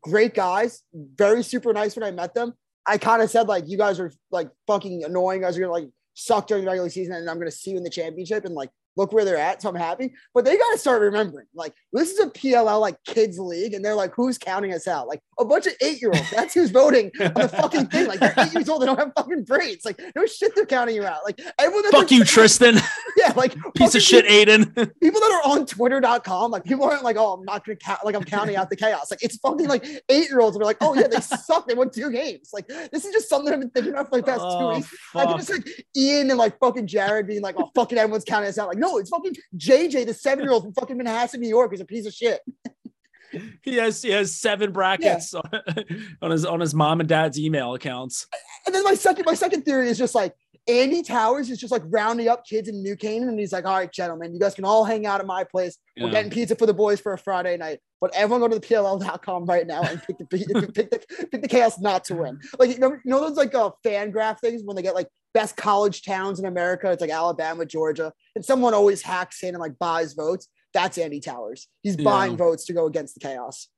great 0.00 0.32
guys, 0.32 0.82
very 0.94 1.42
super 1.42 1.72
nice 1.72 1.96
when 1.96 2.04
I 2.04 2.10
met 2.10 2.32
them. 2.32 2.54
I 2.86 2.98
kind 2.98 3.22
of 3.22 3.30
said 3.30 3.48
like 3.48 3.68
you 3.68 3.76
guys 3.76 3.98
are 4.00 4.12
like 4.30 4.50
fucking 4.66 5.04
annoying. 5.04 5.40
You 5.40 5.46
guys 5.46 5.56
are 5.56 5.60
gonna 5.60 5.72
like 5.72 5.88
suck 6.14 6.46
during 6.46 6.64
the 6.64 6.70
regular 6.70 6.88
season, 6.88 7.14
and 7.14 7.28
I'm 7.28 7.38
gonna 7.38 7.50
see 7.50 7.72
you 7.72 7.76
in 7.76 7.82
the 7.82 7.90
championship. 7.90 8.44
And 8.44 8.54
like 8.54 8.70
look 8.96 9.12
where 9.12 9.24
they're 9.24 9.36
at. 9.36 9.62
So 9.62 9.68
I'm 9.68 9.74
happy. 9.74 10.12
But 10.34 10.44
they 10.44 10.56
got 10.56 10.72
to 10.72 10.78
start 10.78 11.02
remembering 11.02 11.46
like, 11.54 11.74
this 11.92 12.10
is 12.12 12.20
a 12.20 12.30
PLL 12.30 12.80
like 12.80 12.96
kids 13.04 13.38
league. 13.38 13.74
And 13.74 13.84
they're 13.84 13.94
like, 13.94 14.12
who's 14.14 14.38
counting 14.38 14.72
us 14.72 14.88
out? 14.88 15.08
Like 15.08 15.20
a 15.38 15.44
bunch 15.44 15.66
of 15.66 15.74
eight 15.80 16.00
year 16.00 16.10
olds. 16.14 16.30
That's 16.30 16.54
who's 16.54 16.70
voting 16.70 17.10
on 17.20 17.34
the 17.34 17.48
fucking 17.48 17.86
thing. 17.86 18.06
Like 18.06 18.20
they're 18.20 18.34
eight 18.38 18.52
years 18.52 18.68
old. 18.68 18.82
They 18.82 18.86
don't 18.86 18.98
have 18.98 19.12
fucking 19.16 19.44
brains. 19.44 19.84
Like, 19.84 20.00
no 20.14 20.26
shit, 20.26 20.54
they're 20.54 20.66
counting 20.66 20.96
you 20.96 21.04
out. 21.04 21.24
Like, 21.24 21.40
everyone 21.58 21.90
fuck 21.90 22.10
you, 22.10 22.24
Tristan. 22.24 22.76
Yeah. 23.16 23.32
Like, 23.34 23.56
piece 23.74 23.94
of 23.94 24.02
shit, 24.02 24.26
Aiden. 24.26 24.74
people 25.02 25.20
that 25.20 25.42
are 25.42 25.50
on 25.50 25.64
twitter.com, 25.64 26.50
like, 26.50 26.64
people 26.64 26.84
aren't 26.84 27.02
like, 27.02 27.16
oh, 27.16 27.32
I'm 27.32 27.44
not 27.44 27.64
going 27.64 27.78
to 27.78 27.82
count. 27.82 28.00
Like, 28.04 28.14
I'm 28.14 28.24
counting 28.24 28.56
out 28.56 28.68
the 28.68 28.76
chaos. 28.76 29.10
Like, 29.10 29.22
it's 29.22 29.38
fucking 29.38 29.68
like 29.68 29.86
eight 30.10 30.28
year 30.28 30.40
olds. 30.40 30.54
They're 30.54 30.66
like, 30.66 30.76
oh, 30.82 30.94
yeah, 30.94 31.06
they 31.08 31.20
suck. 31.20 31.66
They 31.66 31.72
won 31.72 31.88
two 31.88 32.10
games. 32.10 32.50
Like, 32.52 32.68
this 32.68 33.06
is 33.06 33.12
just 33.12 33.30
something 33.30 33.52
I've 33.52 33.60
been 33.60 33.70
thinking 33.70 33.92
about 33.94 34.10
for 34.10 34.18
the 34.18 34.22
past 34.22 34.42
oh, 34.42 34.70
two 34.72 34.76
weeks. 34.76 34.94
Like, 35.14 35.34
just 35.36 35.50
like 35.50 35.66
Ian 35.96 36.28
and 36.28 36.38
like 36.38 36.58
fucking 36.58 36.86
Jared 36.86 37.26
being 37.26 37.40
like, 37.40 37.54
oh, 37.58 37.70
fucking 37.74 37.96
everyone's 37.96 38.24
counting 38.24 38.50
us 38.50 38.58
out. 38.58 38.68
Like, 38.68 38.76
no, 38.76 38.85
it's 38.98 39.10
fucking 39.10 39.34
JJ, 39.56 40.06
the 40.06 40.14
seven 40.14 40.44
year 40.44 40.52
old 40.52 40.64
from 40.64 40.72
fucking 40.72 40.98
Manhasset, 40.98 41.38
New 41.38 41.48
York, 41.48 41.72
is 41.74 41.80
a 41.80 41.84
piece 41.84 42.06
of 42.06 42.12
shit. 42.12 42.40
he 43.62 43.76
has 43.76 44.02
he 44.02 44.10
has 44.10 44.34
seven 44.34 44.72
brackets 44.72 45.34
yeah. 45.34 45.40
on, 45.40 45.84
on 46.22 46.30
his 46.30 46.44
on 46.44 46.60
his 46.60 46.74
mom 46.74 47.00
and 47.00 47.08
dad's 47.08 47.38
email 47.38 47.74
accounts. 47.74 48.26
And 48.66 48.74
then 48.74 48.84
my 48.84 48.94
second 48.94 49.24
my 49.26 49.34
second 49.34 49.62
theory 49.62 49.88
is 49.88 49.98
just 49.98 50.14
like 50.14 50.34
Andy 50.68 51.02
Towers 51.02 51.48
is 51.48 51.58
just 51.58 51.70
like 51.70 51.82
rounding 51.86 52.28
up 52.28 52.44
kids 52.44 52.68
in 52.68 52.82
New 52.82 52.96
Canaan, 52.96 53.28
and 53.28 53.38
he's 53.38 53.52
like, 53.52 53.64
"All 53.64 53.76
right, 53.76 53.92
gentlemen, 53.92 54.34
you 54.34 54.40
guys 54.40 54.54
can 54.54 54.64
all 54.64 54.84
hang 54.84 55.06
out 55.06 55.20
at 55.20 55.26
my 55.26 55.44
place. 55.44 55.78
We're 55.96 56.06
yeah. 56.06 56.12
getting 56.12 56.30
pizza 56.30 56.56
for 56.56 56.66
the 56.66 56.74
boys 56.74 57.00
for 57.00 57.12
a 57.12 57.18
Friday 57.18 57.56
night, 57.56 57.78
but 58.00 58.12
everyone 58.14 58.40
go 58.40 58.48
to 58.48 58.58
the 58.58 58.66
PLL.com 58.66 59.44
right 59.46 59.66
now 59.66 59.82
and 59.82 60.02
pick 60.02 60.18
the 60.18 60.24
pick 60.74 60.90
the 60.90 61.26
pick 61.30 61.42
the 61.42 61.48
chaos 61.48 61.78
not 61.78 62.04
to 62.06 62.16
win. 62.16 62.40
Like 62.58 62.70
you 62.70 62.78
know, 62.78 62.92
you 62.92 63.00
know 63.04 63.20
those 63.20 63.36
like 63.36 63.54
uh, 63.54 63.70
FanGraph 63.84 64.40
things 64.40 64.62
when 64.64 64.74
they 64.74 64.82
get 64.82 64.94
like 64.94 65.08
best 65.34 65.56
college 65.56 66.02
towns 66.02 66.40
in 66.40 66.46
America. 66.46 66.90
It's 66.90 67.00
like 67.00 67.10
Alabama, 67.10 67.64
Georgia, 67.64 68.12
and 68.34 68.44
someone 68.44 68.74
always 68.74 69.02
hacks 69.02 69.42
in 69.44 69.50
and 69.50 69.58
like 69.58 69.78
buys 69.78 70.14
votes. 70.14 70.48
That's 70.74 70.98
Andy 70.98 71.20
Towers. 71.20 71.68
He's 71.82 71.96
buying 71.96 72.36
votes 72.36 72.66
to 72.66 72.72
go 72.72 72.86
against 72.86 73.14
the 73.14 73.20
chaos. 73.20 73.68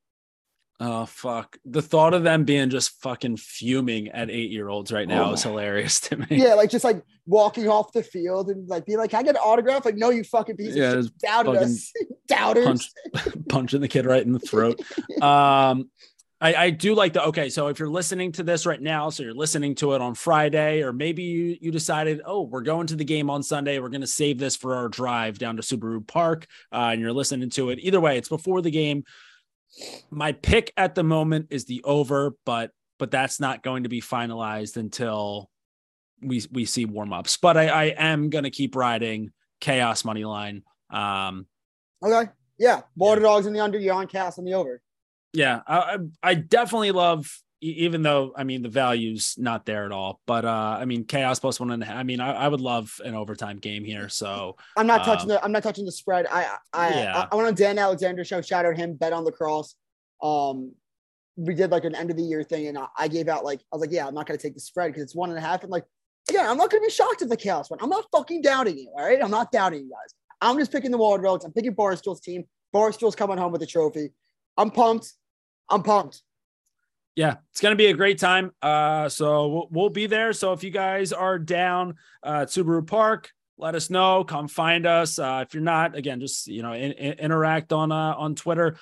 Oh 0.81 1.07
fuck! 1.07 1.59
The 1.65 1.83
thought 1.83 2.15
of 2.15 2.23
them 2.23 2.45
being 2.45 2.71
just 2.71 3.01
fucking 3.03 3.39
fuming 3.39 4.09
at 4.09 4.31
eight 4.31 4.53
year 4.53 4.69
olds 4.69 4.93
right 4.93 5.09
now 5.09 5.31
oh. 5.31 5.33
is 5.33 5.43
hilarious 5.43 5.99
to 6.01 6.17
me. 6.17 6.27
Yeah, 6.31 6.55
like 6.55 6.71
just 6.71 6.85
like 6.85 7.03
walking 7.27 7.69
off 7.69 7.93
the 7.93 8.05
field 8.05 8.49
and 8.49 8.69
like 8.69 8.87
being 8.87 8.99
like, 8.99 9.11
"Can 9.11 9.19
I 9.19 9.23
get 9.25 9.35
an 9.35 9.41
autograph?" 9.45 9.85
Like, 9.85 9.97
no, 9.97 10.11
you 10.11 10.23
fucking 10.23 10.57
piece 10.57 10.77
yeah, 10.77 10.93
of 10.93 11.05
shit. 11.07 11.19
Doubted 11.19 11.57
us, 11.57 11.93
doubters. 12.29 12.65
Punch, 12.65 12.89
punching 13.49 13.81
the 13.81 13.89
kid 13.89 14.07
right 14.07 14.23
in 14.23 14.33
the 14.33 14.39
throat. 14.39 14.81
um, 15.21 15.91
I, 16.41 16.55
I 16.55 16.71
do 16.71 16.95
like 16.95 17.13
the 17.13 17.25
okay. 17.25 17.49
So 17.49 17.67
if 17.67 17.81
you're 17.81 17.89
listening 17.89 18.31
to 18.33 18.45
this 18.45 18.65
right 18.65 18.81
now, 18.81 19.11
so 19.11 19.25
you're 19.25 19.35
listening 19.35 19.75
to 19.77 19.95
it 19.95 20.01
on 20.01 20.15
Friday, 20.15 20.83
or 20.83 20.93
maybe 20.93 21.25
you 21.25 21.57
you 21.61 21.73
decided, 21.73 22.21
oh, 22.25 22.43
we're 22.43 22.61
going 22.61 22.87
to 22.87 22.95
the 22.95 23.05
game 23.05 23.31
on 23.31 23.43
Sunday. 23.43 23.81
We're 23.81 23.89
going 23.89 24.03
to 24.03 24.07
save 24.07 24.39
this 24.39 24.55
for 24.55 24.77
our 24.77 24.89
drive 24.89 25.39
down 25.39 25.57
to 25.57 25.63
Subaru 25.63 26.07
Park, 26.07 26.47
uh, 26.71 26.91
and 26.93 27.01
you're 27.01 27.13
listening 27.13 27.51
to 27.51 27.71
it. 27.71 27.81
Either 27.81 28.01
way, 28.01 28.17
it's 28.17 28.29
before 28.29 28.63
the 28.63 28.71
game 28.71 29.03
my 30.11 30.33
pick 30.33 30.73
at 30.77 30.95
the 30.95 31.05
moment 31.05 31.49
is 31.51 31.65
the 31.65 31.83
over, 31.85 32.35
but 32.45 32.71
but 32.99 33.11
that's 33.11 33.39
not 33.39 33.63
going 33.63 33.85
to 33.85 33.89
be 33.89 34.01
finalized 34.01 34.77
until 34.77 35.51
we 36.21 36.43
we 36.51 36.65
see 36.65 36.85
warm 36.85 37.13
ups. 37.13 37.37
But 37.37 37.57
I, 37.57 37.69
I 37.69 37.85
am 37.97 38.31
gonna 38.31 38.51
keep 38.51 38.75
riding 38.75 39.31
chaos 39.61 40.05
money 40.05 40.25
line. 40.25 40.63
Um, 40.91 41.47
okay, 42.03 42.31
yeah, 42.59 42.83
water 42.97 43.21
yeah. 43.21 43.27
dogs 43.27 43.47
in 43.47 43.53
the 43.53 43.61
under, 43.61 43.79
you're 43.79 43.95
on 43.95 44.07
cast 44.07 44.39
on 44.39 44.45
the 44.45 44.55
over. 44.55 44.81
Yeah, 45.33 45.61
I 45.67 45.99
I 46.23 46.35
definitely 46.35 46.93
love 46.93 47.31
even 47.61 48.03
though 48.03 48.33
I 48.37 48.45
mean 48.45 48.63
the 48.63 48.69
value's 48.69 49.35
not 49.37 49.67
there 49.67 49.85
at 49.85 49.93
all. 49.93 50.21
But 50.27 50.45
uh 50.45 50.79
I 50.81 50.85
mean 50.85 51.05
chaos 51.05 51.41
plus 51.41 51.59
one 51.59 51.71
and 51.71 51.83
a 51.83 51.87
half. 51.87 51.97
I 51.97 52.03
mean 52.03 52.21
I, 52.21 52.33
I 52.33 52.49
would 52.49 52.61
love 52.61 53.01
an 53.05 53.15
overtime 53.15 53.59
game 53.59 53.85
here. 53.85 54.09
So 54.09 54.57
I'm 54.77 54.87
not 54.87 55.05
touching 55.05 55.23
um, 55.23 55.29
the 55.29 55.45
I'm 55.45 55.53
not 55.53 55.63
touching 55.63 55.85
the 55.85 55.93
spread. 55.93 56.27
I 56.31 56.49
I 56.73 56.91
yeah. 56.91 57.19
I, 57.19 57.29
I 57.33 57.35
went 57.35 57.49
on 57.49 57.55
Dan 57.55 57.79
Alexander 57.79 58.25
show, 58.25 58.41
shout 58.41 58.65
out 58.65 58.77
him, 58.77 58.95
bet 58.95 59.13
on 59.13 59.25
the 59.25 59.33
cross. 59.33 59.75
Um 60.23 60.73
we 61.37 61.55
did 61.55 61.71
like 61.71 61.85
an 61.85 61.95
end 61.95 62.11
of 62.11 62.17
the 62.17 62.23
year 62.23 62.43
thing 62.43 62.67
and 62.67 62.79
I, 62.79 62.87
I 62.97 63.09
gave 63.09 63.29
out 63.29 63.45
like 63.45 63.61
I 63.73 63.77
was 63.77 63.81
like, 63.81 63.93
yeah, 63.93 64.07
I'm 64.07 64.15
not 64.15 64.27
gonna 64.27 64.39
take 64.39 64.55
the 64.55 64.61
spread 64.61 64.89
because 64.89 65.03
it's 65.03 65.15
one 65.15 65.31
and 65.31 65.39
a 65.39 65.43
half. 65.43 65.63
And 65.63 65.71
like 65.71 65.85
again, 66.29 66.47
I'm 66.47 66.57
not 66.57 66.71
gonna 66.71 66.85
be 66.85 66.91
shocked 66.91 67.23
if 67.23 67.29
the 67.29 67.37
chaos 67.37 67.71
win. 67.71 67.81
I'm 67.83 67.91
not 67.91 68.07
fucking 68.13 68.43
doubting 68.43 68.79
you, 68.79 68.93
all 68.97 69.05
right? 69.05 69.23
I'm 69.23 69.31
not 69.31 69.51
doubting 69.51 69.81
you 69.81 69.91
guys. 69.91 70.15
I'm 70.41 70.59
just 70.59 70.71
picking 70.71 70.93
the 70.93 70.99
Dogs. 70.99 71.45
I'm 71.45 71.53
picking 71.53 71.75
Barstool's 71.75 72.21
team. 72.21 72.45
Barstool's 72.73 73.17
coming 73.17 73.39
home 73.39 73.51
with 73.51 73.63
a 73.63 73.67
trophy. 73.67 74.13
I'm 74.57 74.71
pumped. 74.71 75.13
I'm 75.69 75.83
pumped 75.83 76.23
yeah, 77.19 77.39
it's 77.51 77.61
gonna 77.61 77.75
be 77.75 77.87
a 77.87 77.95
great 77.95 78.21
time. 78.21 78.53
Uh, 78.63 79.09
so 79.09 79.49
we'll, 79.49 79.69
we'll 79.73 79.91
be 79.91 80.07
there. 80.07 80.33
So 80.33 80.53
if 80.53 80.63
you 80.63 80.71
guys 80.71 81.13
are 81.13 81.37
down 81.37 81.97
uh, 82.25 82.43
at 82.43 82.49
Subaru 82.49 82.87
Park, 82.87 83.33
let 83.57 83.75
us 83.75 83.91
know. 83.91 84.23
Come 84.23 84.47
find 84.47 84.87
us. 84.87 85.19
Uh, 85.19 85.45
if 85.45 85.53
you're 85.53 85.61
not, 85.65 85.97
again, 85.97 86.21
just 86.21 86.47
you 86.47 86.63
know, 86.63 86.75
in, 86.75 86.93
in, 86.93 87.15
interact 87.15 87.73
on 87.73 87.91
uh, 87.91 88.15
on 88.17 88.37
Twitter. 88.37 88.77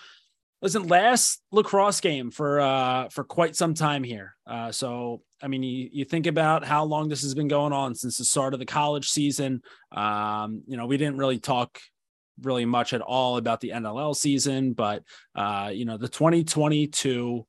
Listen, 0.61 0.87
last 0.87 1.40
lacrosse 1.51 2.03
game 2.03 2.31
for 2.31 2.61
uh, 2.61 3.09
for 3.09 3.25
quite 3.25 3.57
some 3.57 3.72
time 3.72 4.05
here. 4.05 4.37
Uh, 4.46 4.70
so 4.70 5.22
I 5.42 5.49
mean, 5.49 5.62
you, 5.62 5.88
you 5.90 6.05
think 6.05 6.27
about 6.27 6.62
how 6.62 6.85
long 6.85 7.09
this 7.09 7.22
has 7.22 7.35
been 7.35 7.49
going 7.49 7.72
on 7.72 7.94
since 7.94 8.18
the 8.18 8.25
start 8.27 8.53
of 8.53 8.61
the 8.61 8.66
college 8.66 9.09
season. 9.09 9.62
Um, 9.92 10.62
you 10.66 10.77
know, 10.77 10.85
we 10.85 10.99
didn't 10.99 11.16
really 11.16 11.38
talk 11.38 11.81
really 12.42 12.66
much 12.66 12.92
at 12.92 13.01
all 13.01 13.38
about 13.38 13.62
the 13.62 13.70
NLL 13.70 14.14
season, 14.14 14.75
but 14.75 15.05
uh, 15.35 15.70
you 15.72 15.87
know, 15.87 15.96
the 15.96 16.09
2022 16.09 17.46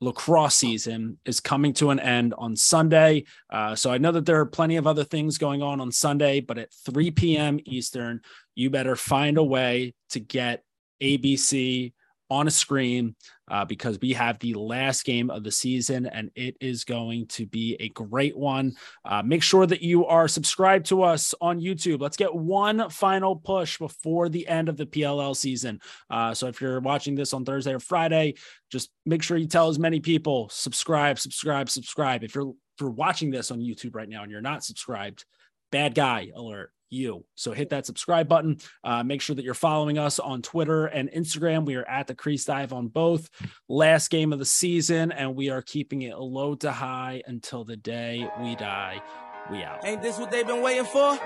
lacrosse 0.00 0.54
season 0.54 1.18
is 1.24 1.40
coming 1.40 1.72
to 1.74 1.90
an 1.90 2.00
end 2.00 2.34
on 2.36 2.54
Sunday. 2.56 3.24
Uh, 3.50 3.74
so 3.74 3.90
I 3.90 3.98
know 3.98 4.12
that 4.12 4.26
there 4.26 4.40
are 4.40 4.46
plenty 4.46 4.76
of 4.76 4.86
other 4.86 5.04
things 5.04 5.38
going 5.38 5.62
on 5.62 5.80
on 5.80 5.90
Sunday, 5.90 6.40
but 6.40 6.58
at 6.58 6.72
3 6.86 7.10
p.m. 7.12 7.58
Eastern, 7.64 8.20
you 8.54 8.70
better 8.70 8.96
find 8.96 9.38
a 9.38 9.44
way 9.44 9.94
to 10.10 10.20
get 10.20 10.64
ABC 11.02 11.92
on 12.30 12.48
a 12.48 12.50
screen 12.50 13.14
uh, 13.48 13.64
because 13.64 13.98
we 14.00 14.12
have 14.12 14.38
the 14.38 14.54
last 14.54 15.04
game 15.04 15.30
of 15.30 15.44
the 15.44 15.50
season 15.52 16.06
and 16.06 16.30
it 16.34 16.56
is 16.60 16.84
going 16.84 17.26
to 17.28 17.46
be 17.46 17.76
a 17.78 17.88
great 17.90 18.36
one. 18.36 18.74
Uh, 19.04 19.22
make 19.22 19.42
sure 19.42 19.66
that 19.66 19.82
you 19.82 20.06
are 20.06 20.26
subscribed 20.26 20.86
to 20.86 21.02
us 21.02 21.34
on 21.40 21.60
YouTube. 21.60 22.00
Let's 22.00 22.16
get 22.16 22.34
one 22.34 22.90
final 22.90 23.36
push 23.36 23.78
before 23.78 24.28
the 24.28 24.46
end 24.48 24.68
of 24.68 24.76
the 24.76 24.86
PLL 24.86 25.36
season. 25.36 25.80
Uh, 26.10 26.34
so 26.34 26.48
if 26.48 26.60
you're 26.60 26.80
watching 26.80 27.14
this 27.14 27.32
on 27.32 27.44
Thursday 27.44 27.74
or 27.74 27.80
Friday, 27.80 28.34
just 28.70 28.90
make 29.04 29.22
sure 29.22 29.36
you 29.36 29.46
tell 29.46 29.68
as 29.68 29.78
many 29.78 30.00
people 30.00 30.48
subscribe, 30.50 31.18
subscribe, 31.18 31.70
subscribe. 31.70 32.24
If 32.24 32.34
you're 32.34 32.50
if 32.50 32.82
you're 32.82 32.90
watching 32.90 33.30
this 33.30 33.50
on 33.50 33.60
YouTube 33.60 33.94
right 33.94 34.08
now 34.08 34.22
and 34.22 34.30
you're 34.30 34.42
not 34.42 34.62
subscribed, 34.62 35.24
bad 35.70 35.94
guy 35.94 36.30
alert 36.34 36.70
you. 36.90 37.24
So 37.34 37.52
hit 37.52 37.70
that 37.70 37.86
subscribe 37.86 38.28
button. 38.28 38.58
Uh, 38.84 39.02
make 39.02 39.20
sure 39.20 39.36
that 39.36 39.44
you're 39.44 39.54
following 39.54 39.98
us 39.98 40.18
on 40.18 40.42
Twitter 40.42 40.86
and 40.86 41.10
Instagram. 41.10 41.64
We 41.64 41.76
are 41.76 41.88
at 41.88 42.06
the 42.06 42.14
Crease 42.14 42.44
Dive 42.44 42.72
on 42.72 42.88
both. 42.88 43.28
Last 43.68 44.08
game 44.08 44.32
of 44.32 44.38
the 44.38 44.44
season, 44.44 45.12
and 45.12 45.34
we 45.34 45.50
are 45.50 45.62
keeping 45.62 46.02
it 46.02 46.16
low 46.18 46.54
to 46.56 46.72
high 46.72 47.22
until 47.26 47.64
the 47.64 47.76
day 47.76 48.28
we 48.40 48.56
die. 48.56 49.02
We 49.50 49.62
out. 49.62 49.84
Ain't 49.84 50.02
this 50.02 50.18
what 50.18 50.30
they've 50.30 50.46
been 50.46 50.62
waiting 50.62 50.84
for? 50.84 51.18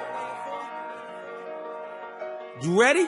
You 2.62 2.80
ready? 2.80 3.06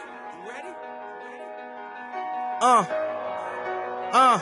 Uh. 2.63 2.87
Uh. 4.13 4.39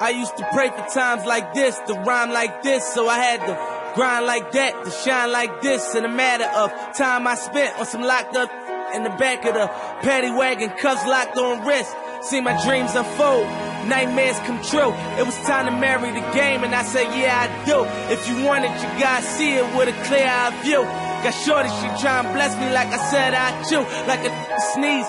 I 0.00 0.10
used 0.16 0.36
to 0.38 0.48
pray 0.52 0.68
for 0.70 0.84
times 0.92 1.24
like 1.24 1.54
this, 1.54 1.78
to 1.86 1.94
rhyme 1.94 2.32
like 2.32 2.62
this, 2.62 2.84
so 2.92 3.08
I 3.08 3.18
had 3.18 3.46
to 3.46 3.71
Grind 3.94 4.24
like 4.24 4.52
that 4.52 4.84
to 4.84 4.90
shine 4.90 5.30
like 5.30 5.60
this 5.60 5.94
in 5.94 6.04
a 6.06 6.08
matter 6.08 6.48
of 6.56 6.72
time 6.96 7.26
I 7.26 7.34
spent 7.34 7.78
on 7.78 7.84
some 7.84 8.00
locked 8.00 8.34
up 8.36 8.50
in 8.94 9.04
the 9.04 9.10
back 9.10 9.44
of 9.44 9.52
the 9.52 9.66
paddy 10.00 10.30
wagon, 10.30 10.70
cuffs 10.70 11.04
locked 11.06 11.36
on 11.36 11.66
wrist. 11.66 11.94
See 12.22 12.40
my 12.40 12.56
dreams 12.64 12.94
unfold, 12.94 13.46
nightmares 13.88 14.38
come 14.46 14.62
true. 14.62 14.92
It 15.20 15.26
was 15.26 15.36
time 15.44 15.66
to 15.66 15.72
marry 15.72 16.10
the 16.12 16.24
game, 16.32 16.64
and 16.64 16.74
I 16.74 16.84
said, 16.84 17.04
Yeah, 17.12 17.36
I 17.36 17.64
do. 17.66 17.84
If 18.12 18.28
you 18.28 18.44
want 18.44 18.64
it, 18.64 18.70
you 18.70 18.88
gotta 18.98 19.26
see 19.26 19.54
it 19.56 19.76
with 19.76 19.88
a 19.88 20.04
clear 20.08 20.26
eye 20.26 20.56
view. 20.62 20.84
Got 21.22 21.34
shorty, 21.44 21.68
she 21.68 21.86
try 22.00 22.18
and 22.18 22.32
bless 22.34 22.56
me 22.56 22.72
like 22.72 22.88
I 22.88 22.98
said 23.10 23.34
I 23.34 23.62
chew, 23.68 23.84
like 24.08 24.24
a 24.24 24.32
sneeze. 24.72 25.06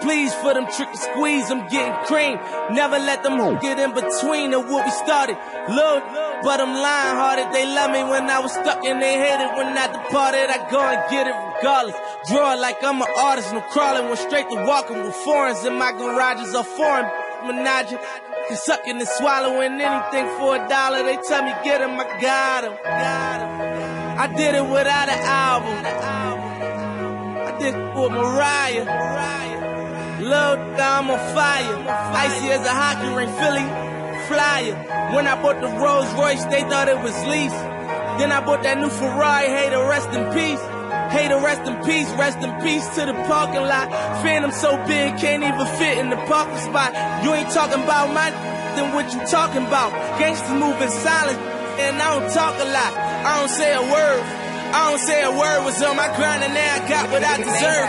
Please 0.00 0.34
for 0.34 0.54
them 0.54 0.66
trick 0.76 0.88
and 0.88 0.98
squeeze. 0.98 1.50
I'm 1.50 1.68
getting 1.68 1.94
cream. 2.06 2.38
Never 2.74 2.98
let 2.98 3.22
them 3.22 3.40
oh. 3.40 3.58
get 3.60 3.78
in 3.78 3.94
between 3.94 4.54
of 4.54 4.68
what 4.68 4.84
we 4.84 4.90
started. 4.90 5.36
Look, 5.68 6.02
but 6.42 6.60
I'm 6.60 6.74
lying 6.74 7.16
hearted. 7.16 7.52
They 7.52 7.66
love 7.66 7.90
me 7.90 8.02
when 8.04 8.28
I 8.30 8.38
was 8.40 8.52
stuck 8.52 8.84
and 8.84 9.02
they 9.02 9.18
hated 9.18 9.50
when 9.56 9.76
I 9.76 9.86
departed. 9.86 10.50
I 10.50 10.58
go 10.70 10.80
and 10.80 11.10
get 11.10 11.26
it 11.26 11.36
regardless. 11.56 11.96
Draw 12.28 12.54
it 12.54 12.60
like 12.60 12.82
I'm 12.82 13.00
an 13.00 13.08
artist. 13.16 13.52
No 13.52 13.60
crawling, 13.72 14.06
went 14.06 14.18
straight 14.18 14.48
to 14.50 14.56
walking 14.66 15.02
with 15.02 15.14
foreigns 15.26 15.64
in 15.64 15.78
my 15.78 15.92
garages 15.92 16.54
are 16.54 16.64
foreign. 16.64 17.06
Menage, 17.46 17.94
sucking 18.56 18.98
and 18.98 19.08
swallowing 19.08 19.80
anything 19.80 20.26
for 20.38 20.56
a 20.56 20.68
dollar. 20.68 21.02
They 21.02 21.16
tell 21.28 21.44
me 21.44 21.52
get 21.62 21.80
him, 21.80 21.98
I 21.98 22.20
got 22.20 22.64
him. 22.64 22.74
I 24.18 24.26
did 24.26 24.54
it 24.56 24.62
without 24.62 25.08
an 25.08 25.20
album. 25.22 25.78
I 27.46 27.58
did 27.58 27.74
it 27.74 27.94
for 27.94 28.10
Mariah. 28.10 29.47
Lord, 30.28 30.58
I'm 30.76 31.10
on 31.10 31.18
fire. 31.34 31.76
Icy 31.88 32.48
as 32.52 32.66
a 32.66 32.74
hockey 32.74 33.08
ring, 33.16 33.32
Philly 33.40 33.88
flyer. 34.28 34.76
When 35.16 35.26
I 35.26 35.40
bought 35.40 35.60
the 35.60 35.68
Rolls 35.68 36.12
Royce, 36.20 36.44
they 36.52 36.60
thought 36.68 36.88
it 36.88 37.00
was 37.00 37.16
lease. 37.24 37.58
Then 38.20 38.30
I 38.30 38.44
bought 38.44 38.62
that 38.62 38.76
new 38.76 38.90
Ferrari, 38.90 39.48
hey, 39.48 39.70
to 39.70 39.80
rest 39.88 40.12
in 40.12 40.28
peace. 40.36 40.60
Hey, 41.08 41.28
to 41.32 41.40
rest 41.40 41.64
in 41.64 41.76
peace, 41.88 42.12
rest 42.20 42.44
in 42.44 42.52
peace 42.60 42.84
to 42.96 43.06
the 43.08 43.16
parking 43.24 43.64
lot. 43.64 43.88
Phantom 44.20 44.52
so 44.52 44.76
big, 44.84 45.16
can't 45.16 45.42
even 45.42 45.66
fit 45.80 45.96
in 45.96 46.10
the 46.10 46.20
parking 46.28 46.60
spot. 46.60 46.92
You 47.24 47.32
ain't 47.32 47.48
talking 47.48 47.80
about 47.82 48.12
my 48.12 48.28
then 48.76 48.94
what 48.94 49.10
you 49.12 49.18
talking 49.26 49.66
about? 49.66 49.90
Gangsters 50.20 50.54
moving 50.54 50.92
silent, 50.92 51.40
and 51.80 51.96
I 51.96 52.14
don't 52.14 52.30
talk 52.30 52.54
a 52.60 52.68
lot. 52.68 52.92
I 53.26 53.40
don't 53.40 53.48
say 53.48 53.74
a 53.74 53.82
word. 53.82 54.22
I 54.70 54.90
don't 54.90 55.00
say 55.00 55.24
a 55.24 55.32
word. 55.32 55.64
Was 55.64 55.82
on 55.82 55.96
my 55.96 56.06
grind, 56.14 56.44
and 56.44 56.54
now 56.54 56.76
I 56.76 56.80
got 56.86 57.10
what 57.10 57.24
I 57.24 57.34
deserve. 57.42 57.88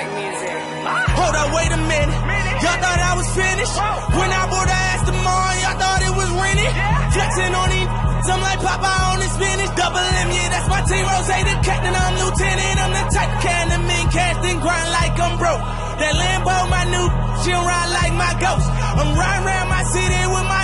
Hold 1.20 1.36
up, 1.36 1.54
wait 1.54 1.72
a 1.76 1.82
minute. 1.86 2.19
Y'all 2.60 2.80
thought 2.84 3.00
I 3.00 3.14
was 3.16 3.30
finished. 3.32 3.76
When 4.20 4.30
I 4.30 4.44
bought 4.52 4.68
the 4.68 4.80
Aston 4.92 5.20
Martin, 5.24 5.58
y'all 5.64 5.80
thought 5.80 6.02
it 6.04 6.14
was 6.16 6.30
rented. 6.36 6.74
Flexing 7.16 7.54
on 7.56 7.68
these, 7.72 7.90
I'm 8.30 8.42
like 8.44 8.60
Papa 8.60 8.92
on 9.16 9.18
the 9.24 9.30
spinach. 9.32 9.72
Double 9.80 10.04
M, 10.04 10.30
yeah, 10.36 10.48
that's 10.52 10.68
my 10.68 10.82
team. 10.84 11.06
Rose, 11.08 11.32
the 11.32 11.56
captain, 11.64 11.96
I'm 11.96 12.14
lieutenant. 12.20 12.78
I'm 12.84 12.92
the 12.92 13.04
type 13.16 13.34
can 13.40 13.66
to 13.72 13.78
mean 13.80 14.06
casting 14.12 14.60
grind 14.60 14.90
like 14.92 15.16
I'm 15.16 15.36
broke. 15.40 15.64
That 16.04 16.14
Lambo, 16.20 16.56
my 16.68 16.84
new, 16.84 17.08
she 17.44 17.52
ride 17.56 17.92
like 17.96 18.14
my 18.20 18.34
ghost. 18.44 18.68
I'm 18.68 19.16
riding 19.16 19.46
around 19.48 19.68
my 19.72 19.84
city 19.88 20.20
with 20.20 20.20
my 20.20 20.20
hands 20.20 20.40
on 20.40 20.48
my 20.52 20.59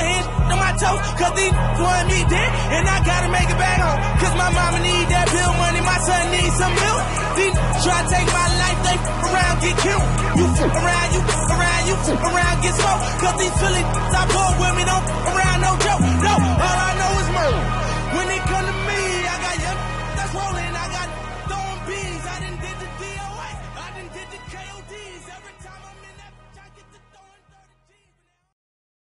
cause 0.82 1.34
these 1.40 1.54
want 1.80 2.06
me 2.08 2.20
dead, 2.28 2.52
and 2.76 2.84
I 2.88 2.98
gotta 3.06 3.30
make 3.32 3.48
it 3.48 3.60
back 3.60 3.80
home. 3.80 4.00
Cause 4.20 4.36
my 4.36 4.50
mama 4.52 4.80
need 4.84 5.08
that 5.08 5.28
bill 5.32 5.54
money, 5.56 5.82
my 5.82 6.00
son 6.04 6.24
needs 6.36 6.56
some 6.60 6.76
milk. 6.76 7.02
These 7.40 7.56
try 7.86 8.00
to 8.04 8.08
take 8.12 8.28
my 8.28 8.48
life, 8.60 8.80
they 8.84 8.98
around 9.00 9.56
get 9.64 9.76
killed. 9.80 10.08
You 10.36 10.46
around, 10.52 11.10
you 11.16 11.22
around, 11.24 11.84
you 11.88 11.96
around 11.96 12.56
get 12.60 12.74
smoked. 12.76 13.04
Cause 13.24 13.36
these 13.40 13.56
Philly, 13.56 13.84
I 13.86 14.22
pull 14.28 14.52
with 14.60 14.74
me, 14.76 14.84
don't 14.84 15.06
around 15.32 15.60
no 15.64 15.72
joke. 15.80 16.04
No, 16.04 16.34
all 16.36 16.80
I 16.88 16.92
know 17.00 17.12
is 17.24 17.30
murder. 17.32 17.85